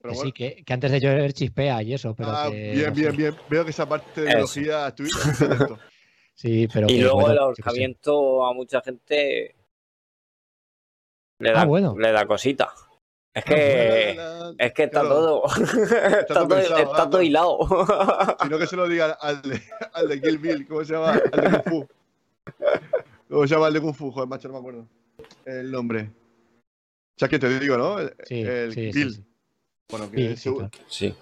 [0.00, 0.22] Pero Que bueno.
[0.28, 3.10] sí, que, que antes de llover chispea y eso, pero Ah, que, bien, no bien,
[3.10, 3.16] sé.
[3.18, 3.34] bien.
[3.50, 5.10] Veo que esa parte de biología atento.
[6.36, 9.54] Sí, pero Y que, luego bueno, el ahorcamiento a mucha gente
[11.40, 11.94] le Ah, da, bueno.
[11.98, 12.72] le da cosita.
[13.34, 14.10] Es Ah, que,
[14.58, 17.58] es que está Claro, todo, está todo todo, pensado, está ah, todo hilado.
[18.42, 19.60] Si no, que se lo diga al de,
[19.92, 20.66] al de Kill Bill.
[20.68, 21.18] ¿Cómo se llama?
[21.32, 21.88] Al de Kung Fu.
[23.28, 24.10] ¿Cómo se llama el de Kung Fu?
[24.12, 24.86] Joder, macho, no me acuerdo.
[25.44, 26.10] El nombre.
[27.16, 27.98] O sea, que te digo, ¿no?
[27.98, 29.14] El, Sí, el sí, sí, Bill.
[29.14, 29.24] sí.
[29.90, 30.70] Bueno, que Sí, sí, su- claro.
[30.88, 31.14] Sí.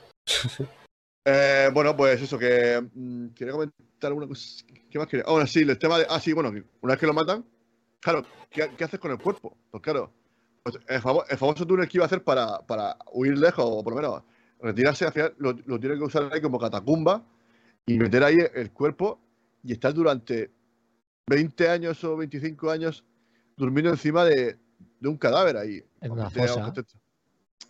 [1.24, 4.64] Eh, bueno, pues eso, que mm, quería comentar una cosa.
[4.90, 5.24] ¿Qué más quería?
[5.26, 6.06] Ah, bueno, sí, el tema de.
[6.08, 7.44] Ah, sí, bueno, una vez que lo matan,
[8.02, 9.56] claro, ¿qué, qué haces con el cuerpo?
[9.70, 10.12] Pues claro,
[10.62, 13.82] pues el, famo- el famoso túnel que iba a hacer para, para huir lejos, o
[13.82, 14.22] por lo menos
[14.60, 17.24] retirarse, al final lo, lo tiene que usar ahí como catacumba
[17.86, 19.18] y meter ahí el cuerpo
[19.64, 20.50] y estar durante
[21.26, 23.04] 20 años o 25 años
[23.56, 24.58] durmiendo encima de,
[25.00, 25.82] de un cadáver ahí.
[26.00, 26.72] En una fosa.
[26.72, 26.84] te-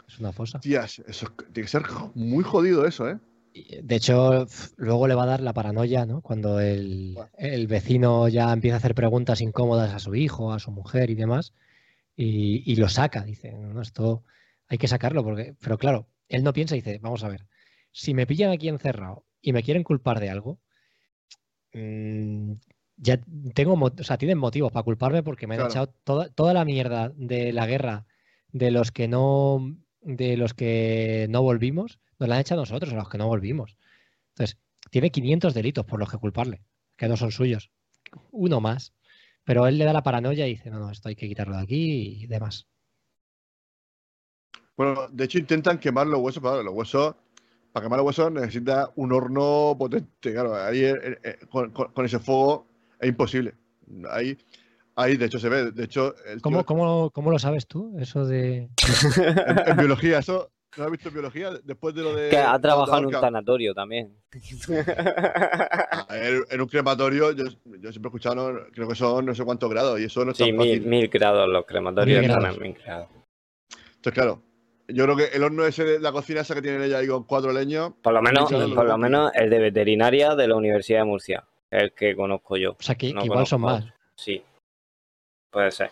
[0.08, 0.58] Es una fosa.
[0.60, 1.82] Tías, eso es- tiene que ser
[2.14, 3.18] muy jodido eso, ¿eh?
[3.54, 4.46] De hecho,
[4.76, 6.22] luego le va a dar la paranoia, ¿no?
[6.22, 7.16] Cuando el,
[7.68, 11.52] vecino ya empieza a hacer preguntas incómodas a su hijo, a su mujer y demás,
[12.16, 13.24] y, y lo saca.
[13.24, 14.24] Dice, no, esto
[14.68, 17.46] hay que sacarlo, porque, pero claro, él no piensa y dice, vamos a ver,
[17.90, 20.58] si me pillan aquí encerrado y me quieren culpar de algo,
[21.74, 22.52] mm,
[22.96, 23.20] ya
[23.54, 25.70] tengo, o sea, tienen motivos para culparme porque me han Claro.
[25.70, 28.06] echado toda, toda la mierda de la guerra
[28.52, 32.92] de los que no de los que no volvimos, nos la han echado a nosotros,
[32.92, 33.76] a los que no volvimos.
[34.30, 34.58] Entonces,
[34.90, 36.62] tiene 500 delitos por los que culparle,
[36.96, 37.70] que no son suyos.
[38.30, 38.94] Uno más.
[39.44, 41.62] Pero él le da la paranoia y dice, no, no, esto hay que quitarlo de
[41.62, 42.68] aquí y demás.
[44.76, 47.14] Bueno, de hecho intentan quemar los huesos, claro, los huesos,
[47.72, 52.18] para quemar los huesos necesita un horno potente, claro, ahí eh, eh, con- con ese
[52.18, 52.66] fuego
[53.00, 53.54] es imposible.
[54.10, 54.36] Ahí,
[54.96, 57.96] ahí de hecho se ve, de hecho, el tío- ¿Cómo, cómo, cómo lo sabes tú?
[57.98, 58.68] Eso de...
[59.46, 61.50] en, en biología, eso, ¿no has visto biología?
[61.64, 62.28] Después de lo de...
[62.30, 64.14] Que ha trabajado en un tanatorio también.
[66.08, 68.60] A ver, en un crematorio, yo, yo siempre he escuchado, ¿no?
[68.72, 70.86] creo que son no sé cuántos grados, y eso no es Sí, tan mil, fácil.
[70.88, 72.58] mil grados los crematorios Mil grados.
[72.58, 73.08] mil grados.
[73.96, 74.42] Entonces, claro,
[74.88, 77.24] yo creo que el horno ese de la cocina esa que tienen ella ahí con
[77.24, 81.00] cuatro leños, Por lo menos, por lo lo menos el de veterinaria de la Universidad
[81.00, 82.72] de Murcia, el que conozco yo.
[82.72, 83.84] O sea, que, No que igual son más.
[84.16, 84.42] Sí.
[85.52, 85.90] Puede ser.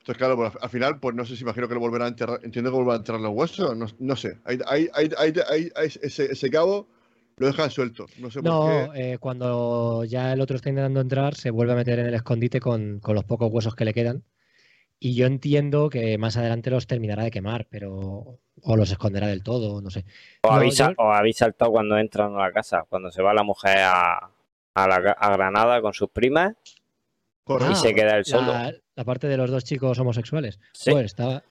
[0.00, 2.08] Entonces, claro, pues, al- al final, pues no sé si imagino que lo volverán a
[2.10, 2.38] enterrar.
[2.44, 3.76] Entiendo que volverán a enterrar los huesos.
[3.76, 4.38] No, no sé.
[4.44, 4.88] Ahí- ahí-
[5.48, 6.86] ahí ese, ese cabo
[7.38, 8.06] lo dejan suelto.
[8.18, 9.12] No sé No, por qué.
[9.14, 12.60] eh, cuando ya el otro está intentando entrar, se vuelve a meter en el escondite
[12.60, 14.22] con, con los pocos huesos que le quedan.
[15.00, 18.38] Y yo entiendo que más adelante los terminará de quemar, pero.
[18.62, 20.06] O los esconderá del todo, no sé.
[20.42, 23.34] O, No, habéis, yo- o habéis saltado cuando entran a la casa, cuando se va
[23.34, 24.30] la mujer a,
[24.74, 26.54] a, la, a Granada con sus primas
[27.46, 27.72] Correcto.
[27.72, 28.52] y se queda él solo.
[28.52, 30.58] La, la parte de los dos chicos homosexuales.
[30.72, 31.42] Sí, Joder, estaba.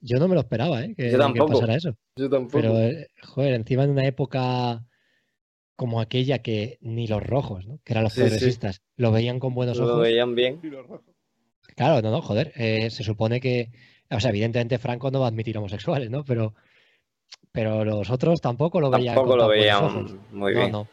[0.00, 0.94] Yo no me lo esperaba, ¿eh?
[0.94, 1.52] Que, Yo que tampoco.
[1.54, 1.96] pasara eso.
[2.16, 2.60] yo tampoco.
[2.60, 4.84] Pero, eh, joder, encima en una época
[5.76, 7.78] como aquella que ni los rojos, ¿no?
[7.84, 8.28] que eran los Sí, sí.
[8.28, 10.02] progresistas, lo veían con buenos Lo ojos.
[10.02, 10.60] veían bien.
[11.76, 12.52] Claro, no, no, joder.
[12.56, 13.70] eh, se supone que,
[14.10, 16.24] o sea, evidentemente Franco no va a admitir homosexuales, ¿no?
[16.24, 16.54] Pero,
[17.52, 20.14] pero los otros tampoco lo veían Tampoco con lo veían ojos.
[20.32, 20.72] muy no, bien.
[20.72, 20.88] no.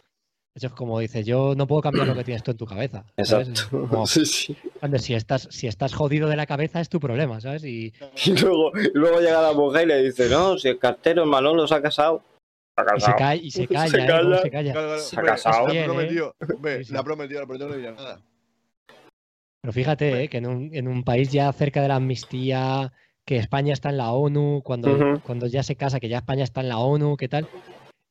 [0.55, 3.03] Eso es como dices, yo no puedo cambiar lo que tienes tú en tu cabeza.
[3.23, 3.49] ¿sabes?
[3.49, 3.87] Exacto.
[3.89, 4.57] Como, Sí, sí.
[4.81, 7.63] "Ande, si estás, si estás jodido de la cabeza es tu problema, ¿sabes?
[7.65, 7.93] Y
[8.25, 11.29] Y luego, y luego llega la mujer y le dice, no, si el cartero, el
[11.29, 12.23] Manolo se ha casado.
[12.77, 13.17] Se ha y se, casado.
[13.17, 14.07] ca- y se Se calla, ¿eh?
[14.07, 14.41] ¿Cómo calla.
[14.41, 14.71] se calla?
[14.71, 15.67] Claro, Se ha hombre, casado.
[15.67, 15.87] Le Bien, ha ¿eh?
[15.93, 16.93] prometido, hombre, Sí, sí.
[16.93, 18.21] le ha prometido, le ha prometido no dirá nada.
[19.61, 22.93] Pero fíjate eh, que en un, en un país ya cerca de la amnistía,
[23.25, 26.61] que España está en la ONU, cuando, cuando ya se casa, que ya España está
[26.61, 27.47] en la ONU, ¿qué tal?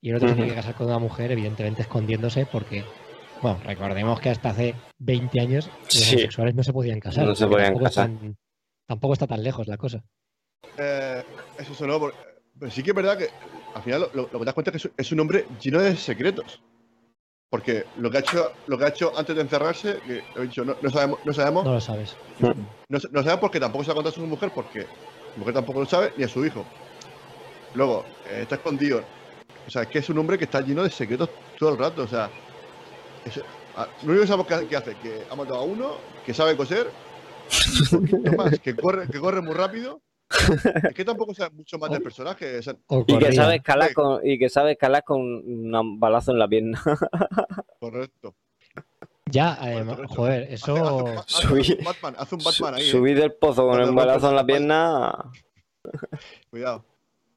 [0.04, 2.84] Y el otro se tiene que casar con una mujer, evidentemente escondiéndose, porque,
[3.40, 6.10] bueno, recordemos que hasta hace 20 años los Sí.
[6.16, 7.24] homosexuales no se podían casar.
[7.24, 8.10] No se porque podían tampoco casar.
[8.10, 8.36] están-
[8.86, 10.04] tampoco está tan lejos la cosa.
[10.76, 11.22] Eh,
[11.58, 11.98] eso sonó.
[11.98, 12.14] por-
[12.58, 13.28] Pero sí que es verdad que
[13.74, 15.46] al final lo, lo- lo que te das cuenta es que es, es un hombre
[15.58, 16.62] lleno de secretos.
[17.50, 20.66] Porque lo que ha hecho, lo que ha hecho antes de encerrarse, que he dicho,
[20.66, 22.14] no, no sabemos, no sabemos, No lo sabes.
[22.40, 22.54] no,
[22.90, 24.82] no sabemos porque tampoco se ha contado a su mujer, porque
[25.32, 26.64] su mujer tampoco lo sabe, ni a su hijo.
[27.74, 29.02] Luego, eh, está escondido.
[29.66, 32.02] O sea, es que es un hombre que está lleno de secretos todo el rato.
[32.02, 32.30] O sea,
[33.24, 33.36] es-
[34.02, 36.88] lo único que sabemos que, hace, que ha matado a uno, que sabe coser,
[37.92, 40.00] un más, que corre, que corre muy rápido.
[40.88, 42.58] Es que tampoco sabe mucho más del personaje.
[42.58, 46.32] o sea, O Y que sabe escalar con, y que sabe escalar con un balazo
[46.32, 46.80] en la pierna.
[47.80, 48.34] correcto.
[49.30, 50.14] Ya, Correcto, además, correcto.
[50.16, 50.74] joder, eso.
[50.74, 52.90] hace un hace Subí- un Batman, hace un Batman ahí.
[52.90, 53.14] eh.
[53.14, 55.30] Del pozo con rompe balazo en la pierna.
[56.50, 56.84] Cuidado.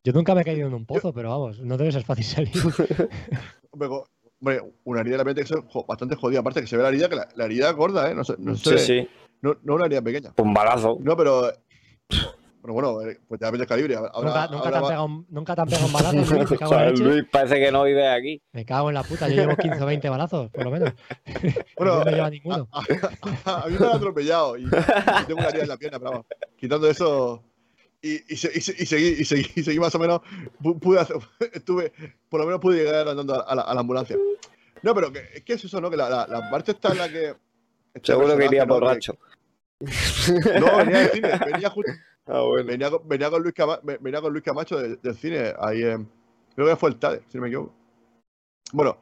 [0.08, 2.54] Yo nunca me he caído en un pozo, pero vamos, no debe ser fácil salir.
[3.72, 6.40] Hombre, una herida de repente que es bastante jodida.
[6.40, 8.16] Aparte que se ve la herida, que la, la herida gorda, ¿eh?
[8.16, 9.10] No, se- Sí, sí.
[9.42, 10.32] no, no una herida pequeña.
[10.38, 10.98] Un balazo.
[11.02, 11.52] No, pero.
[12.62, 13.96] Pero bueno, eh, pues ves el calibre.
[13.96, 16.16] Ahora, nunca, nunca, ahora te han va- pegado un, nunca te han pegado un balazo,
[16.36, 17.12] Luis, O cago en sea, la.
[17.14, 18.42] Luis parece que no vive aquí.
[18.54, 20.94] Me cago en la puta, yo llevo 15 o 20 balazos, por lo menos.
[21.78, 22.68] Bueno, no me lleva ninguno.
[22.72, 22.80] a,
[23.52, 24.70] a- a mí me han atropellado y, y
[25.28, 26.26] tengo una herida en la pierna, pero vamos,
[26.58, 27.44] quitando eso.
[28.02, 30.22] Y, y, y se- y seguí, y, seguí, y seguí más o menos.
[30.62, 31.18] pu- Pude hacer,
[31.54, 31.92] estuve,
[32.30, 34.18] por lo menos pude llegar andando a la, a la ambulancia.
[34.84, 35.90] No, pero que, es que es eso, ¿no?
[35.90, 37.34] Que la, la, la parte está en la que.
[38.04, 38.76] Seguro que iría ¿no?
[38.76, 39.18] borracho.
[39.80, 41.92] No, venía del cine, venía justo.
[42.30, 42.66] Ah, bueno.
[42.68, 45.80] Venía con, venía con Luis, Cama- ve- venía con Luis Camacho del, del cine, ahí
[46.56, 47.74] creo que fue el TADE, si no me equivoco.
[48.74, 48.98] Bueno,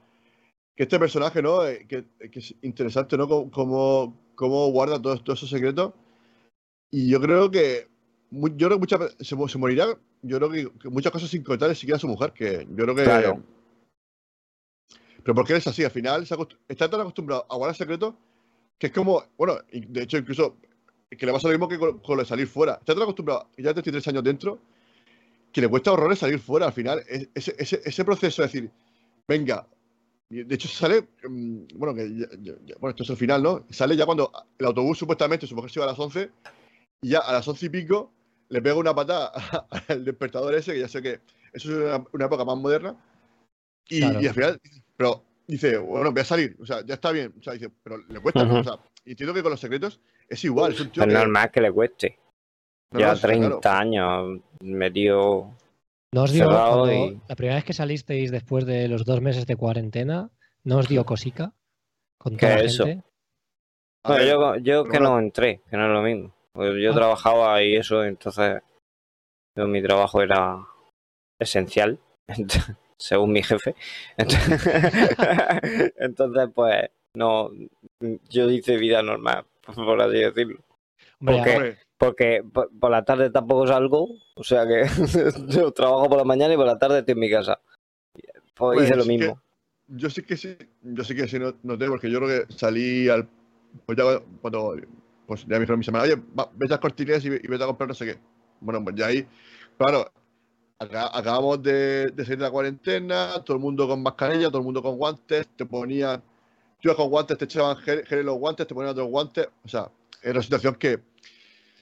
[0.75, 1.65] que este personaje, ¿no?
[1.65, 3.27] Eh, Que, que es interesante, ¿no?
[3.49, 5.93] Cómo, cómo, guarda todos, todos esos secretos.
[6.91, 7.87] Y yo creo que,
[8.55, 9.87] yo creo que muchas se, se morirá,
[10.21, 12.83] yo creo que, que muchas cosas sin contar ni siquiera a su mujer, que yo
[12.83, 13.03] creo que...
[13.03, 13.43] Claro.
[15.23, 16.35] Pero porque es así, al final se
[16.67, 18.13] está tan acostumbrado a guardar secretos
[18.77, 20.57] que es como, bueno, de hecho incluso
[21.09, 22.73] que le pasa lo mismo que con, con lo de salir fuera.
[22.73, 24.59] Está tan acostumbrado, ya 33 años dentro,
[25.51, 27.01] que le cuesta horrores salir fuera al final.
[27.07, 28.71] Es- Ese, ese, ese proceso de decir,
[29.27, 29.65] venga,
[30.29, 33.65] de hecho sale, mm, bueno, que ya- ya- ya- bueno, esto es el final, ¿no?
[33.69, 34.29] Sale ya cuando
[34.59, 36.29] el autobús supuestamente, su mujer se iba a las 11,
[37.01, 38.11] y ya a las 11 y pico
[38.49, 39.31] le pega una patada
[39.87, 41.19] al despertador ese, que ya sé que
[41.53, 42.95] eso es una, una época más moderna,
[43.89, 44.21] y, Claro.
[44.21, 44.61] y al final,
[44.97, 47.97] pero dice, bueno, voy a salir, o sea, ya está bien, o sea, dice, pero
[47.97, 48.57] le cuesta, Ujú.
[48.57, 51.13] o sea, y entiendo que con los secretos es igual, es un tío Es que...
[51.13, 52.19] normal que le cueste.
[52.91, 53.77] no, sí, 30 claro.
[53.79, 55.51] años metido.
[56.13, 59.21] ¿No os dio, cerrado cuando- y- la primera vez que salisteis después de los dos
[59.21, 60.29] meses de cuarentena,
[60.63, 61.53] ¿no os dio cosica?
[62.17, 62.85] Con ¿Qué toda la es eso?
[62.85, 63.05] gente.
[64.07, 66.34] Ver, yo yo que pero no entré, que no es lo mismo.
[66.55, 66.95] Pues yo Ah.
[66.95, 68.61] trabajaba y eso, entonces
[69.57, 70.65] yo, mi trabajo era
[71.39, 71.99] esencial,
[72.97, 73.75] según mi jefe.
[74.17, 74.61] Entonces,
[75.97, 77.51] entonces, pues, no,
[78.29, 79.45] yo hice vida normal,
[79.75, 80.59] por así decirlo.
[81.19, 81.53] Hombre, ¿Por qué?
[81.55, 84.85] hombre, Porque por, por la tarde tampoco salgo, o sea que
[85.47, 87.59] yo trabajo por la mañana y por la tarde estoy en mi casa.
[88.55, 89.41] Pues Pues hice lo es que- mismo.
[89.87, 93.07] Yo sí que sí, yo sí que sí no- noté, porque yo creo que salí
[93.07, 93.27] al.
[93.85, 94.03] Pues ya
[94.41, 94.75] cuando.
[95.25, 97.63] Pues ya me dijeron mis hermanos, oye, va, vete a las cortinas y, y vete
[97.63, 98.19] a comprar no sé qué.
[98.59, 99.27] Bueno, pues ya ahí.
[99.77, 100.11] Claro,
[100.79, 104.63] acá- acabamos de, de salir de la cuarentena, todo el mundo con mascarilla, todo el
[104.65, 106.21] mundo con guantes, te ponían.
[106.81, 109.47] Tú con guantes, te echaban gel, gel en los guantes, te ponían otros guantes.
[109.63, 109.89] O sea,
[110.21, 110.99] era una situación que.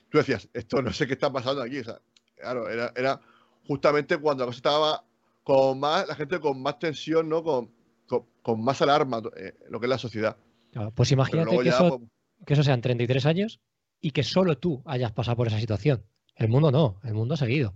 [0.10, 1.80] Tú decías, esto no sé qué está pasando aquí.
[1.80, 2.00] O sea,
[2.36, 3.20] claro, era, era
[3.68, 5.04] justamente cuando la cosa estaba
[5.44, 7.44] con más, la gente con más tensión, ¿no?
[7.44, 7.70] Con,
[8.08, 10.38] con, con más alarma, eh, lo que es la sociedad.
[10.72, 12.10] claro, pues imagínate que ya, eso, pues,
[12.46, 13.60] que eso sean 33 años
[14.02, 16.04] y que solo tú hayas pasado por esa situación.
[16.36, 17.74] El mundo no, el mundo ha seguido.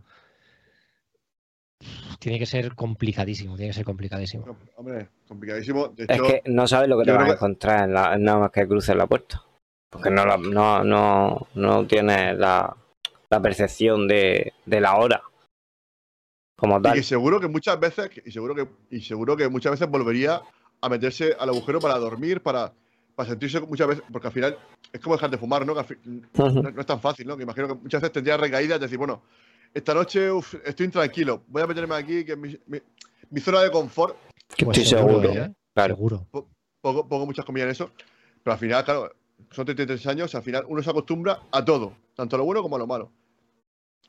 [2.19, 4.45] Tiene que ser complicadísimo, tiene que ser complicadísimo.
[4.45, 5.89] no, hombre, complicadísimo.
[5.89, 8.52] De Es que no sabes lo que te vas a encontrar en la, nada más
[8.52, 9.44] que cruces la puerta.
[9.89, 12.76] Porque no, la- no, no, no tienes la,
[13.30, 15.22] la percepción de, de la hora.
[16.57, 16.94] Como y tal.
[16.95, 20.41] que seguro que muchas veces, y seguro que, y seguro que muchas veces volvería
[20.81, 22.73] a meterse al agujero para dormir, para,
[23.18, 24.57] para sentirse muchas veces, porque al final
[24.94, 25.73] es como dejar de fumar, ¿no?
[25.73, 27.35] Que no, no es tan fácil, ¿no?
[27.35, 29.23] Que imagino que muchas veces tendría recaídas, decir, bueno,
[29.73, 32.81] esta noche uf, estoy intranquilo, voy a meterme aquí, que es mi, mi-
[33.31, 34.15] mi zona de confort,
[34.56, 35.41] Que Pues estoy seguro, seguro.
[35.45, 35.52] ¿eh?
[35.73, 35.95] Claro.
[35.95, 36.27] Seguro.
[36.80, 37.91] pongo, pongo muchas comillas en eso,
[38.44, 39.11] pero al final, claro,
[39.49, 42.76] son 33 años, al final uno se acostumbra a todo, tanto a lo bueno como
[42.76, 43.11] a lo malo.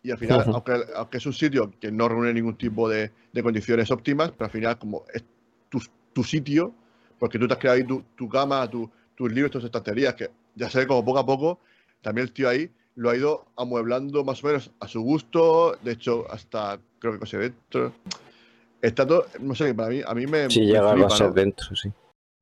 [0.03, 3.43] Y al final, aunque, aunque es un sitio que no reúne ningún tipo de, de
[3.43, 5.25] condiciones óptimas, pero al final, como es
[5.71, 5.81] tu,
[6.13, 6.73] tu sitio,
[7.19, 10.31] porque tú te has creado ahí tu, tu cama, tu- tus libros, tus estanterías, que
[10.55, 11.61] ya sé, como poco a poco,
[12.03, 15.93] también el tío ahí lo ha ido amueblando más o menos a su gusto, de
[15.93, 17.93] hecho, hasta creo que cose dentro.
[18.81, 20.49] Está todo, no sé, para mí, a mí me.
[20.51, 21.33] Si me llega a ser ¿no?
[21.33, 21.93] dentro, sí.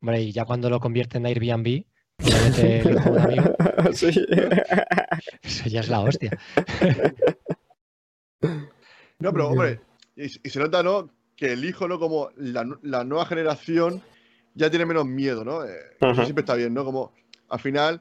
[0.03, 1.85] Hombre, y ya cuando lo convierte en Airbnb,
[2.23, 3.57] un amigo,
[3.93, 4.09] sí.
[5.43, 6.39] eso ya es la hostia.
[9.19, 9.81] No, pero Muy hombre,
[10.17, 11.09] y, y se nota, ¿no?
[11.37, 11.99] Que el hijo, ¿no?
[11.99, 14.03] Como la nueva generación
[14.57, 15.65] ya tiene menos miedo, ¿no?
[15.65, 16.85] Eh, Eso siempre está bien, ¿no?
[16.85, 17.13] Como
[17.49, 18.01] al final,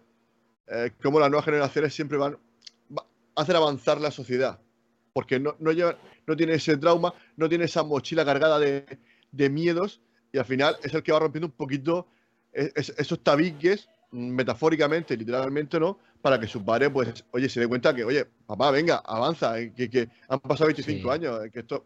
[0.67, 2.37] eh, como las nuevas generaciones siempre van,
[2.97, 3.05] va-
[3.35, 4.59] hacen avanzar la sociedad.
[5.13, 5.95] Porque no, no, llevan,
[6.25, 8.85] no tiene ese trauma, no tiene esa mochila cargada de,
[9.31, 10.01] de miedos
[10.31, 12.07] y al final es el que va rompiendo un poquito
[12.51, 15.99] es- es- esos tabiques, mm, metafóricamente, literalmente, ¿no?
[16.21, 19.71] Para que su padre, pues, oye, se dé cuenta que, oye, papá, venga, avanza, eh,
[19.75, 21.13] que, que han pasado 25 Sí.
[21.13, 21.85] años, eh, que esto...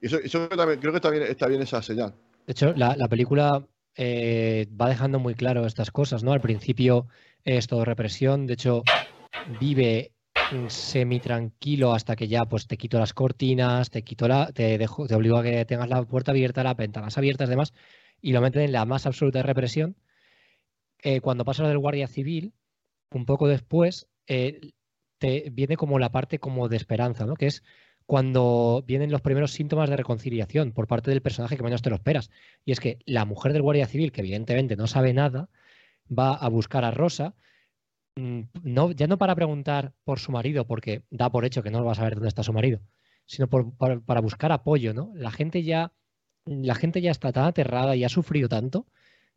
[0.00, 2.14] y Eso, eso también, creo que también está bien esa señal.
[2.46, 6.32] De hecho, la, la película eh, va dejando muy claro estas cosas, ¿no?
[6.32, 7.06] Al principio
[7.44, 8.82] es todo represión, de hecho,
[9.44, 10.12] vive
[10.50, 15.06] mm, semi-tranquilo hasta que ya pues te quito las cortinas, te quito la, te dejo,
[15.06, 17.72] te obligo a que tengas la puerta abierta, las ventanas abiertas, demás,
[18.20, 19.96] y lo meten en la más absoluta represión.
[21.02, 22.54] Eh, cuando pasa lo del guardia civil,
[23.10, 24.60] un poco después, eh,
[25.18, 27.34] te viene como la parte como de esperanza, ¿no?
[27.34, 27.62] Que es
[28.06, 31.96] cuando vienen los primeros síntomas de reconciliación por parte del personaje que menos te lo
[31.96, 32.30] esperas.
[32.64, 35.48] Y es que la mujer del guardia civil, que evidentemente no sabe nada,
[36.10, 37.34] va a buscar a Rosa,
[38.16, 41.84] mm, no, ya no para preguntar por su marido, porque da por hecho que no
[41.84, 42.80] va a saber dónde está su marido,
[43.26, 45.12] sino por- para, para buscar apoyo, ¿no?
[45.14, 45.92] La gente ya,
[46.44, 48.86] la gente ya está tan aterrada y ha sufrido tanto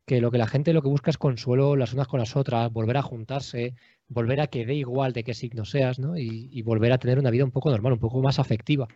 [0.06, 2.72] que lo que la gente lo que busca es consuelo las unas con las otras,
[2.72, 3.76] volver a juntarse,
[4.08, 6.18] volver a que dé igual de qué signo seas, ¿no?
[6.18, 8.88] Y, y volver a tener una vida un poco normal, un poco más afectiva.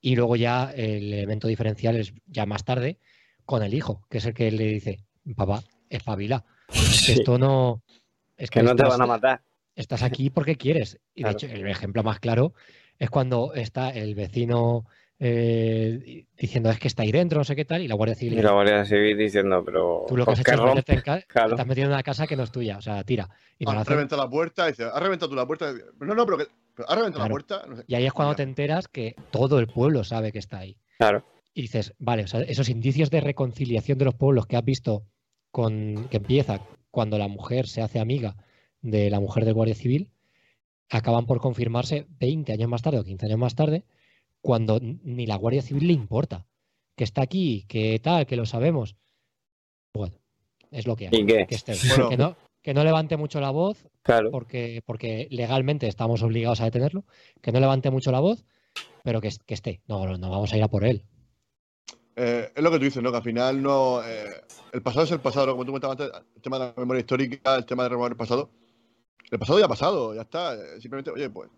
[0.00, 2.98] Y luego ya el elemento diferencial es ya más tarde
[3.44, 5.00] con el hijo, que es el que le dice,
[5.34, 7.82] papá, espabila, Sí, esto no...
[8.36, 9.42] Es que no te van a matar.
[9.74, 10.98] estás aquí porque quieres.
[11.14, 12.52] Y de hecho, el ejemplo más claro
[12.98, 14.84] es cuando está el vecino
[15.18, 18.38] eh, diciendo es que está ahí dentro, no sé qué tal, y la Guardia Civil
[18.38, 20.04] Y la Guardia Civil diciendo, pero.
[20.08, 21.04] tú lo que ¿por has hecho es meterte en rompes?
[21.04, 21.56] ca- Claro.
[21.56, 23.28] te has metido en una casa que no es tuya, o sea, tira.
[23.58, 25.72] Y, Has reventado la puerta, dice, has reventado tú la puerta.
[26.00, 26.46] No, no, pero que.
[26.74, 27.28] pero ¿Has reventado Claro.
[27.28, 27.66] la puerta?
[27.66, 27.84] No sé.
[27.86, 30.76] y ahí es cuando te enteras que todo el pueblo sabe que está ahí.
[30.98, 31.24] Claro.
[31.54, 35.04] Y dices, vale, o sea, esos indicios de reconciliación de los pueblos que has visto
[35.50, 36.60] con que empieza
[36.90, 38.36] cuando la mujer se hace amiga
[38.82, 40.10] de la mujer del Guardia Civil,
[40.90, 43.84] acaban por confirmarse 20 años más tarde o 15 años más tarde,
[44.46, 46.46] cuando ni la Guardia Civil le importa.
[46.96, 48.94] Que está aquí, que tal, que lo sabemos.
[49.92, 50.14] Bueno,
[50.70, 51.26] es lo que hay.
[51.26, 51.74] Que, esté.
[51.88, 52.08] Bueno.
[52.08, 54.30] que, no, que no levante mucho la voz, Claro.
[54.30, 57.04] porque, porque legalmente estamos obligados a detenerlo,
[57.42, 58.44] que no levante mucho la voz,
[59.02, 59.80] pero que, es- que esté.
[59.88, 61.02] No, no, no vamos a ir a por él.
[62.16, 63.10] eh, es lo que tú dices, ¿no?
[63.10, 64.00] Que al final no.
[64.04, 64.30] eh,
[64.72, 65.52] el pasado es el pasado, ¿no?
[65.52, 68.16] Como tú comentabas antes, el tema de la memoria histórica, el tema de remover el
[68.16, 68.50] pasado.
[69.30, 70.54] El pasado ya ha pasado, ya está.
[70.54, 71.50] eh, Simplemente, oye, pues.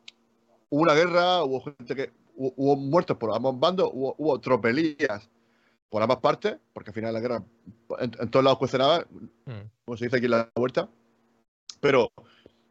[0.71, 2.11] Hubo una guerra, hubo gente que.
[2.41, 5.29] Hubo, muertos por ambos bandos, hubo, hubo tropelías
[5.89, 7.43] por ambas partes, porque al final la guerra
[7.99, 9.05] en, en todos lados cuestionaba,
[9.47, 9.63] Mm.
[9.85, 10.89] como se dice aquí en la vuelta.
[11.81, 12.11] Pero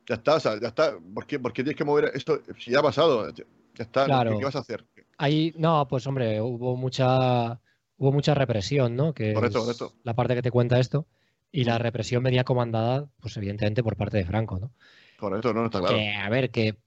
[0.08, 0.98] ya está, o sea, ya está.
[1.14, 2.40] ¿Por qué, por qué tienes que mover esto?
[2.60, 3.44] Si ya ha pasado, ya
[3.78, 4.06] está.
[4.06, 4.86] ¿Qué, qué vas a hacer?
[5.18, 7.60] Ahí, no, pues hombre, hubo mucha,
[7.98, 9.14] hubo mucha represión, ¿no?
[9.14, 9.94] Que Correcto, es correcto.
[10.04, 11.08] la parte que te cuenta esto.
[11.52, 11.82] Y la Mm.
[11.82, 14.72] represión venía comandada, pues evidentemente, por parte de Franco, ¿no?
[15.18, 15.96] Correcto, no, no está claro.
[15.96, 16.78] Que, a ver, que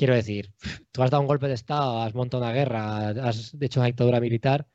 [0.00, 0.52] quiero decir,
[0.92, 4.20] tú has dado un golpe de Estado, has montado una guerra, has hecho una dictadura
[4.20, 4.66] militar.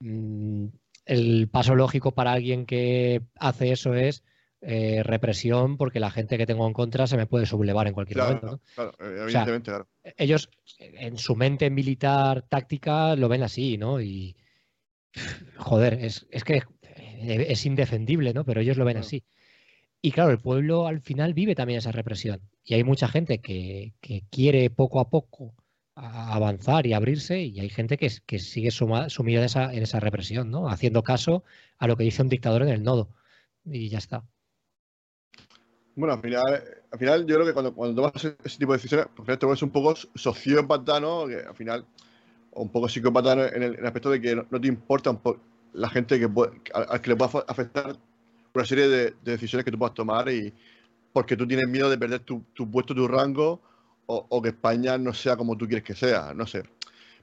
[0.00, 0.66] mm,
[1.04, 4.22] El paso lógico para alguien que hace eso es
[4.60, 8.18] eh, represión, porque la gente que tengo en contra se me puede sublevar en cualquier
[8.18, 8.60] Claro, momento, ¿no?
[8.74, 9.88] claro, eh, evidentemente, claro.
[10.16, 14.00] ellos en su mente militar táctica lo ven así, ¿no?
[14.00, 14.36] Y
[15.56, 16.62] joder, es, es que
[17.24, 18.44] es indefendible, ¿no?
[18.44, 19.06] Pero ellos lo ven Claro.
[19.06, 19.24] así.
[20.00, 22.40] Y claro, el pueblo al final vive también esa represión.
[22.64, 25.54] Y hay mucha gente que, que quiere poco a poco
[25.94, 29.82] a- avanzar y abrirse, y hay gente que, que sigue suma- sumida en esa, en
[29.82, 30.68] esa represión, ¿no?
[30.68, 31.44] Haciendo caso
[31.78, 33.08] a lo que dice un dictador en el nodo.
[33.64, 34.24] Y ya está.
[35.94, 39.08] Bueno, al final, al final yo creo que cuando, cuando tomas ese, tipo de decisiones,
[39.24, 41.26] final te vuelves un poco sociópata, ¿no?
[41.26, 41.84] Que al final,
[42.52, 45.10] o un poco psicópata en el, en el aspecto de que no, no te importa
[45.10, 45.18] un
[45.74, 47.96] la gente que puede, al, que le pueda afectar
[48.54, 50.52] una serie de, decisiones que tú puedas tomar y
[51.12, 53.60] porque tú tienes miedo de perder tu, puesto, tu rango
[54.06, 56.62] o, que España no sea como tú quieres que sea, no sé.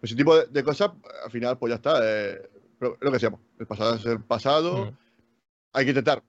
[0.02, 0.92] Ese tipo de, cosas,
[1.24, 2.00] al final, pues ya está.
[2.04, 2.50] Eh,
[2.80, 4.94] lo que decíamos, el pasado es el pasado.
[5.74, 6.24] Hay que intentar,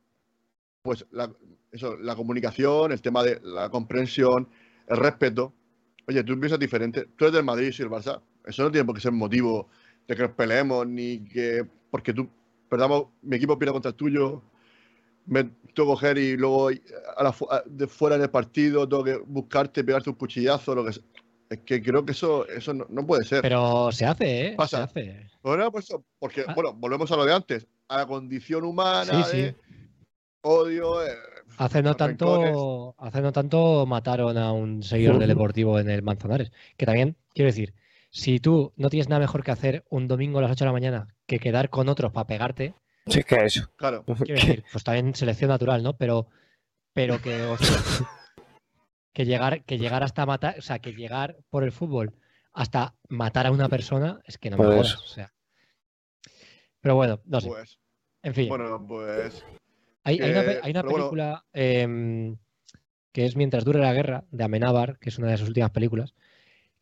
[0.82, 1.32] pues, la,
[1.70, 4.48] eso, la comunicación, el tema de la comprensión,
[4.86, 5.54] el respeto.
[6.08, 7.08] Oye, tú piensas diferente.
[7.16, 8.20] Tú eres del Madrid y el Barça.
[8.44, 9.68] Eso no tiene por qué ser motivo
[10.06, 12.28] de que nos peleemos ni que porque tú
[12.68, 14.42] perdamos mi equipo pierda contra el tuyo
[15.30, 20.10] me tengo que coger y luego a de fuera del partido tengo que buscarte pegarte
[20.10, 21.00] un cuchillazo lo que es
[21.64, 24.76] que creo que eso eso no, puede ser pero se hace eh Pasa.
[24.78, 25.88] se hace bueno pues
[26.18, 26.52] porque ah.
[26.54, 29.54] bueno volvemos a lo de antes a la condición humana sí,
[30.42, 31.14] odio eh,
[31.58, 36.52] Hace no, tanto, hace no tanto mataron a un seguidor del Deportivo en el Manzanares.
[36.78, 37.74] Que también, quiero decir,
[38.10, 40.72] si tú no tienes nada mejor que hacer un domingo a las 8 de la
[40.72, 42.74] mañana que quedar con otros para pegarte.
[43.06, 43.70] Sí, que eso.
[43.76, 44.04] Claro.
[44.24, 45.96] Quiero decir, pues también selección natural, ¿no?
[45.96, 46.28] Pero,
[46.92, 47.54] pero que,
[49.12, 52.14] que llegar, que llegar hasta matar, o sea, que llegar por el fútbol
[52.52, 55.32] hasta matar a una persona es que no me jodas, o sea.
[56.80, 57.48] Pero bueno, no sé.
[57.48, 57.78] Pues,
[58.22, 58.48] en fin.
[58.48, 59.44] Bueno, pues.
[60.04, 62.38] Hay, una, película em,
[63.12, 66.14] que es Mientras dure la guerra, de Amenábar, que es una de sus últimas películas.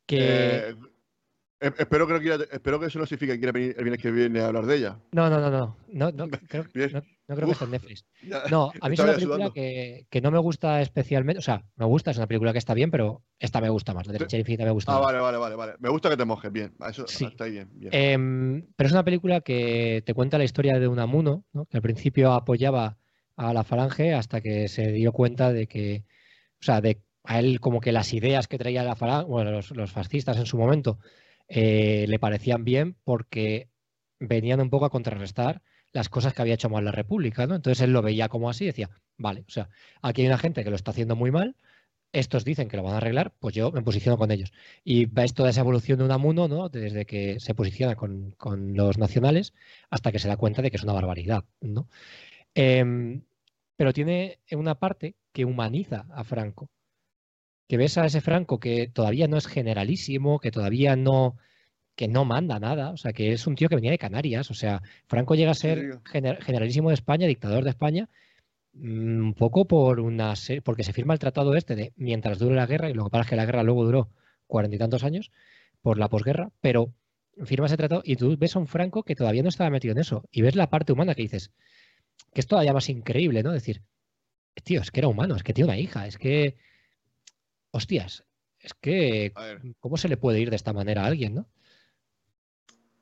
[0.06, 0.68] Que.
[0.70, 0.76] Eh,
[1.60, 4.10] espero que, no quiera, espero que eso no signifique que quiera venir el viernes que
[4.10, 4.98] viene a hablar de ella.
[5.12, 5.76] No, no, no, no.
[5.88, 8.04] No, no creo, no, creo que esté en Netflix.
[8.50, 11.38] No, a mí es una película que, que, no me gusta especialmente.
[11.38, 14.06] O sea, me gusta, es una película que está bien, pero esta me gusta más.
[14.06, 15.06] La de Infinita me gusta ah, más.
[15.06, 15.72] vale, vale, vale, vale.
[15.78, 16.74] Me gusta que te mojes bien.
[16.88, 17.68] Eso está ahí bien.
[17.72, 17.90] bien.
[17.92, 21.66] Em, pero es una película que te cuenta la historia de un amuno, ¿no?
[21.66, 22.98] que al principio apoyaba
[23.36, 26.04] a la falange hasta que se dio cuenta de que.
[26.60, 29.70] O sea, de a él como que las ideas que traía la falange, bueno, los,
[29.72, 30.98] los fascistas en su momento
[31.48, 33.70] eh, le parecían bien porque
[34.20, 35.62] venían un poco a contrarrestar
[35.92, 37.54] las cosas que había hecho mal la República, ¿no?
[37.56, 39.70] Entonces él lo veía como así decía, vale, o sea,
[40.02, 41.56] aquí hay una gente que lo está haciendo muy mal,
[42.12, 44.52] estos dicen que lo van a arreglar, pues yo me posiciono con ellos.
[44.84, 46.68] Y ves toda esa evolución de un amuno, ¿no?
[46.68, 48.34] Desde que se posiciona con,
[48.74, 49.54] los nacionales
[49.90, 51.88] hasta que se da cuenta de que es una barbaridad, ¿no?
[52.54, 53.22] Em,
[53.76, 56.70] pero tiene una parte que humaniza a Franco
[57.68, 61.36] que ves a ese Franco que todavía no es generalísimo, que todavía no,
[61.94, 64.54] que no manda nada, o sea, que es un tío que venía de Canarias, o
[64.54, 68.08] sea, Franco llega a ser generalísimo de España, dictador de España,
[68.72, 70.34] mm, un poco por una
[70.64, 73.22] porque se firma el tratado este de mientras dure la guerra, y lo que pasa
[73.22, 74.10] es que la guerra luego duró
[74.46, 75.30] cuarenta y tantos años
[75.82, 76.94] por la posguerra, pero
[77.44, 79.98] firma ese tratado y tú ves a un Franco que todavía no estaba metido en
[79.98, 81.52] eso, y ves la parte humana que dices,
[82.32, 83.52] que es todavía más increíble, ¿no?
[83.52, 83.82] Decir,
[84.64, 86.56] tío, es que era humano, es que tiene una hija, es que
[87.78, 88.24] hostias,
[88.60, 89.32] es que,
[89.80, 91.46] ¿cómo se le puede ir de esta manera a alguien, no?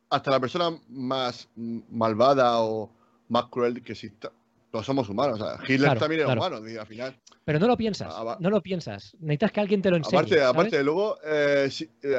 [0.09, 2.90] Hasta la persona más malvada o
[3.28, 4.31] más cruel que exista.
[4.70, 5.40] Todos somos humanos.
[5.66, 7.19] Hitler también era humano, al final.
[7.44, 9.16] Pero no lo piensas, ah, no lo piensas.
[9.20, 10.19] Necesitas que alguien te lo enseñe.
[10.19, 11.69] Aparte, aparte luego eh,
[12.03, 12.16] eh,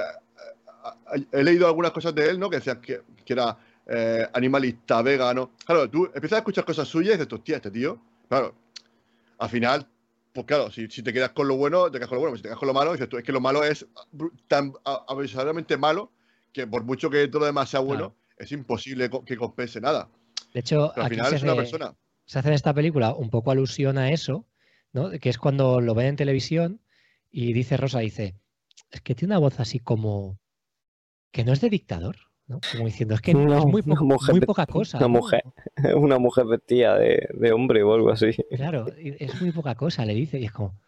[1.31, 2.49] he leído algunas cosas de él, ¿no?
[2.49, 5.51] Que decía que, era eh, animalista, vegano.
[5.65, 8.01] Claro, tú empiezas a escuchar cosas suyas y dices, hostia, este tío.
[8.27, 8.55] Claro,
[9.37, 9.87] al final
[10.37, 12.35] pues claro, si, te quedas con lo bueno, te quedas con lo bueno.
[12.35, 13.87] Si te quedas con lo malo, dices tú, es que lo malo es
[14.47, 16.11] tan avisadamente malo
[16.53, 20.11] que por mucho que todo lo demás sea bueno, es imposible que compense nada.
[20.53, 21.95] De hecho, al final es una persona.
[22.25, 24.45] Se hace en esta película un poco alusión a eso,
[24.93, 25.09] ¿no?
[25.09, 26.81] Que es cuando lo ven en televisión
[27.31, 28.35] y dice Rosa, dice,
[28.91, 30.39] es que tiene una voz así como
[31.31, 32.26] que no es de dictador.
[32.47, 33.81] Como diciendo, es que es muy,
[34.41, 34.97] poca cosa.
[34.97, 35.43] Una mujer,
[35.97, 38.31] una mujer vestida de, hombre o algo así.
[38.51, 40.79] Claro, es muy poca cosa, le dice, y es como.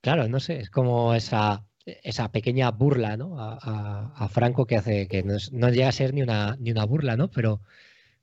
[0.00, 3.34] Claro, no sé, es como esa, esa pequeña burla, ¿no?
[3.38, 7.30] A, Franco que hace, que no, llega a ser ni una, ni una burla, ¿no?
[7.32, 7.60] Pero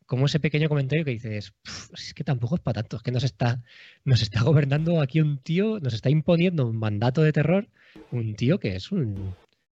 [0.05, 1.53] como ese pequeño comentario que dices,
[1.93, 3.61] es que tampoco es para tanto, es que nos está,
[4.05, 7.67] nos está gobernando aquí un tío, nos está imponiendo un mandato de terror,
[8.11, 9.35] un tío que es un,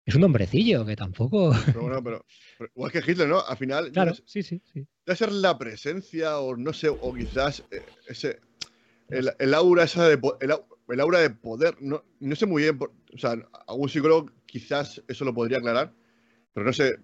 [0.10, 1.56] es un hombrecillo que tampoco.
[1.66, 2.26] Pero bueno, pero,
[2.76, 3.42] igual que Hitler, ¿no?
[3.46, 3.92] Al final.
[3.92, 4.88] Claro, sí, sí, sí.
[5.06, 8.40] Debe ser la presencia, o no sé, o quizás eh, ese.
[9.10, 11.76] El, aura esa de el, aura de poder.
[11.80, 12.80] No, no sé muy bien.
[12.80, 13.36] o sea,
[13.68, 15.94] algún psicólogo quizás eso lo podría aclarar.
[16.54, 16.98] Pero no sé.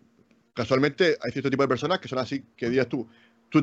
[0.53, 3.09] Casualmente hay cierto tipo de personas que son así, que dirías tú,
[3.49, 3.61] tú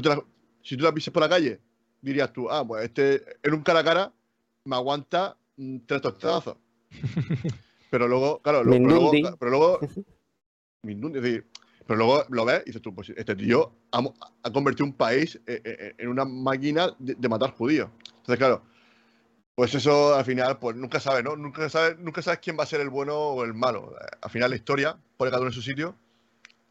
[0.62, 1.58] si tú la pises por la calle,
[2.02, 4.12] dirías tú, ah, pues este en un cara a cara
[4.64, 6.58] me aguanta mm, tres tostazos.
[7.92, 9.80] Pero luego, claro, pero luego, pero luego,
[11.86, 15.60] pero luego lo ves y dices tú, pues este tío ha, convertido un país eh,
[15.62, 17.90] eh, eh, en una máquina de, matar judíos.
[18.06, 18.62] Entonces, claro,
[19.54, 21.36] pues eso al final, pues nunca sabes, ¿no?
[21.36, 23.94] Nunca sabes, nunca sabes quién va a ser el bueno o el malo.
[24.22, 25.94] Al final la historia pone cada uno en su sitio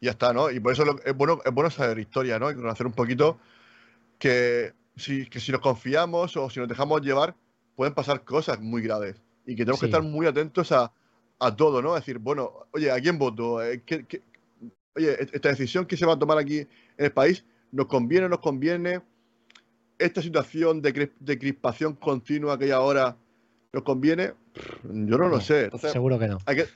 [0.00, 0.50] y ya está, ¿no?
[0.50, 2.50] Y por eso lo- es bueno, es bueno saber historia, ¿no?
[2.50, 3.38] Y conocer un poquito
[4.18, 7.36] que si, que si nos confiamos o si nos dejamos llevar,
[7.76, 9.22] pueden pasar cosas muy graves.
[9.46, 10.92] Y que tenemos que estar muy atentos a,
[11.44, 11.96] a todo, ¿no?
[11.96, 13.62] Es decir, bueno, oye, ¿a quién voto?
[13.62, 14.22] Eh, ¿qué- qué-
[14.94, 18.26] oye, e- esta decisión que se va a tomar aquí en el país, ¿nos conviene
[18.26, 19.00] o nos conviene?
[19.98, 23.16] ¿Esta situación de, cri- de crispación continua que hay ahora
[23.72, 24.32] nos conviene?
[24.84, 25.64] Yo no lo No, sé.
[25.64, 26.38] Entonces, Seguro que no.
[26.46, 26.66] hay que.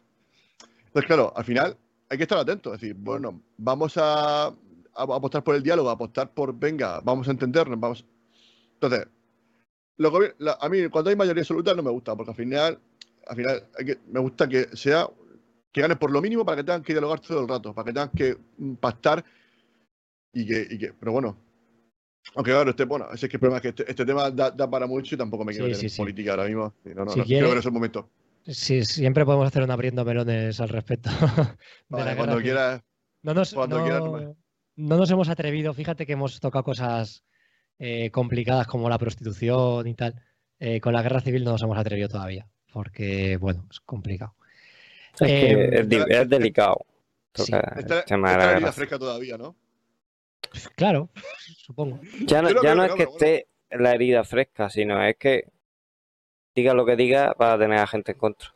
[0.87, 1.77] Entonces, claro, al final
[2.09, 2.75] hay que estar atentos.
[2.75, 4.53] Es decir, bueno, vamos a, a
[4.95, 7.79] apostar por el diálogo, a apostar por, venga, vamos a entendernos.
[7.79, 8.05] Vamos.
[8.75, 9.07] Entonces,
[9.99, 12.79] gobier- la- a mí cuando hay mayoría absoluta no me gusta, porque al final,
[13.27, 15.09] al final hay que- me gusta que sea
[15.73, 17.93] que gane por lo mínimo para que tengan que dialogar todo el rato, para que
[17.93, 18.37] tengan que
[18.81, 19.25] pactar
[20.33, 21.37] y que, y que pero bueno.
[22.35, 24.51] Aunque claro, este, bueno, ese es que el problema es que este, este tema da,
[24.51, 25.97] da para mucho y tampoco me quiero Sí, meter sí, en sí.
[26.03, 26.75] política ahora mismo.
[26.85, 28.11] No, no, Si no, quiere- creo que no es el momento.
[28.47, 31.09] Sí, siempre podemos hacer un abriendo melones al respecto.
[31.89, 32.83] Vale, cuando quieras.
[33.23, 34.03] No nos, cuando quieras,
[34.77, 37.25] no nos hemos atrevido, fíjate que hemos tocado cosas
[37.79, 40.21] eh, complicadas como la prostitución y tal.
[40.59, 44.35] Eh, con la guerra civil no nos hemos atrevido todavía, porque, bueno, es complicado.
[45.15, 46.85] Es que Eh, es, delicado.
[47.33, 47.51] sí.
[47.75, 49.57] Está, está la herida fresca todavía, ¿no?
[50.75, 51.09] Claro,
[51.57, 52.01] supongo.
[52.27, 55.49] Ya no, ya no es que esté la herida fresca, sino es que
[56.55, 58.55] diga lo que diga, va a tener a gente en contra.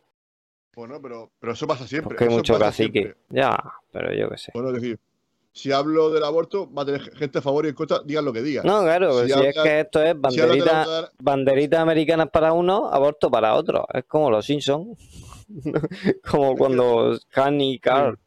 [0.74, 2.10] Bueno, pero, pero eso pasa siempre.
[2.10, 3.16] Porque hay mucho cacique.
[3.30, 3.58] Ya,
[3.90, 4.50] pero yo qué sé.
[4.52, 5.00] Bueno, es decir,
[5.52, 8.32] si hablo del aborto, va a tener gente a favor y en contra, digan lo
[8.32, 8.64] que digan.
[8.66, 12.88] No, claro, Si si, es que esto es Si banderita, eutanasia- banderitas americanas para uno,
[12.90, 13.86] aborto para otro.
[13.92, 14.96] Es como los Simpsons.
[16.30, 18.18] como cuando Han y Carl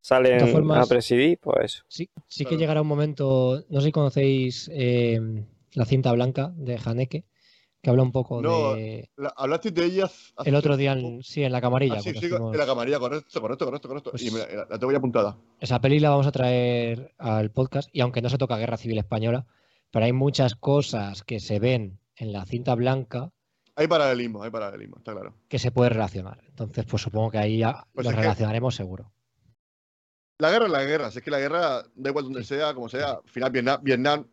[0.00, 1.84] salen formas- a presidir, pues eso.
[1.88, 5.20] Sí, sí que llegará un momento, no sé si conocéis eh,
[5.74, 7.24] la cinta blanca de Haneke,
[7.82, 11.22] que habla un poco No, de la- hablaste de ellas hace el otro día, en-
[11.22, 11.96] sí, en la camarilla.
[11.98, 14.10] Ah, sí, sí, hicimos- en la camarilla, correcto, correcto, correcto, correcto.
[14.10, 15.38] Pues- y la, la tengo ya apuntada.
[15.60, 18.98] Esa peli la vamos a traer al podcast y aunque no se toca Guerra Civil
[18.98, 19.46] Española,
[19.90, 23.32] pero hay muchas cosas que se ven en la cinta blanca
[23.76, 25.34] Hay paralelismo, hay paralelismo, está claro.
[25.48, 26.42] que se puede relacionar.
[26.48, 29.10] Entonces, pues supongo que ahí ya Pues lo que- relacionaremos seguro.
[30.38, 32.88] La guerra es la guerra, si es que la guerra, da igual donde sea, como
[32.88, 34.26] sea, al final Vietnam, Vietnam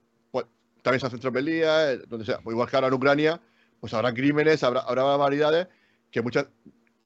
[0.82, 2.40] también se hacen tropelías, eh, donde sea.
[2.40, 3.42] Pues igual que ahora en Ucrania,
[3.80, 5.68] pues habrá crímenes, habrá, habrá barbaridades
[6.12, 6.48] que muchas.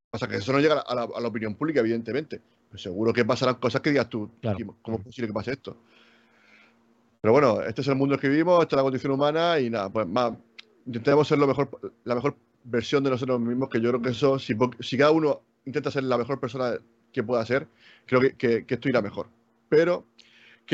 [0.09, 2.41] Pasa que eso no llega a la, a la opinión pública, evidentemente.
[2.69, 4.75] Pues seguro que pasarán cosas que digas tú, Claro.
[4.81, 5.77] ¿cómo es posible que pase esto?
[7.21, 9.89] Pero bueno, este es el mundo que vivimos, esta es la condición humana y nada,
[9.89, 10.33] pues más,
[10.85, 11.69] intentemos ser lo mejor,
[12.03, 14.55] la mejor versión de nosotros mismos, que yo creo que eso, si,
[14.97, 16.73] cada uno intenta ser la mejor persona
[17.13, 17.67] que pueda ser,
[18.05, 19.27] creo que, que- que esto irá mejor.
[19.69, 20.05] Pero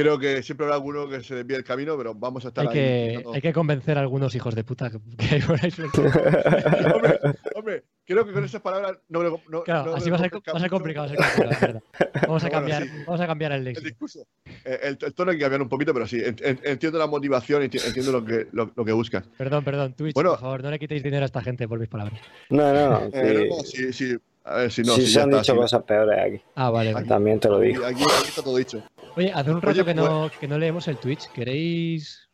[0.02, 2.68] creo que siempre habrá alguno que se desvíe el camino, pero vamos a estar Hay
[2.68, 2.74] ahí.
[2.74, 4.98] que, intentando- hay que convencer a algunos hijos de puta que,
[5.36, 5.72] hay por ahí
[6.94, 7.20] hombre,
[7.56, 10.30] hombre, creo que con esas palabras no, me- no, Claro, no así va a ser,
[10.30, 11.84] convenzca va a ser mucho complicado, va a ser complicado, es verdad.
[12.28, 12.90] Vamos a bueno, cambiar, sí.
[13.06, 13.88] vamos a cambiar el el léxico.
[13.88, 14.28] discurso.
[14.66, 17.08] Eh, El, el tono hay que cambiar un poquito, pero sí, en- en- entiendo la
[17.08, 19.24] motivación, enti- entiendo lo que, lo, lo que buscas.
[19.38, 20.32] Perdón, perdón, Twitch, Bueno.
[20.32, 22.20] por favor, no le quitéis dinero a esta gente por mis palabras.
[22.50, 23.12] No, no, sí.
[23.14, 24.16] Eh, no, sí, sí,
[24.48, 24.94] a ver si no.
[24.96, 26.42] Sí si se han está, dicho cosas peores aquí.
[26.56, 26.90] Ah, vale.
[26.90, 27.08] Aquí- vale.
[27.08, 27.86] También te lo digo.
[27.86, 28.84] aquí- aquí está todo dicho.
[29.16, 31.28] Oye, hace un rato Oye, que, pues- no, que no leemos el Twitch.
[31.32, 32.30] ¿Queréis...?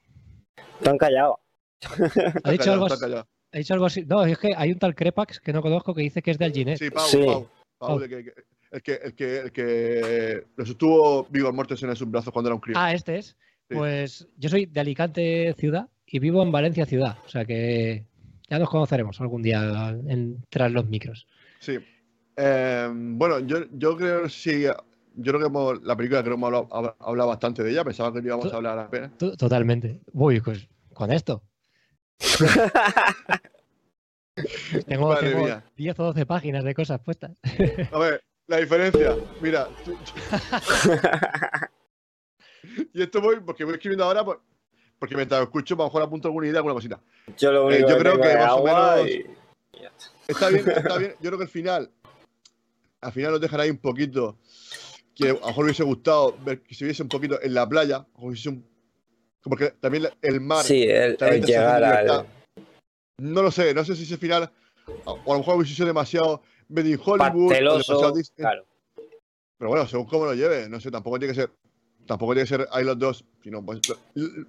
[0.79, 1.37] Están callados.
[2.43, 3.27] ¿Ha dicho, callado, algo, callado.
[3.51, 4.05] ha dicho algo así?
[4.05, 6.45] No, es que hay un tal Crepax que no conozco que dice que es de
[6.45, 6.77] Alginet.
[6.77, 7.23] Sí, Pau, Sí.
[7.25, 7.47] Pau.
[7.77, 7.99] Pau, Pau.
[7.99, 8.33] de que- que-
[8.71, 12.55] el que, el que, el que lo sostuvo Vigor Mortensen en sus brazos cuando era
[12.55, 12.75] un crío.
[12.77, 13.37] Ah, este es.
[13.69, 13.75] Sí.
[13.75, 17.17] Pues yo soy de Alicante ciudad y vivo en Valencia ciudad.
[17.25, 18.05] O sea que
[18.49, 21.27] ya nos conoceremos algún día en- tras los micros.
[21.59, 21.77] Sí.
[22.35, 24.73] Eh, bueno, yo, yo creo sí, yo
[25.31, 28.11] creo que hemos, la película creo que hemos hablado, hab- hablado bastante de ella, pensaba
[28.11, 29.17] que no íbamos a hablar apenas.
[29.17, 30.01] To- Totalmente.
[30.13, 31.43] Uy, pues con esto.
[34.87, 35.63] Tengo, Madre tengo mía.
[35.77, 37.31] 10 o 12 páginas de cosas puestas.
[37.91, 39.95] A ver, la diferencia, mira, tú-
[42.93, 44.41] y esto voy porque voy escribiendo ahora por-
[44.97, 46.99] porque mientras lo escucho, a lo mejor apunto alguna idea, alguna cosita.
[47.37, 49.25] Yo lo Eh, único yo que creo que más o menos- y-
[50.27, 51.13] Está bien, está bien.
[51.19, 51.91] Yo creo que al final,
[53.03, 54.37] al final nos dejan ahí un poquito
[55.15, 58.05] que a lo mejor hubiese gustado ver que se viese un poquito en la playa,
[58.15, 58.65] o un-
[59.43, 62.25] porque también la- el mar, Sí, el, también el llegar al
[63.19, 64.51] no lo sé, no sé si ese final,
[65.05, 67.91] o a lo mejor hubiese sido demasiado made in Hollywood, pasteloso.
[67.93, 68.65] demasiado Disney, Claro.
[69.57, 71.51] pero bueno, según cómo lo lleve, no sé, tampoco tiene que ser,
[72.07, 73.81] tampoco tiene que ser ahí los dos, sino pues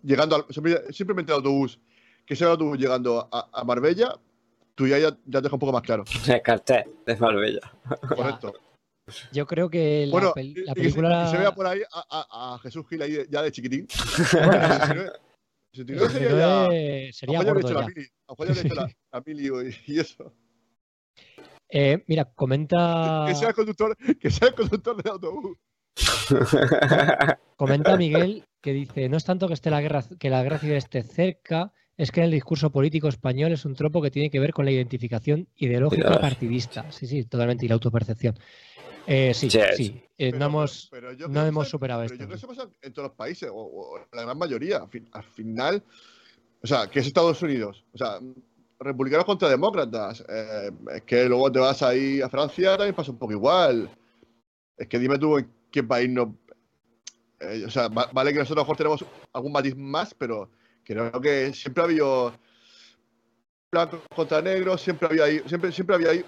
[0.03, 1.79] llegando al, simple- simplemente el autobús,
[2.25, 4.19] que sea el autobús llegando a, a Marbella,
[4.75, 7.61] tú ya, ya, ya te deja un poco más claro, El cartel de Marbella.
[8.09, 8.53] correcto.
[9.33, 11.25] Yo creo que la, Bueno, pel- la y que se- película.
[11.29, 13.87] y se vea por ahí a, a- a Jesús Gil ahí ya de chiquitín.
[13.91, 15.11] 69
[15.75, 16.65] 69 sería ya.
[16.67, 17.79] A sería gordo ya.
[17.81, 17.89] a ya
[18.29, 19.49] habría hecho la, la mili
[19.87, 20.33] y, y eso.
[21.77, 23.25] Eh, mira, comenta.
[23.27, 25.57] Que sea el conductor, que sea el conductor del autobús.
[27.57, 30.77] Comenta Miguel que dice, no es tanto que esté la guerra, que la guerra civil
[30.77, 34.41] esté cerca, es que en el discurso político español es un tropo que tiene que
[34.41, 36.91] ver con la identificación ideológica partidista.
[36.91, 38.37] Sí, sí, totalmente, y la autopercepción.
[39.07, 40.03] Eh, sí, Sí, sí.
[40.17, 42.23] eh, no hemos, pero yo no que hemos superado pero esto.
[42.25, 44.79] Yo creo que eso pasa en todos los países, o, la gran mayoría.
[44.79, 45.83] Al, fin- al final,
[46.63, 47.85] o sea, que es Estados Unidos.
[47.93, 48.19] O sea,
[48.81, 50.25] republicanos contra demócratas.
[50.29, 53.91] eh, es que luego te vas ahí a Francia, también pasa un poco igual.
[54.77, 56.37] Es que dime tú en qué país no.
[57.41, 60.51] eh, o sea, va- vale que nosotros a lo mejor tenemos algún matiz más, pero
[60.85, 62.33] creo que siempre ha habido
[63.73, 66.25] blancos contra negros, siempre había ahí, siempre, siempre había ahí,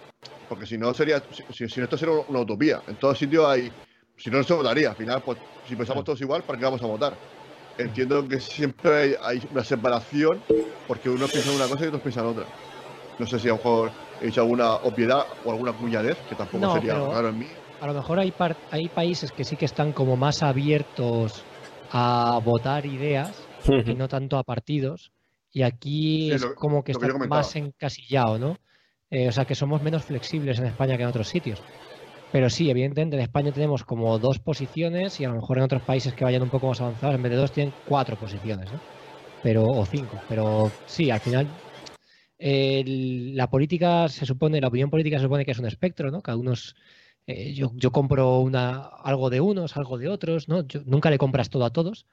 [0.49, 2.83] porque si no sería, si, si- si no esto sería una utopía.
[2.87, 3.70] En todos sitios hay,
[4.16, 4.91] si no, no se votaría.
[4.91, 7.19] Al final, pues, si pensamos todos igual, ¿para qué vamos a votar?
[7.78, 10.45] Entiendo que siempre hay, una separación,
[10.87, 12.47] porque unos piensan una cosa y otros piensan otra.
[13.19, 16.65] No sé si a lo mejor he dicho alguna obviedad o alguna cuñadez, que tampoco
[16.65, 17.47] No, sería raro en mí.
[17.81, 21.47] A lo mejor hay, par- hay países que sí que están como más abiertos
[21.91, 25.12] a votar ideas y no tanto a partidos.
[25.52, 28.59] Y aquí Sí, es lo- como que está más encasillado, ¿no?
[29.10, 31.64] Eh, o sea, que somos menos flexibles en España que en otros sitios.
[32.30, 35.82] Pero sí, evidentemente en España tenemos como dos posiciones y a lo mejor en otros
[35.82, 38.82] países que vayan un poco más avanzados, en vez de dos tienen cuatro posiciones, ¿no?
[39.40, 40.24] Pero, o cinco.
[40.28, 41.62] Pero sí, al final
[42.38, 46.22] la política se supone, la opinión política se supone que es un espectro, ¿no?
[46.22, 46.74] Cada uno es,
[47.26, 50.66] eh, yo, yo compro una, algo de unos, algo de otros, ¿no?
[50.66, 52.06] Yo- nunca le compras todo a todos,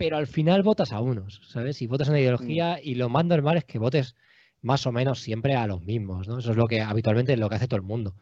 [0.00, 1.82] pero al final votas a unos, ¿sabes?
[1.82, 4.16] Y votas una ideología y lo más normal es que votes
[4.62, 6.38] más o menos siempre a los mismos, ¿no?
[6.38, 8.14] Eso es lo que habitualmente es lo que hace todo el mundo.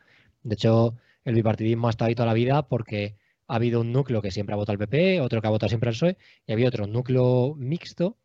[0.42, 3.14] De hecho, el bipartidismo ha estado ahí toda la vida porque
[3.46, 5.90] ha habido un núcleo que siempre ha votado al PP, otro que ha votado siempre
[5.90, 6.16] al PSOE,
[6.48, 8.16] y había otro núcleo mixto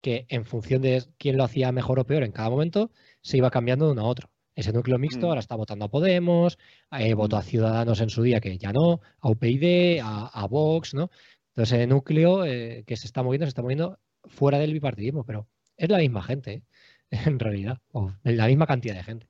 [0.00, 2.90] que en función de quién lo hacía mejor o peor en cada momento,
[3.20, 4.30] se iba cambiando de uno a otro.
[4.54, 5.28] Ese núcleo mixto Mm.
[5.28, 6.58] ahora está votando a Podemos,
[6.92, 10.94] eh, votó a Ciudadanos en su día que ya no, a UPyD, a, a Vox,
[10.94, 11.10] ¿no?
[11.54, 15.46] Entonces ese núcleo eh, que se está moviendo, se está moviendo fuera del bipartidismo, pero
[15.76, 16.62] es la misma gente, ¿eh?
[17.26, 19.28] en realidad, o la misma cantidad de gente.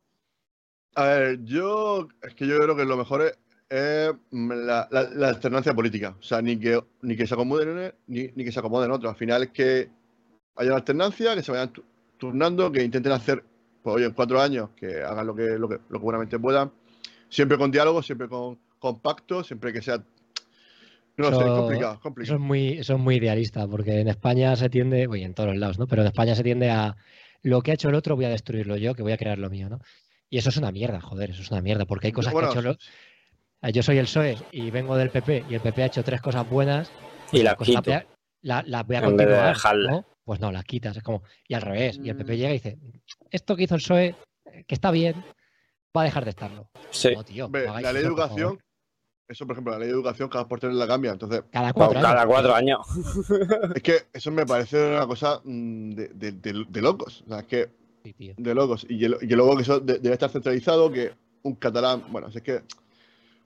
[0.94, 3.36] A ver, yo es que yo creo que lo mejor
[3.68, 4.88] es, mm, la,
[5.28, 6.16] alternancia política.
[6.18, 9.10] O sea, ni que, ni que se acomoden ni, ni que se acomoden otros.
[9.12, 9.90] Al final es que
[10.56, 11.84] haya una alternancia, que se vayan tu-
[12.16, 13.44] turnando, que intenten hacer,
[13.82, 16.72] pues oye, en cuatro años, que hagan lo que, lo que, lo que buenamente puedan.
[17.28, 20.02] Siempre con diálogo, siempre con, con pacto, siempre que sea.
[21.16, 22.36] No sé, Eso- complicado, es Eso complicado.
[22.38, 25.58] es muy, eso es muy idealista, porque en España se tiende, oye, en todos los
[25.58, 25.86] lados, ¿no?
[25.86, 26.96] Pero en España se tiende a
[27.42, 29.48] lo que ha hecho el otro voy a destruirlo yo, que voy a crear lo
[29.50, 29.78] mío, ¿no?
[30.30, 32.58] Y eso es una mierda, joder, eso es una mierda, porque hay cosas Bueno, que
[32.58, 32.70] ha hecho
[33.62, 36.20] o- Yo soy el PSOE y vengo del PP y el PP ha hecho tres
[36.20, 36.90] cosas buenas
[37.32, 37.98] y la pues las quito.
[38.42, 39.56] la- las voy a de continuar.
[39.88, 40.04] ¿no?
[40.24, 42.36] Pues no, las quitas, es como, y al revés, y el PP Mm.
[42.36, 42.78] llega y dice,
[43.30, 44.14] esto que hizo el PSOE,
[44.46, 45.14] eh, que está bien,
[45.96, 46.68] va a dejar de estarlo.
[46.90, 47.10] Sí.
[47.14, 48.58] No, tío, Hombre, no hagáis la ley de educación,
[49.28, 51.12] eso por ejemplo, la ley de educación cada por tener la cambia.
[51.12, 52.10] Entonces, Cada cuatro años.
[52.10, 52.78] cada cuatro años.
[53.74, 57.22] es que eso me parece una cosa mm, de, de- de- de locos.
[57.26, 57.68] O sea, es que
[58.04, 58.34] Sí, tío.
[58.36, 58.86] de locos.
[58.88, 62.30] Y, el- y que luego que eso de- debe estar centralizado, que un catalán, bueno,
[62.30, 62.62] si es que.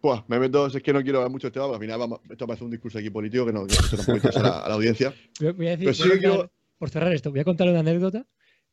[0.00, 1.98] Buah, me meto, si es que no quiero hablar mucho del tema, porque al final
[1.98, 4.58] vamos, esto parece un discurso aquí político que no, que esto tampoco interesa a la,
[4.60, 5.12] a la audiencia.
[5.40, 7.44] Voy a decir, Pero voy a sí que contar- quiero- por cerrar esto, voy a
[7.44, 8.24] contar una anécdota.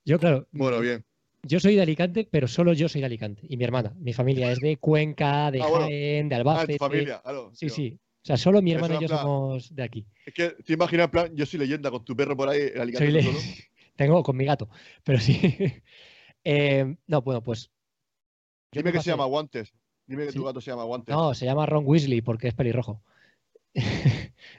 [0.06, 1.03] Yo, claro, Bueno, bien.
[1.48, 3.46] Yo soy de Alicante, pero solo yo soy de Alicante.
[3.50, 3.94] Y mi hermana.
[4.00, 5.86] Mi familia es de Cuenca, de Ah, bueno.
[5.86, 6.74] Jaén, de Ah, Albacete.
[6.74, 7.52] tu familia, claro.
[7.54, 7.76] Sí, tío.
[7.76, 8.00] sí.
[8.02, 10.06] O sea, solo mi hermana y yo plan- somos de aquí.
[10.26, 12.82] Es que te imaginas, en plan, yo soy leyenda con tu perro por ahí en
[12.82, 13.06] Alicante.
[13.06, 13.38] Soy le- solo.
[13.96, 14.70] Tengo con mi gato,
[15.04, 15.40] pero sí.
[16.48, 17.72] Eh, no, bueno, pues.
[18.72, 19.74] Dime me que se llama Guantes.
[20.06, 21.16] Dime que tu gato se llama Guantes.
[21.16, 23.02] No, se llama Ron Weasley porque es pelirrojo.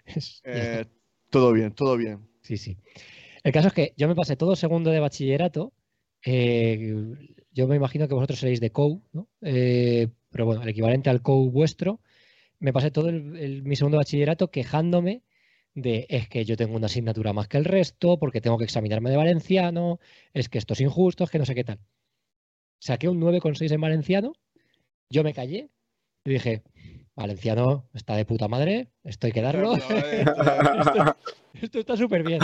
[0.05, 0.41] Es-.
[0.45, 0.85] Eh,
[1.31, 2.27] todo bien, todo bien.
[2.43, 2.77] Sí, sí.
[3.45, 5.73] El caso es que yo me pasé todo segundo de bachillerato.
[6.27, 6.94] Eh,
[7.53, 9.28] yo me imagino que vosotros seréis de COU, ¿no?
[9.40, 12.01] Eh, pero bueno, el equivalente al COU vuestro.
[12.59, 15.23] Me pasé todo el- el- mi segundo bachillerato quejándome
[15.74, 19.11] de es que yo tengo una asignatura más que el resto, porque tengo que examinarme
[19.11, 20.01] de valenciano,
[20.35, 21.78] es que esto es injusto, es que no sé qué tal.
[22.81, 24.32] Saqué un 9,6 en valenciano,
[25.11, 25.69] yo me callé
[26.24, 26.62] y dije,
[27.15, 29.73] valenciano está de puta madre, esto hay que darlo.
[30.81, 31.16] esto,
[31.62, 32.40] esto está súper bien.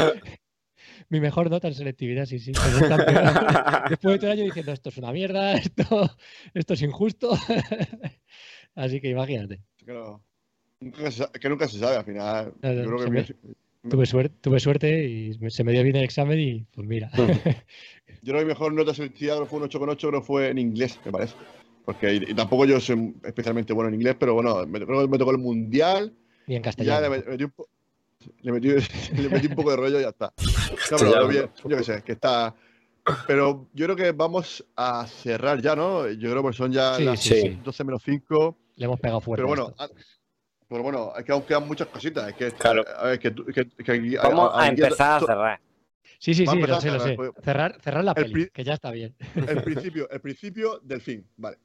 [1.08, 2.52] Mi mejor nota en selectividad, sí, sí.
[2.52, 2.96] pero.
[3.90, 6.16] Después de todo el año diciendo esto es una mierda, esto,
[6.54, 7.30] esto es injusto.
[8.74, 9.60] Así que imagínate.
[9.84, 10.22] Claro.
[10.80, 12.54] Nunca se sa- que nunca se sabe al final.
[12.62, 15.64] No, no, Yo creo que se mi- me- Tuve suerte, tuve suerte y me- se
[15.64, 17.10] me dio bien el examen y pues mira.
[17.16, 17.24] Yo
[18.22, 20.58] creo que mi mejor nota selectiva creo que fue un 8,8, creo que fue en
[20.58, 21.34] inglés, me parece.
[21.84, 25.18] Porque y, tampoco yo soy especialmente bueno en inglés, pero bueno, me, creo que me
[25.18, 26.14] tocó el mundial.
[26.46, 27.08] En y Ya castellano.
[27.08, 27.68] le met- metí un, po-
[28.42, 28.68] le, metí,
[29.16, 30.26] le metí un poco de rollo y ya está.
[30.36, 31.20] No, pero Castellano.
[31.22, 32.54] lo bien, yo qué sé, que está.
[33.26, 36.08] Pero yo creo que vamos a cerrar ya, ¿no?
[36.10, 37.40] Yo creo que son ya Sí, las sí, sí.
[37.42, 37.60] sí.
[37.64, 38.56] 12 menos 5.
[38.76, 39.42] Le hemos pegado fuerte.
[39.42, 39.88] Pero bueno, a-
[40.68, 42.28] Pero bueno, es que aún quedan muchas cositas.
[42.28, 42.84] Es que, Claro.
[42.96, 45.60] a ver, que, tú- que- que aquí- Vamos a empezar a cerrar.
[46.18, 47.14] Sí, sí, sí, lo sé, lo sé.
[47.14, 49.14] pues- Cerrar, cerrar la el peli, que ya está bien.
[49.34, 51.58] El principio, el principio del fin, vale.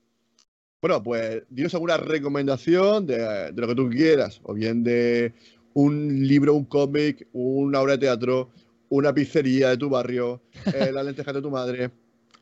[0.82, 5.34] Bueno, pues dinos alguna recomendación de, de lo que tú quieras, o bien de
[5.78, 8.50] un libro, un cómic, una obra de teatro,
[8.90, 10.42] una pizzería de tu barrio,
[10.74, 11.92] eh, las lentejas de tu madre.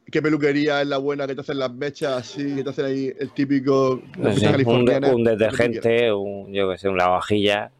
[0.10, 3.12] ¿Qué peluquería es la buena que te hacen las mechas así, que te hacen ahí
[3.20, 7.74] el típico la sé, un, un detergente, un, yo que sé, un lavavajillas.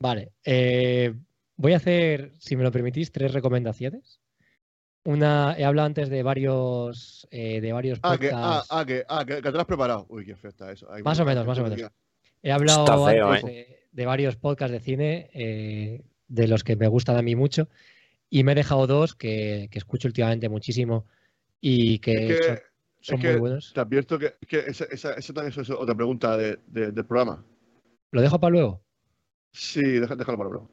[0.00, 1.14] Vale, eh,
[1.56, 4.20] voy a hacer, si me lo permitís, tres recomendaciones.
[5.06, 8.68] Una, he hablado antes de varios, eh, de varios Ah, que, ah, podcasts.
[8.70, 10.04] ah, que, ah, que, que te lo has preparado.
[10.10, 10.88] Uy, qué feo está eso.
[11.02, 11.90] Más o menos, más o menos.
[12.46, 13.46] He hablado feo, antes ¿eh?
[13.46, 17.70] de, de varios podcasts de cine, eh, de los que me gustan a mí mucho,
[18.28, 21.06] y me he dejado dos que, que escucho últimamente muchísimo
[21.60, 22.62] y que, Es que-
[23.00, 23.72] son, muy buenos.
[23.74, 27.44] Te advierto que, que esa, esa, esa también es otra pregunta de- de- del programa.
[28.12, 28.82] ¿Lo dejo para luego?
[29.52, 30.70] Sí, déjalo para luego.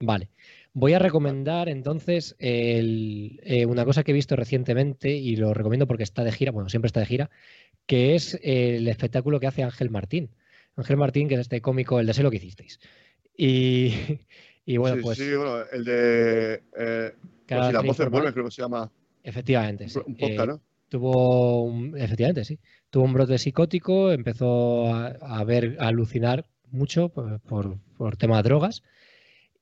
[0.00, 0.30] Vale.
[0.72, 5.86] Voy a recomendar entonces el- eh, una cosa que he visto recientemente y lo recomiendo
[5.86, 7.30] porque está de gira, bueno, siempre está de gira,
[7.86, 10.30] que es el espectáculo que hace Ángel Martín.
[10.78, 12.78] Ángel Martín, que es este cómico, el de Sé lo que hicisteis.
[13.36, 13.92] Y,
[14.66, 16.62] y bueno, sí, pues sí, bueno, el de.
[16.78, 17.12] Eh,
[17.46, 18.90] pues si las voces vuelven, creo que se llama.
[19.22, 19.98] Efectivamente, sí.
[20.06, 20.60] Un podcast, Eh, ¿no?
[20.88, 22.58] tuvo un, efectivamente, sí.
[22.90, 28.38] Tuvo un brote psicótico, empezó a, a ver, a alucinar mucho por, por, por tema
[28.38, 28.82] de drogas.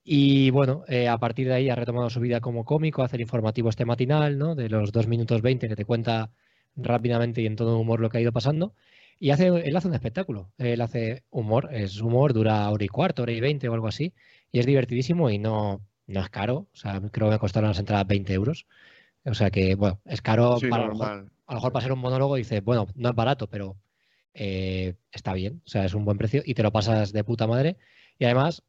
[0.05, 3.23] Y bueno, eh, a partir de ahí ha retomado su vida como cómico, hace el
[3.23, 4.55] informativo este matinal, ¿no?
[4.55, 6.31] De los 2 minutos 20 que te cuenta
[6.77, 8.75] rápidamente y en todo humor lo que ha ido pasando.
[9.19, 13.23] Y hace, él hace un espectáculo, él hace humor, es humor, dura hora y cuarto,
[13.23, 14.13] hora y veinte o algo así,
[14.53, 17.79] y es divertidísimo y no, no es caro, o sea, creo que me costaron las
[17.79, 18.67] entradas 20 euros.
[19.25, 21.33] O sea que, bueno, es caro Sí, para a lo mejor- normal.
[21.47, 23.77] a lo mejor para ser un monólogo dices, bueno, no es barato, pero
[24.35, 27.47] eh, está bien, o sea, es un buen precio y te lo pasas de puta
[27.47, 27.77] madre.
[28.19, 28.63] Y además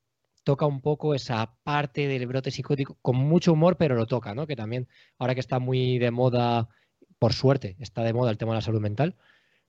[0.44, 4.48] toca un poco esa parte del brote psicótico con mucho humor, pero lo toca, ¿no?
[4.48, 4.88] Que también,
[5.19, 6.69] ahora que está muy de moda,
[7.19, 9.15] por suerte, está de moda el tema de la salud mental,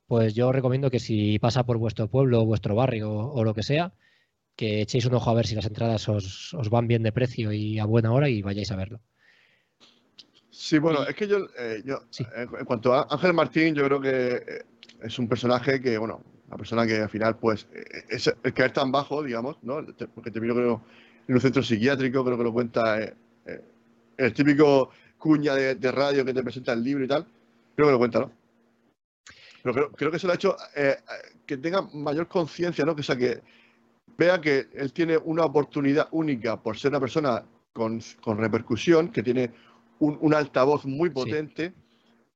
[0.09, 3.55] pues yo os recomiendo que si pasa por vuestro pueblo, vuestro barrio o, o lo
[3.55, 3.93] que sea,
[4.56, 7.52] que echéis un ojo a ver si las entradas os, os van bien de precio
[7.52, 9.01] y a buena hora y vayáis a verlo.
[10.51, 12.24] Sí, bueno, es que yo, eh, yo Sí.
[12.24, 14.62] eh, en cuanto a Ángel Martín, yo creo que eh,
[15.02, 17.68] es un personaje que, bueno, una persona que al final, pues,
[18.09, 19.85] es el caer tan bajo, digamos, ¿no?
[20.14, 20.82] Porque terminó, creo,
[21.28, 23.14] en un centro psiquiátrico, creo que lo cuenta eh,
[23.47, 23.60] eh,
[24.16, 27.26] el típico cuña de, de radio que te presenta el libro y tal,
[27.76, 28.32] creo que lo cuenta, ¿no?
[29.62, 30.97] Pero creo, creo que se lo ha hecho eh,
[31.47, 32.94] que tenga mayor conciencia, ¿no?
[32.94, 33.40] Que, o sea, que
[34.16, 39.22] vea que él tiene una oportunidad única por ser una persona con, con repercusión, que
[39.22, 39.51] tiene
[40.01, 41.72] un, un altavoz muy potente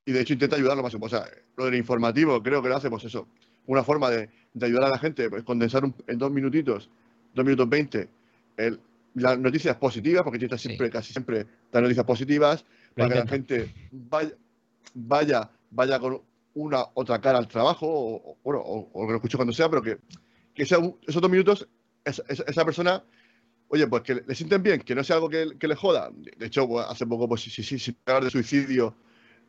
[0.05, 0.95] y de hecho intenta ayudar lo más.
[0.95, 1.25] O sea,
[1.57, 3.27] lo del informativo creo que lo hace, pues eso,
[3.67, 6.91] una forma de, de ayudar a la gente, pues condensar un- en dos minutitos,
[7.35, 8.09] dos minutos veinte,
[8.57, 8.81] el-
[9.15, 10.69] las noticias positivas, porque intenta Sí.
[10.69, 12.65] siempre, casi siempre, dar noticias positivas,
[12.97, 14.33] para que la gente vaya,
[14.95, 16.21] vaya, vaya con
[16.55, 19.99] una otra cara al trabajo, o, bueno, o, o lo escuche cuando sea, pero que,
[20.55, 21.69] que sea esos dos minutos,
[22.05, 23.05] esa, persona,
[23.69, 26.11] oye, pues que le, sienten bien, que no sea algo que, que le joda.
[26.13, 28.95] De hecho, pues, hace poco, pues si, si, si, si hablar de suicidio,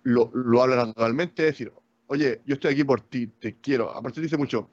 [0.04, 1.74] lo, lo habla naturalmente, es decir,
[2.08, 3.92] oye, yo estoy aquí por ti, te quiero.
[3.96, 4.70] Aparte dice mucho,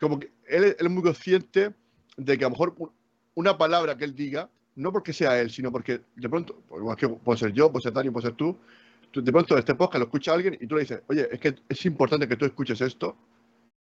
[0.00, 1.74] como que él, él es muy consciente
[2.16, 2.90] de que a lo mejor un-
[3.34, 6.96] una palabra que él diga, no porque sea él, sino porque de pronto, pues, igual
[6.96, 8.56] que puede ser yo, puede ser Dani, puede ser tú,
[9.16, 11.54] tú de pronto este podcast lo escucha alguien y tú le dices, oye, es que
[11.68, 13.16] es importante que tú escuches esto,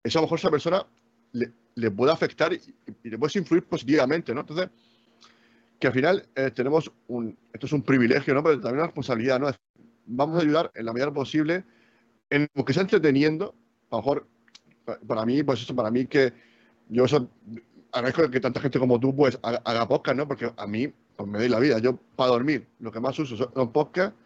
[0.04, 0.86] eso a lo mejor esa persona
[1.32, 2.60] le, le puede afectar y,
[3.04, 4.42] y le puedes influir positivamente, ¿no?
[4.42, 4.70] Entonces,
[5.80, 8.44] que al final eh, tenemos un, esto es un privilegio, ¿no?
[8.44, 9.50] Pero también una responsabilidad, ¿no?
[10.06, 11.64] Vamos a ayudar en la medida posible
[12.30, 13.56] en lo que sea entreteniendo,
[13.90, 14.28] a lo mejor,
[14.86, 16.34] pa- para mí, pues eso, para mí que
[16.90, 17.30] yo eso,
[17.92, 20.28] agradezco que tanta gente como tú, pues, haga, haga podcast, ¿no?
[20.28, 21.80] Porque a mí, pues me doy la vida.
[21.80, 24.18] Yo, para dormir, lo que más uso son podcasts,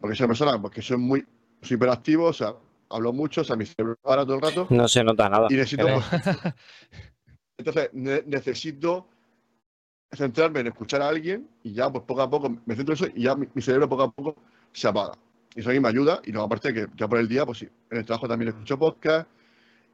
[0.00, 1.26] porque soy una persona, porque soy muy,
[1.62, 2.54] soy hiperactivo, o sea,
[2.90, 4.66] hablo mucho, o sea, mi cerebro para todo el rato.
[4.70, 5.48] No se nota nada.
[5.50, 5.86] Y necesito,
[7.58, 9.08] entonces, ne- necesito
[10.12, 13.06] centrarme en escuchar a alguien y ya, pues poco a poco me centro en eso
[13.14, 14.36] y ya mi, mi cerebro poco a poco
[14.72, 15.12] se apaga.
[15.54, 16.20] Y eso a mí me ayuda.
[16.24, 18.78] Y luego, aparte, que ya por el día, pues sí, en el trabajo también escucho
[18.78, 19.28] podcast.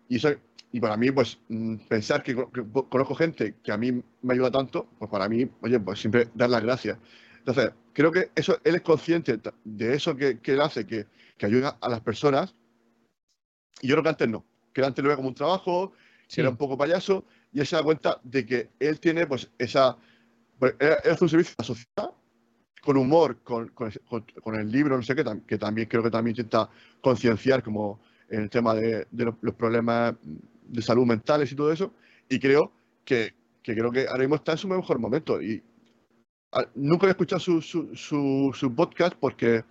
[0.08, 0.30] Y, eso,
[0.72, 2.34] y para mí, pues mm, pensar que,
[2.90, 6.50] conozco gente que a mí me ayuda tanto, pues para mí, oye, pues siempre dar
[6.50, 6.98] las gracias.
[7.46, 11.06] Entonces, creo que eso, él es consciente de eso que, que él hace, que,
[11.36, 12.54] que ayuda a las personas.
[13.82, 14.44] Y yo creo que antes no.
[14.72, 15.92] Que él antes lo ve como un trabajo,
[16.26, 16.36] Sí.
[16.36, 19.50] que era un poco payaso, y él se da cuenta de que él tiene pues
[19.58, 19.96] esa...
[20.58, 22.10] Pues, él, él hace un servicio a la sociedad
[22.80, 26.68] con humor, con, con, el libro, no sé qué, que también creo que también intenta
[27.00, 31.72] concienciar como en el tema de, de los, los problemas de salud mentales y todo
[31.72, 31.92] eso.
[32.28, 32.72] Y creo
[33.04, 35.40] que, que creo que ahora mismo está en su mejor momento.
[35.40, 35.62] Y
[36.74, 39.64] nunca he escuchado su, su, su, su podcast porque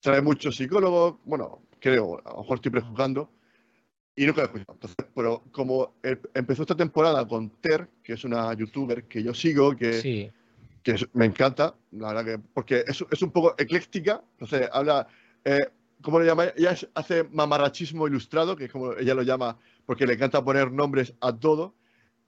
[0.00, 1.16] trae muchos psicólogos.
[1.24, 3.30] Bueno, creo, a lo mejor estoy prejuzgando.
[4.16, 4.72] Y nunca lo he escuchado.
[4.74, 9.32] Entonces, pero como el- empezó esta temporada con Ter, que es una youtuber que yo
[9.32, 10.30] sigo, que, Sí,
[10.82, 15.06] que es- me encanta, la verdad que, porque es, es un poco ecléctica, entonces habla,
[15.44, 15.68] eh,
[16.02, 16.46] ¿cómo le llama?
[16.56, 21.14] Ella hace mamarrachismo ilustrado, que es como ella lo llama, porque le encanta poner nombres
[21.20, 21.74] a todo,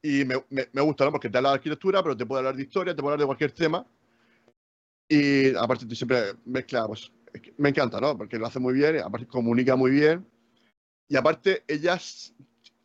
[0.03, 1.13] y me, me- me gusta, ¿no?
[1.13, 3.27] Porque te habla de arquitectura, pero te puede hablar de historia, te puede hablar de
[3.27, 3.87] cualquier tema,
[5.09, 7.11] y aparte tú siempre mezcla, pues,
[7.59, 8.17] me encanta, ¿no?
[8.17, 10.25] Porque lo hace muy bien, aparte comunica muy bien,
[11.09, 12.35] y aparte ella es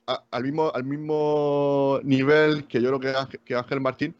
[0.07, 4.15] a- al mismo, al mismo nivel que yo creo que Ángel, que Ángel Martín,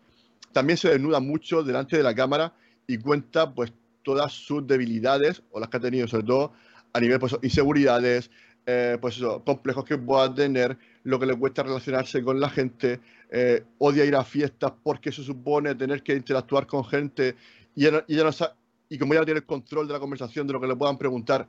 [0.54, 2.54] también se desnuda mucho delante de la cámara
[2.88, 3.74] y cuenta pues
[4.04, 6.54] todas sus debilidades o las que ha tenido sobre todo
[6.94, 8.32] a nivel pues inseguridades,
[8.66, 13.00] eh, pues eso, complejos que pueda tener, lo que le cuesta relacionarse con la gente,
[13.30, 17.36] eh, odia ir a fiestas porque se supone tener que interactuar con gente
[17.76, 18.56] y ella, no- y ella no sa-
[18.90, 20.98] y como ella no tiene el control de la conversación, de lo que le puedan
[20.98, 21.48] preguntar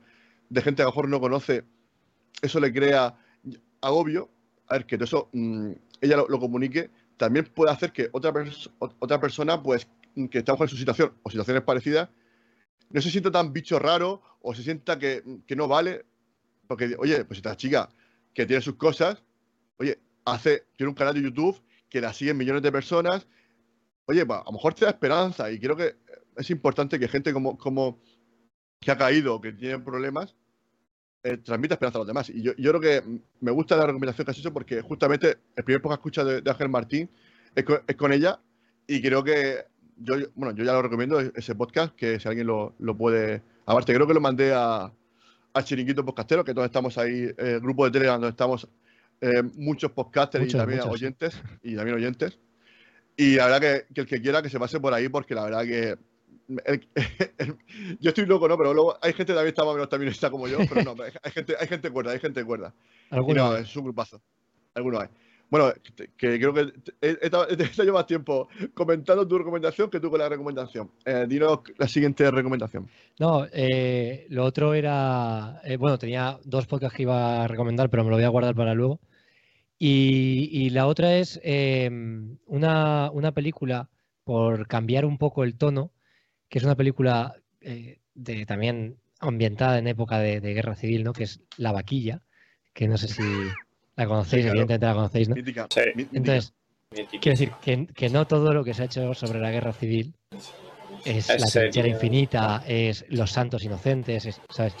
[0.49, 1.63] de gente que a lo mejor no conoce,
[2.41, 3.15] eso le crea
[3.81, 4.29] agobio.
[4.67, 5.71] A ver, que eso mm,
[6.01, 8.33] ella lo, comunique, también puede hacer que otra,
[8.99, 9.87] otra persona, pues,
[10.29, 12.09] que está en su situación o situaciones parecidas,
[12.89, 16.05] no se sienta tan bicho raro o se sienta que, que no vale.
[16.67, 17.89] Porque, oye, pues esta chica
[18.33, 19.23] que tiene sus cosas,
[19.77, 23.27] oye, hace, tiene un canal de YouTube que la siguen millones de personas.
[24.05, 25.95] Oye, pues, a lo mejor te da esperanza y creo que
[26.35, 27.99] es importante que gente como, como
[28.79, 30.35] que ha caído, que tiene problemas,
[31.23, 32.29] eh, transmita esperanza a los demás.
[32.29, 35.63] Y yo, yo creo que me gusta la recomendación que has hecho porque justamente el
[35.63, 37.09] primer podcast que escucha de, de Ángel Martín
[37.55, 38.39] es con, ella
[38.85, 39.65] y creo que
[39.97, 42.95] yo, yo- bueno, yo ya lo recomiendo e- ese podcast, que si alguien lo, lo
[42.95, 43.41] puede...
[43.65, 44.93] Aparte, creo que lo mandé a,
[45.57, 48.67] a Chiringuito Podcastero, que todos estamos ahí, eh, grupo de Telegram donde estamos
[49.21, 51.41] eh, muchos podcasters y también oyentes.
[51.63, 52.39] Y también oyentes.
[53.15, 55.43] Y la verdad que, que el que quiera que se pase por ahí, porque la
[55.45, 55.97] verdad que
[56.65, 56.87] el-
[57.39, 57.57] el-
[57.99, 58.57] yo estoy loco, ¿no?
[58.57, 60.83] Pero luego hay gente que también está más o menos también está como yo, pero
[60.95, 62.73] no, hay, gente, hay gente cuerda, hay gente cuerda.
[63.09, 63.15] Y
[63.51, 64.21] no, es un grupazo.
[64.75, 65.09] Algunos hay.
[65.49, 65.71] Bueno,
[66.17, 67.47] que, creo que he, he estado-
[67.87, 70.91] he más tiempo comentando tu recomendación que tú con la recomendación.
[71.05, 72.87] Eh, dinos la siguiente recomendación.
[73.19, 78.03] No, eh, lo otro era, eh, bueno, tenía dos podcasts que iba a recomendar, pero
[78.03, 78.99] me lo voy a guardar para luego.
[79.79, 81.89] Y, y la otra es eh,
[82.47, 83.89] una, una película,
[84.23, 85.91] por cambiar un poco el tono,
[86.49, 91.13] que es una película eh, de, también ambientada en época de, de guerra civil, ¿no?
[91.13, 92.21] Que es La Vaquilla,
[92.73, 93.21] que no sé si
[93.97, 94.51] la conocéis, claro.
[94.59, 95.35] evidentemente la conocéis, ¿no?
[95.35, 95.67] Mítica.
[95.69, 95.79] Sí.
[95.95, 96.17] mí- mítica.
[96.17, 96.53] Entonces.
[96.89, 100.13] Quiero decir que, que no todo lo que se ha hecho sobre la guerra civil
[101.03, 104.73] es, Es la trinchera infinita, es los santos inocentes, es- ¿sabes?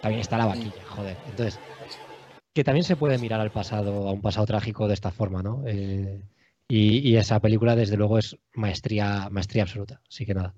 [0.00, 1.16] También está la vaquilla, joder.
[1.30, 1.60] Entonces,
[2.52, 5.62] que también se puede mirar al pasado, a un pasado trágico de esta forma, ¿no?
[5.66, 6.20] Eh,
[6.66, 10.00] y, y esa película, desde luego, es maestría, maestría absoluta.
[10.08, 10.54] Así que nada,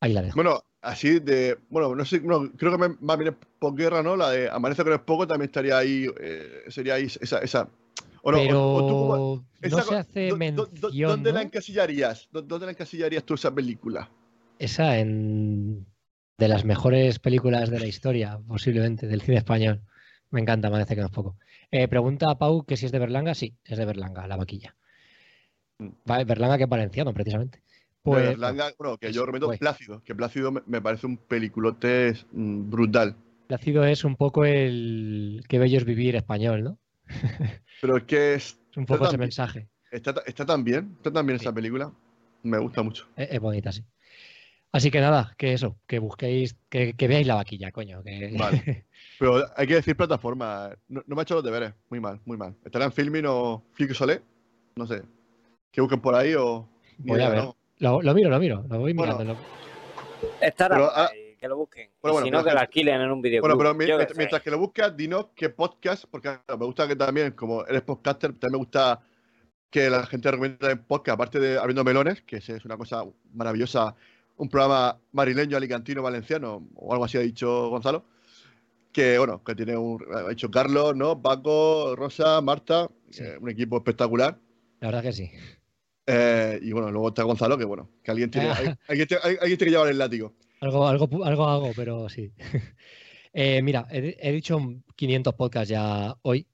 [0.00, 0.34] ahí la dejo.
[0.36, 1.58] Bueno, así de.
[1.70, 4.16] Bueno, no sé, no, creo que me- más bien es por guerra, ¿no?
[4.16, 6.06] La de Amanece con es poco también estaría ahí.
[6.20, 7.38] eh, sería ahí esa.
[7.38, 7.68] esa
[8.22, 11.32] o no, Pero o tú como- esa no se hace do- do- do- mención, ¿Dónde
[11.32, 12.28] la encasillarías?
[12.32, 14.10] ¿Dó- ¿Dónde la encasillarías tú esa película?
[14.58, 15.86] Esa en
[16.36, 19.82] de las mejores películas de la historia, posiblemente, del cine español.
[20.30, 21.36] Me encanta, que no es poco.
[21.70, 23.34] Eh, pregunta a Pau que si es de Berlanga.
[23.34, 24.76] Sí, es de Berlanga, la vaquilla.
[25.78, 25.88] Mm.
[26.10, 27.62] Va- Berlanga que es valenciano, precisamente.
[28.16, 29.58] De Pues, Berlanga, bueno, que yo recomiendo pues.
[29.58, 33.16] Plácido, que Plácido me, me parece un peliculote mm, brutal.
[33.46, 36.78] Plácido es un poco el qué bello es vivir español, ¿no?
[37.80, 39.68] Pero es que es, Es un poco ese mensaje.
[39.90, 41.44] está, está tan bien, está tan bien Sí.
[41.44, 41.92] esa película.
[42.42, 43.06] Me gusta mucho.
[43.16, 43.84] Es, es bonita, sí.
[44.70, 48.02] Así que nada, que eso, que busquéis, que, que veáis la vaquilla, coño.
[48.02, 48.36] Que...
[48.38, 48.84] Vale.
[49.18, 50.70] Pero hay que decir plataforma.
[50.88, 51.72] No, no me ha hecho los deberes.
[51.88, 52.54] Muy mal, muy mal.
[52.64, 54.20] ¿Estará en Filmin o Flixolé?
[54.76, 55.02] No sé.
[55.72, 56.68] Que busquen por ahí o.
[56.98, 57.38] Voy a ver.
[57.44, 57.56] ¿no?
[57.78, 59.34] Lo, lo miro, lo miro, lo voy Bueno, mirando.
[59.34, 59.58] lo-
[60.46, 61.90] Estará Pero, ah, que lo busquen.
[62.02, 63.56] bueno, Y bueno, si no, que lo alquilen en un videoclub.
[63.56, 67.32] Bueno, pero mi- mientras, que lo buscas, dinos qué podcast, porque me gusta que también,
[67.32, 69.00] como eres podcaster, también me gusta
[69.70, 73.94] que la gente recomienda en podcast, aparte de Abriendo Melones, que es una cosa maravillosa,
[74.38, 78.04] un programa marileño, alicantino, valenciano, o algo así ha dicho Gonzalo,
[78.92, 81.20] que bueno, que tiene un, ha dicho Carlos, ¿no?
[81.20, 83.22] Paco, Rosa, Marta, Sí.
[83.22, 84.38] eh, un equipo espectacular.
[84.80, 85.30] La verdad que sí.
[86.10, 89.36] Eh, y bueno, luego está Gonzalo, que bueno, que alguien tiene, hay- alguien tiene- hay-
[89.40, 90.34] alguien tiene que llevar el látigo.
[90.60, 92.32] Algo, algo, algo hago, pero sí.
[93.34, 94.58] Eh, mira, he, he dicho
[94.96, 96.46] 500 podcasts ya hoy,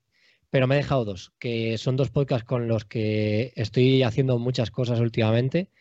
[0.49, 4.71] pero me he dejado dos, que son dos podcasts con los que estoy haciendo muchas
[4.71, 5.71] cosas últimamente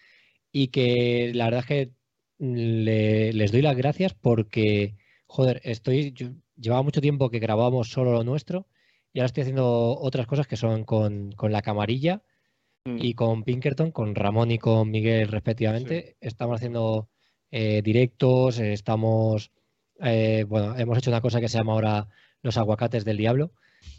[0.53, 1.91] y que la verdad es que
[2.39, 4.95] le- les doy las gracias porque,
[5.27, 8.69] joder, estoy, yo- llevaba mucho tiempo que grabábamos solo lo nuestro
[9.13, 12.23] y ahora estoy haciendo otras cosas que son con, con la camarilla
[12.87, 12.99] Mm.
[13.01, 16.17] y con Pinkerton, con Ramón y con Miguel respectivamente.
[16.21, 17.09] Estamos haciendo
[17.51, 19.51] eh, directos, eh, estamos,
[20.01, 22.09] eh, bueno, hemos hecho una cosa que se llama ahora
[22.43, 23.53] los aguacates del diablo,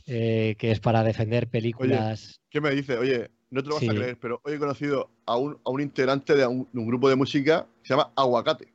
[0.06, 2.42] eh, que es para defender películas.
[2.50, 2.96] ¿Qué me dice?
[3.00, 5.82] Oye, no te lo vas a creer, pero hoy he conocido a un, a un
[5.82, 8.68] integrante de un, de un grupo de música que se llama Aguacate,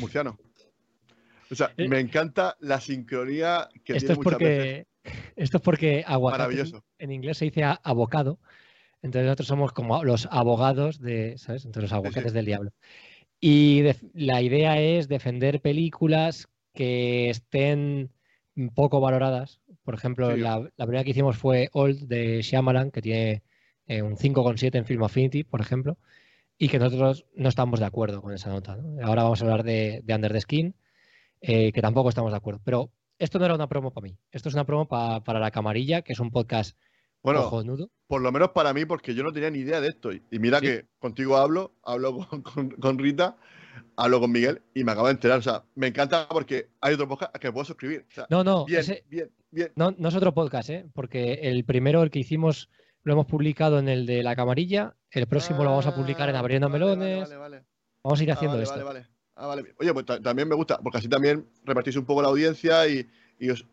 [0.00, 0.38] murciano.
[1.50, 4.24] O sea, me encanta la sincronía que Esto tiene es veces.
[4.24, 4.86] porque,
[5.36, 6.84] esto es porque aguacate en- Maravilloso.
[6.98, 8.38] en inglés se dice abocado.
[9.06, 11.64] Entonces nosotros somos como los abogados de, ¿sabes?
[11.64, 12.70] Entonces los aguacates del diablo.
[13.40, 13.82] Y
[14.14, 18.10] la idea es defender películas que estén
[18.74, 19.60] poco valoradas.
[19.82, 20.40] Por ejemplo, Sí.
[20.40, 23.42] la, la primera que hicimos fue Old de Shyamalan, que tiene
[23.86, 25.96] eh, un 5,7 en Film Affinity, por ejemplo,
[26.58, 28.76] y que nosotros no estamos de acuerdo con esa nota.
[28.76, 29.06] ¿no?
[29.06, 30.74] Ahora vamos a hablar de, de Under the Skin,
[31.40, 32.60] eh, que tampoco estamos de acuerdo.
[32.64, 34.16] Pero esto no era una promo para mí.
[34.32, 36.76] Esto es una promo pa- para La Camarilla, que es un podcast
[37.22, 37.50] Bueno,
[38.06, 40.12] por lo menos para mí, porque yo no tenía ni idea de esto.
[40.12, 40.66] Y mira Sí.
[40.66, 43.36] que contigo hablo, hablo con, con- con Rita,
[43.96, 45.38] hablo con Miguel y me acabo de enterar.
[45.38, 48.06] O sea, me encanta porque hay otro podcast que puedo suscribir.
[48.08, 49.72] O sea, No, no, bien, ese- bien, bien.
[49.74, 50.86] no, no es otro podcast, ¿eh?
[50.94, 52.68] porque el primero, el que hicimos,
[53.02, 54.94] lo hemos publicado en el de La Camarilla.
[55.10, 57.20] El próximo lo vamos a publicar en Ah, Abriendo vale, Melones.
[57.22, 57.64] Vale, vale.
[58.04, 58.74] Vamos a ir Ah, haciendo vale, esto.
[58.84, 59.06] vale, vale.
[59.34, 59.74] Ah, vale.
[59.80, 63.06] Oye, pues ta- también me gusta, porque así también repartís un poco la audiencia y,
[63.38, 63.66] y os,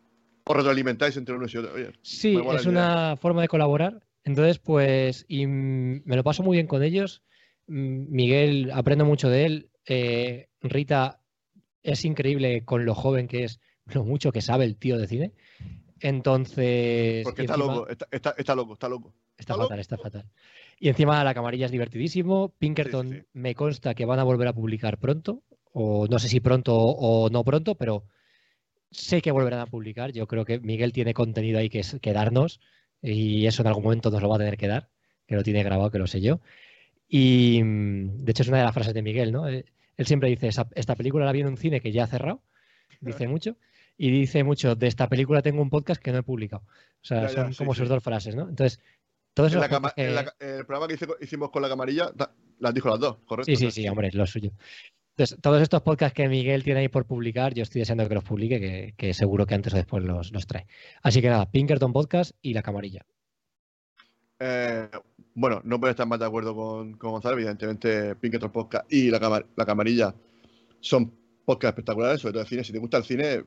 [0.45, 1.73] os retroalimentáis entre unos y otros.
[1.75, 4.01] Oye, Sí, es una forma de colaborar.
[4.25, 7.23] Entonces, pues, y me lo paso muy bien con ellos.
[7.67, 9.69] Miguel, aprendo mucho de él.
[9.85, 11.19] Eh, Rita,
[11.81, 15.33] es increíble con lo joven que es, lo mucho que sabe el tío de cine.
[15.99, 19.13] Entonces, porque está encima- loco, está, está, está loco, está loco.
[19.37, 20.25] Está ¿Está fatal, está fatal.
[20.79, 22.53] Y encima la camarilla es divertidísimo.
[22.59, 23.21] Pinkerton sí.
[23.33, 27.29] me consta que van a volver a publicar pronto, o no sé si pronto o
[27.29, 28.05] no pronto, pero
[28.93, 30.11] sé que volverán a publicar.
[30.13, 32.59] Yo creo que Miguel tiene contenido ahí que, es- que darnos
[33.01, 34.89] y eso en algún momento nos lo va a tener que dar,
[35.27, 36.39] que lo tiene grabado, que lo sé yo.
[37.07, 39.47] Y mm, de hecho es una de las frases de Miguel, ¿no?
[39.49, 39.65] Eh,
[39.97, 42.41] Él siempre dice, "Esa- esta película la vi en un cine que ya ha cerrado,
[43.01, 43.57] dice mucho,
[43.97, 46.63] y dice mucho, de esta película tengo un podcast que no he publicado.
[46.65, 47.79] O sea, Ya, ya, son sí, como sí.
[47.81, 48.49] sus dos frases, ¿no?
[48.49, 48.79] Entonces,
[49.37, 52.11] En la cama- podcasts que- en el programa que hice- hicimos con la camarilla,
[52.59, 53.45] las dijo las dos, ¿correcto?
[53.51, 54.51] Sí, sí, sí, hombre, es lo suyo.
[55.15, 58.23] Entonces, todos estos podcasts que Miguel tiene ahí por publicar, yo estoy deseando que los
[58.23, 60.65] publique, que, seguro que antes o después los, trae.
[61.03, 63.05] Así que nada, Pinkerton Podcast y La Camarilla.
[64.39, 64.89] Eh,
[65.35, 67.35] bueno, no puedo estar más de acuerdo con, con Gonzalo.
[67.35, 70.15] Evidentemente, Pinkerton Podcast y la, la Camarilla
[70.79, 71.13] son
[71.45, 72.63] podcasts espectaculares, sobre todo de cine.
[72.63, 73.43] Si te gusta el cine,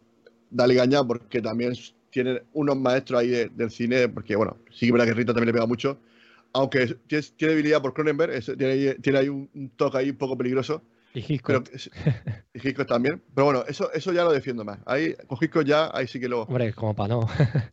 [0.49, 1.73] dale gaña porque también
[2.11, 4.09] tienen unos maestros ahí de- del cine.
[4.09, 5.99] Porque, bueno, sí que verdad que Rita también le pega mucho.
[6.53, 10.39] Aunque tiene, tiene debilidad por Cronenberg, tiene, tiene ahí un, un toque ahí un poco
[10.39, 10.81] peligroso.
[11.15, 11.69] Y Hitchcock.
[11.73, 11.91] es-
[12.55, 13.23] y Hitchcock también.
[13.35, 14.79] Pero bueno, eso, eso ya lo defiendo más.
[14.87, 16.43] Ahí, con Hitchcock ya, ahí sí que lo.
[16.43, 17.27] Hombre, como para no.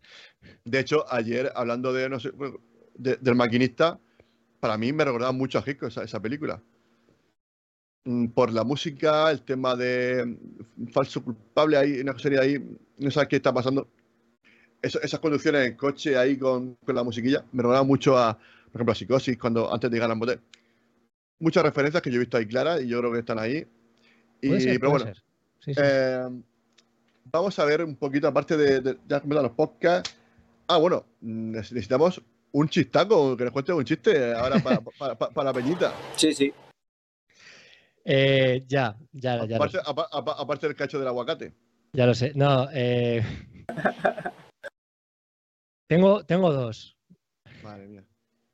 [0.66, 2.32] De hecho, ayer, hablando de, no sé,
[2.96, 4.00] de- del maquinista,
[4.60, 6.62] para mí me recordaba mucho a Hitchcock esa, esa película.
[8.06, 13.12] Mm, Por la música, el tema de mm, falso culpable, ahí, una serie ahí, no
[13.12, 13.88] sabes qué está pasando.
[14.82, 18.92] Esas conducciones en coche ahí con, con la musiquilla, me recordaba mucho a, por ejemplo,
[18.92, 20.42] a Psicosis, cuando antes de llegar a Motel.
[21.40, 23.68] Muchas referencias que yo he visto ahí claras y yo creo que están ahí.
[24.42, 25.24] Y, Puede ser, pero puede bueno, ser.
[25.60, 25.82] Sí, sí.
[25.84, 26.30] eh,
[27.32, 30.16] vamos a ver un poquito, aparte de, de ya comentar los podcasts.
[30.68, 35.16] Ah, bueno, mm, neces- necesitamos un chistaco, que nos cuente un chiste ahora para, para,
[35.16, 35.92] para- para Peñita.
[36.16, 36.54] Sí, sí.
[38.06, 41.54] Eh, ya, ya, ya, lo, Aparte, apa- apa- aparte del cacho del aguacate.
[41.94, 42.34] ya lo sé.
[42.36, 43.24] No, eh...
[45.88, 46.98] tengo, tengo dos.
[47.64, 48.04] Madre mía.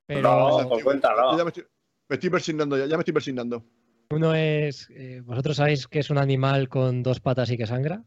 [0.05, 1.31] Pero No, pues cuéntalo.
[1.31, 1.65] Yo ya me estoy,
[2.09, 3.63] me estoy persignando, ya, ya me estoy persignando.
[4.11, 4.89] uno es.
[4.89, 8.03] eh, ¿Vosotros sabéis que es un animal con dos patas y que sangra?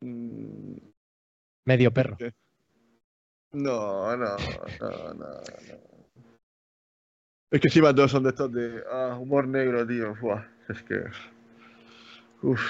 [0.00, 0.76] Mm,
[1.66, 2.16] Medio perro.
[2.16, 2.32] ¿qué?
[3.52, 4.36] No, no,
[4.80, 5.40] no, no, no.
[7.50, 10.14] Es que encima todos son de estos de ah, humor negro, tío.
[10.20, 11.02] Buah, es que.
[12.42, 12.60] Uf.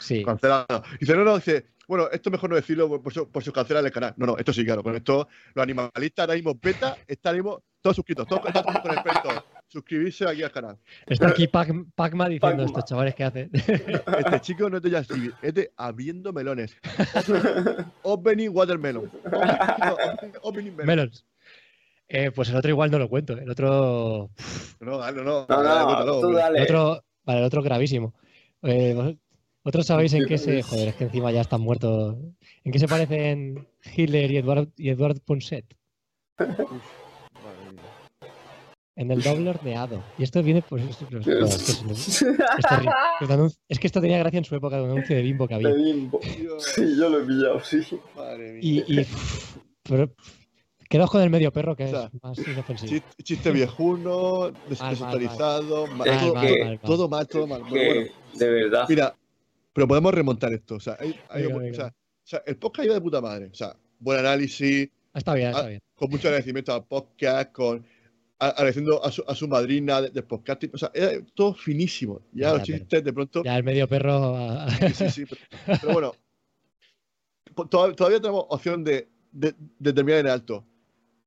[0.00, 0.22] Sí.
[0.24, 0.82] Cancelado.
[1.00, 3.84] Dice, no, no, dice, bueno, esto mejor no decirlo por, por, su- por su cancelar
[3.84, 4.14] el canal.
[4.16, 4.82] No, no, esto sí, claro.
[4.84, 9.44] Con esto, los animalistas ahora mismo beta, estaremos todos suscritos, todos, todos con el pelo.
[9.70, 10.78] Suscribirse aquí al canal.
[11.06, 12.64] Está aquí Pac- Pacma diciendo Pacma.
[12.64, 13.50] estos chavales que hace.
[13.52, 16.76] Este chico no es de Justin, es de abriendo melones.
[18.02, 19.10] Opening watermelon.
[19.24, 20.86] Opening, opening melon.
[20.86, 21.26] Melons.
[22.08, 23.34] Eh, pues el otro igual no lo cuento.
[23.34, 24.30] El otro.
[24.80, 25.46] No, dale, no.
[25.48, 26.42] No, dale, no, cuéntalo, tú hombre.
[26.42, 26.58] dale.
[26.58, 27.04] El otro.
[27.24, 28.14] Vale, el otro gravísimo.
[28.62, 29.16] Eh,
[29.64, 30.62] ¿Vosotros sabéis en qué se.
[30.62, 32.16] Joder, es que encima ya están muertos.
[32.64, 33.66] ¿En qué se parecen
[33.96, 35.64] Hitler y Edward, y Edward Ponset?
[36.38, 36.56] Madre
[37.72, 37.82] mía.
[38.96, 40.02] en el doble horneado.
[40.16, 40.82] Y esto viene pues.
[40.84, 42.24] no, es, que es, es
[42.68, 42.92] terrible.
[43.20, 45.46] Los anunci- es que esto tenía gracia en su época de un anuncio de bimbo
[45.46, 45.70] que había.
[45.72, 46.20] bimbo.
[46.38, 47.80] Dios, Sí, yo lo he pillado, sí.
[48.16, 48.60] madre mía.
[48.86, 49.06] Y, y
[49.82, 50.10] pero,
[50.88, 52.90] quedaos con el medio perro que O sea, es más inofensivo.
[52.92, 56.80] Chiste, chiste viejuno, des- Mal, mal, desactualizado, mal, Es todo, todo- mal, mal.
[56.80, 57.60] todo mal, todo mal.
[57.62, 58.86] Bueno, Que, bueno, de verdad.
[58.88, 59.14] mira,
[59.78, 60.74] pero podemos remontar esto.
[60.76, 61.92] O sea, hay- hay- Venga, o sea, o
[62.24, 63.46] sea, el podcast iba de puta madre.
[63.46, 65.80] O sea, buen análisis, Ah, Está bien, ah, está bien.
[65.94, 67.84] con mucho agradecimiento al podcast, con
[68.40, 70.70] a- agradeciendo a su, a su madrina de- del podcasting.
[70.74, 72.20] O sea, era todo finísimo.
[72.32, 73.42] Ya Ya, los chistes de pronto.
[73.42, 74.36] Ya el medio perro.
[74.68, 75.40] Sí, sí, sí, pero,
[75.80, 76.12] pero bueno,
[77.68, 80.64] todavía tenemos opción de, de- de terminar en alto.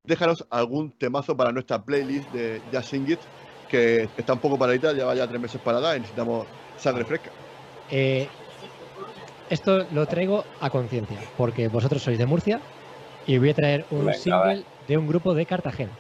[0.04, 3.20] Déjanos algún temazo para nuestra playlist de Just Sing It,
[3.70, 6.48] que está un poco paradita, lleva ya tres meses parada y necesitamos
[6.78, 7.32] sangre fresca.
[7.94, 8.28] eh,
[9.52, 12.60] esto lo traigo a conciencia, porque vosotros sois de Murcia
[13.28, 15.92] y voy a traer un Venga, single de un grupo de Cartagena.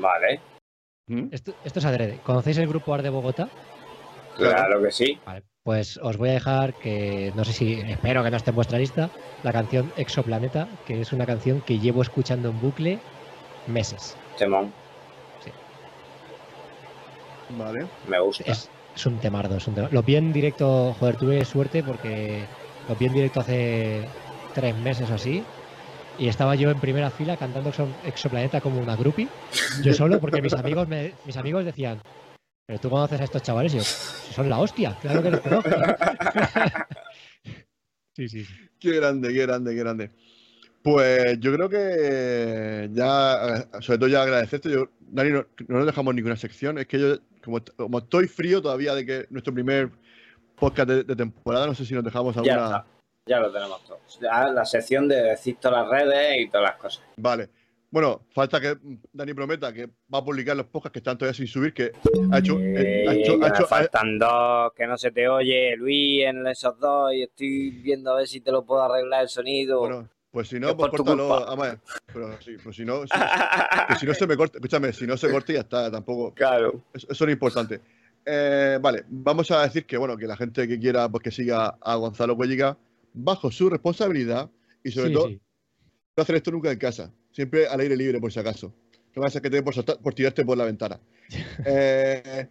[0.00, 0.40] Vale,
[1.30, 2.18] Esto, esto es adrede.
[2.24, 3.48] ¿Conocéis el grupo Ar de Bogotá?
[4.36, 5.18] claro que sí.
[5.26, 8.56] Vale, pues os voy a dejar que, no sé si, espero que no esté en
[8.56, 9.10] vuestra lista,
[9.42, 12.98] la canción Exoplaneta, que es una canción que llevo escuchando en bucle
[13.66, 14.16] meses.
[14.36, 14.72] Temón,
[17.50, 17.86] Vale.
[18.06, 18.50] me gusta.
[18.50, 19.94] Es, es un temardo, es un temardo.
[19.94, 22.44] Lo vi en directo, joder, tuve suerte porque
[22.88, 24.04] lo vi en directo hace
[24.54, 25.42] tres meses o así.
[26.18, 29.28] Y estaba yo en primera fila cantando Exo- Exoplaneta como una groupie.
[29.82, 32.00] Yo solo, porque mis amigos me, mis amigos decían,
[32.66, 35.70] pero tú conoces a estos chavales, y yo, son la hostia, claro que los conozco.
[38.16, 38.54] sí, sí, sí.
[38.80, 40.10] Qué grande, qué grande, qué grande.
[40.92, 44.70] Pues yo creo que ya, eh, sobre todo ya agradecerte.
[44.70, 46.78] Yo, Dani, no, no nos dejamos ninguna sección.
[46.78, 49.90] Es que yo, como, como estoy frío todavía de que nuestro primer
[50.56, 52.64] podcast de, de temporada, no sé si nos dejamos Ya alguna.
[52.78, 52.86] está,
[53.26, 53.98] ya lo tenemos todo.
[54.20, 57.04] Ya la sección de decir todas las redes y todas las cosas.
[57.16, 57.48] Vale.
[57.90, 58.76] Bueno, falta que
[59.12, 61.90] Dani prometa que va a publicar los podcasts que están todavía sin subir, que
[62.30, 62.58] ha hecho...
[62.60, 66.46] eh, ha Eh, hecho- ha ha- faltan dos, que no se te oye, Luis, en
[66.46, 69.80] esos dos, y estoy viendo a ver si te lo puedo arreglar el sonido.
[69.80, 70.08] bueno,
[70.38, 71.48] pues si no, pues córtalo.
[71.50, 71.80] Ama,
[72.12, 73.12] pero sí, pues si no, si,
[73.88, 76.32] pues si no se me corta, escúchame, si no se corta ya está, tampoco.
[76.32, 76.84] claro.
[76.94, 77.80] Eso, eso es importante.
[78.24, 81.76] Eh, vale, vamos a decir que bueno, que la gente que quiera pues que siga
[81.80, 82.78] a Gonzalo Cuellica
[83.14, 84.48] bajo su responsabilidad
[84.84, 85.40] y sobre Sí, todo sí.
[86.16, 88.72] no hacer esto nunca en casa, siempre al aire libre por si acaso.
[89.16, 91.00] No va a ser que te por, saltar- por tirarte por la ventana.
[91.66, 92.46] Eh,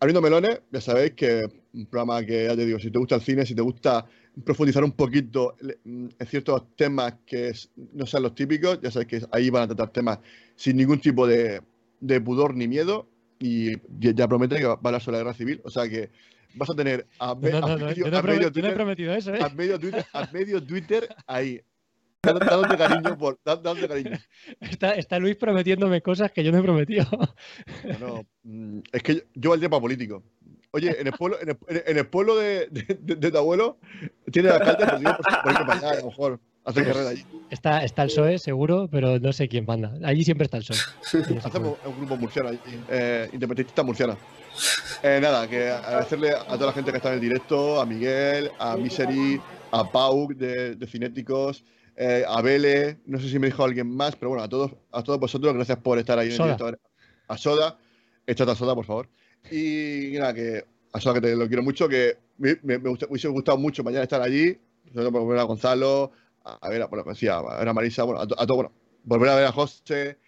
[0.00, 1.44] abriendo melones, ya sabéis que
[1.74, 4.04] un programa que ya te digo, si te gusta el cine, si te gusta
[4.44, 5.54] profundizar un poquito
[5.84, 9.62] mm, en ciertos temas que es- no sean los típicos, ya sabéis que ahí van
[9.64, 10.18] a tratar temas
[10.56, 11.60] sin ningún tipo de,
[12.00, 15.34] de pudor ni miedo y ya, ya promete que va a hablar sobre la guerra
[15.34, 16.10] civil, o sea que
[16.54, 19.40] vas a tener a, me- No, no, a no, no, medio- a Twitter- eso, ¿eh?
[19.42, 21.60] a medio Twitter, a medio Twitter ahí.
[22.24, 23.40] Dá- Dándote cariño por.
[23.44, 24.10] dá- Dándote cariño.
[24.60, 27.04] Está, está Luis prometiéndome cosas que yo no he prometido.
[28.44, 30.22] Mm, es que yo, yo valdría para político.
[30.72, 33.78] Oye, en el pueblo, en el, en el pueblo de, de- de- de tu abuelo
[34.30, 37.26] tiene alcalde, pues digo, pues, por para allá, a lo mejor hacer carrera allí.
[37.50, 39.92] Está, está el PSOE, seguro, pero no sé quién manda.
[40.02, 40.78] Allí siempre está el PSOE.
[41.44, 42.58] Hacemos un grupo murciano allí,
[42.88, 44.16] eh, independentista murciana.
[45.02, 48.50] Eh, nada, que agradecerle a toda la gente que está en el directo, a Miguel,
[48.58, 49.40] a Misery,
[49.72, 51.64] a Pau de, de Cinéticos,
[51.96, 55.02] eh, a Vele, no sé si me dijo alguien más, pero bueno, a todos, a
[55.02, 56.78] todos vosotros, gracias por estar ahí en el directo.
[57.28, 57.78] A Soda,
[58.26, 59.08] échate a Soda, por favor.
[59.50, 63.06] Y nada, que a Soda que te lo quiero mucho, que me, me, me gusta-
[63.08, 64.56] hubiese gustado mucho mañana estar allí,
[64.92, 66.12] sobre todo por ver a Gonzalo,
[66.44, 68.54] a, a ver, a, bueno, pues sí, a, ver a Marisa, bueno, a, a todo,
[68.56, 68.72] bueno,
[69.04, 70.18] volver a ver a José,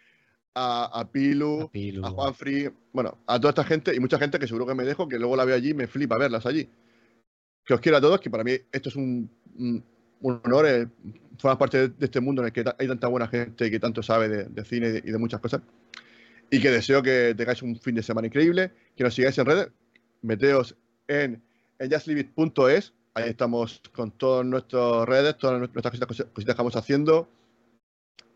[0.54, 2.04] a, a Pilu, A Pilu.
[2.06, 5.08] a Juanfree, bueno, a toda esta gente y mucha gente que seguro que me dejo,
[5.08, 6.68] que luego la veo allí y me flipa verlas allí.
[7.64, 9.82] Que os quiero a todos, que para mí esto es un, un-
[10.20, 10.86] un honor, eh,
[11.38, 14.02] formar parte de, de este mundo en el que hay tanta buena gente que tanto
[14.02, 15.60] sabe de, de cine y de, y de muchas cosas.
[16.54, 19.70] Y que deseo que tengáis un fin de semana increíble, que nos sigáis en redes,
[20.22, 20.76] meteos
[21.08, 21.42] en,
[21.80, 21.92] en
[23.14, 27.28] ahí estamos con todas nuestras redes, todas nuestras cositas, que vamos haciendo.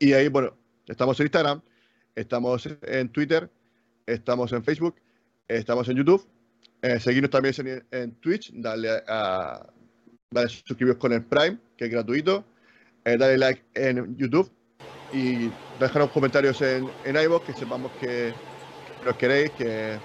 [0.00, 0.52] Y ahí, bueno,
[0.88, 1.62] estamos en Instagram,
[2.16, 3.48] estamos en Twitter,
[4.04, 4.96] estamos en Facebook,
[5.46, 6.26] estamos en YouTube.
[6.82, 6.98] Eh,
[7.30, 9.64] también en, Twitch, dale a,
[10.48, 12.44] suscribiros con el Prime, que es gratuito.
[13.04, 14.57] Eh, dale like en YouTube
[15.12, 18.32] y dejaros comentarios en, en iVoox, que sepamos que,
[18.98, 19.96] que los queréis, que,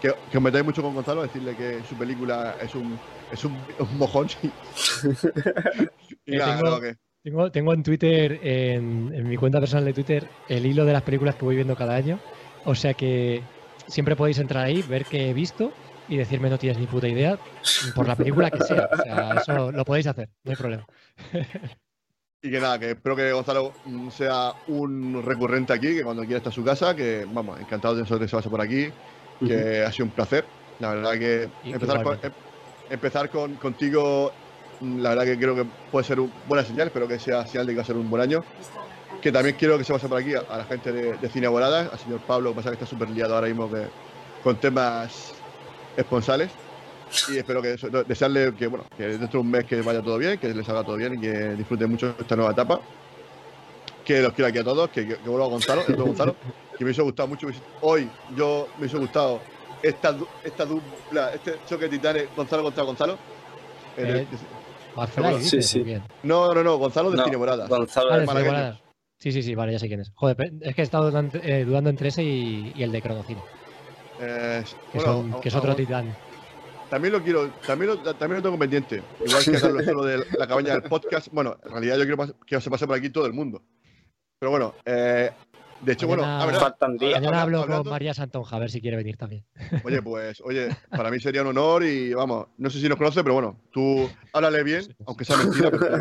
[0.00, 2.98] que, que os metáis mucho con Gonzalo, decirle que su película es un,
[3.32, 4.28] es un, un mojón.
[6.26, 9.94] y nada, tengo- no, que- Tengo, tengo en Twitter, en, en mi cuenta personal de
[9.94, 12.18] Twitter, el hilo de las películas que voy viendo cada año.
[12.66, 13.42] O sea que
[13.86, 15.72] siempre podéis entrar ahí, ver qué he visto
[16.08, 17.38] y decirme no tienes ni puta idea
[17.94, 18.90] por la película que sea.
[18.92, 20.86] O sea, eso lo podéis hacer, no hay problema.
[22.44, 26.36] Y que nada, que espero que Gonzalo mm, sea un recurrente aquí, que cuando quiera
[26.36, 28.86] estar a su casa, que vamos, encantado de que se pase por aquí,
[29.40, 30.46] que ha sido un placer.
[30.78, 32.32] La verdad que Y- empezar, con- em-
[32.90, 34.30] empezar con, contigo,
[34.78, 37.66] mm, la verdad que creo que puede ser una buena señal, espero que sea señal
[37.66, 38.44] de que va a ser un buen año.
[39.22, 41.48] Que también quiero que se pase por aquí a, a la gente de, de Cine
[41.48, 43.88] Voladas, al señor Pablo, que pasa que está súper liado ahora mismo que,
[44.42, 45.32] con temas
[45.96, 46.52] esponsales.
[47.28, 50.18] Y espero que eso- desearle que, bueno, que dentro de un mes que vaya todo
[50.18, 52.80] bien, que les salga todo bien y que disfruten mucho esta nueva etapa.
[54.04, 56.36] Que los quiero aquí a todos, que, que, que vuelva Gonzalo, el otro Gonzalo,
[56.76, 57.48] que me hubiese gustado mucho.
[57.80, 59.40] Hoy yo me hubiese gustado
[59.82, 63.18] esta, du- esta dupla, este choque de titanes, Gonzalo contra Gonzalo.
[63.96, 64.26] Eh,
[65.16, 65.84] Bueno, sí, sí.
[66.22, 67.68] no, no, no, Gonzalo de No, Cine Moradas.
[67.68, 68.26] Gonzalo Vale, de.
[68.28, 68.80] Cine Voladas.
[69.18, 70.10] Sí, sí, sí, vale, ya sé quién es.
[70.14, 73.40] Joder, es que he estado dudando, eh, dudando entre ese y, y el de Cronocine,
[74.20, 74.62] Eh,
[74.92, 76.14] que, bueno, son- a- que es a- otro titán.
[76.94, 79.02] También lo quiero, también lo, también lo tengo pendiente.
[79.26, 81.26] Igual que Carlos solo de la cabaña del podcast.
[81.32, 83.64] Bueno, en realidad yo quiero pas- que se pase por aquí todo el mundo.
[84.38, 85.28] Pero bueno, eh,
[85.80, 87.14] de hecho, bueno, Mañana- a ver, Faltan días.
[87.14, 89.44] Mañana habla- hablo hablando- con María Santonja, a ver si quiere venir también.
[89.82, 93.24] Oye, pues, oye, para mí sería un honor y vamos, no sé si nos conoce,
[93.24, 95.72] pero bueno, tú háblale bien, aunque sea mentira.
[95.72, 95.98] pero-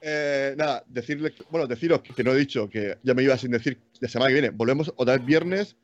[0.00, 3.78] Eh, nada, decirles, bueno, deciros que no he dicho, que ya me iba sin decir
[4.00, 4.50] la semana que viene.
[4.50, 5.76] Volvemos otra vez viernes,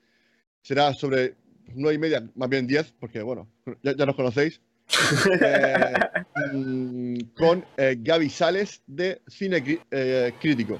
[0.63, 1.35] será sobre
[1.75, 3.49] nueve y media, más bien diez, porque bueno,
[3.83, 4.61] ya, ya nos conocéis.
[5.41, 10.79] Eh, con eh, Gaby Sales de Cine Cri- eh, Crítico.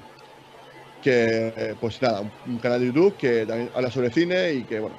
[1.01, 4.63] Que, eh, pues nada, un, un canal de YouTube que también habla sobre cine y
[4.63, 4.95] que, bueno,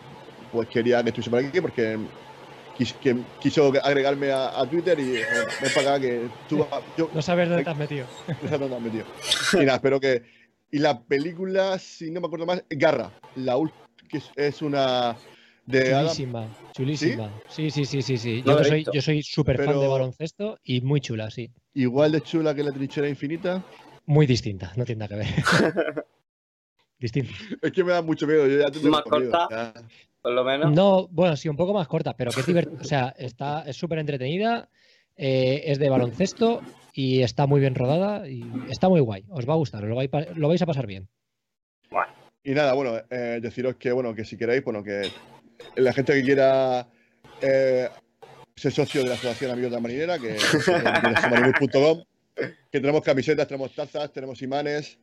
[0.53, 1.99] pues quería que estuviese por aquí porque
[2.79, 5.25] quis- que quiso agregarme a, a Twitter y ven
[5.75, 6.65] para acá que tú
[6.97, 8.07] yo No sabes dónde te has metido.
[8.43, 9.05] no sé dónde has metido.
[9.55, 10.23] Y nada, espero que
[10.71, 13.57] y la película si no me acuerdo más Garra, la
[14.09, 15.17] que es, es una
[15.67, 17.31] de Adam Chulísima, chulísima.
[17.49, 18.43] Sí, sí, sí, sí, sí.
[18.47, 21.51] Yo, soy, yo soy súper fan de baloncesto y muy chula, sí.
[21.75, 23.65] igual de chula que la trinchera infinita.
[24.07, 25.27] Muy distinta, no tiene nada que ver.
[26.99, 27.33] Distinta.
[27.61, 29.49] Es que me da mucho miedo, yo ya te tengo Más corta.
[29.51, 29.75] ya.
[30.23, 30.73] Por lo menos.
[30.73, 32.81] No, bueno, sí, un poco más corta, pero que es divertida.
[32.81, 34.71] O sea, está, es súper entretenida,
[35.17, 36.63] eh, es de baloncesto
[36.93, 39.25] y está muy bien rodada y está muy guay.
[39.29, 41.09] Os va a gustar, lo vais, lo vais a pasar bien.
[42.43, 45.11] Y nada, bueno, eh, deciros que bueno, que si queréis, bueno, que
[45.77, 46.89] la gente que quiera
[47.41, 47.89] eh,
[48.55, 52.05] ser socio de la Asociación Amigos de la Marinera, que es submarinur.com,
[52.35, 54.99] que tenemos camisetas, tenemos tazas, tenemos imanes,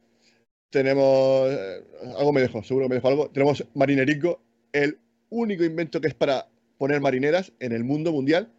[0.69, 1.83] tenemos eh,
[2.17, 3.29] algo me dejo, seguro me dejo algo.
[3.29, 4.97] Tenemos Marinerico, el
[5.29, 6.47] único invento que es para
[6.77, 8.51] poner marineras en el mundo mundial.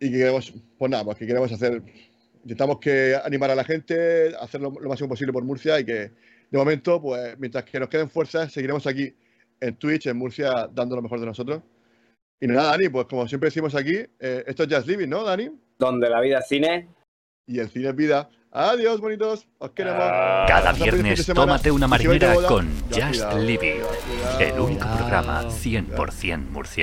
[0.00, 1.82] Y que queremos, pues nada, pues que queremos hacer,
[2.42, 6.10] intentamos que animar a la gente, hacerlo lo máximo posible por Murcia y que
[6.50, 9.14] de momento, pues mientras que nos queden fuerzas, seguiremos aquí
[9.60, 11.62] en Twitch, en Murcia, dando lo mejor de nosotros.
[12.40, 15.50] Y nada, Dani, pues como siempre decimos aquí, eh, esto es Just Living, ¿no, Dani?
[15.78, 16.88] Donde la vida es cine.
[17.46, 18.30] Y el cine es vida.
[18.52, 19.46] Adiós, bonitos.
[19.58, 20.02] Os queremos.
[20.02, 20.44] Ah.
[20.48, 23.82] Cada viernes tómate una marinera con Just Living,
[24.40, 26.46] el único programa 100% murciano.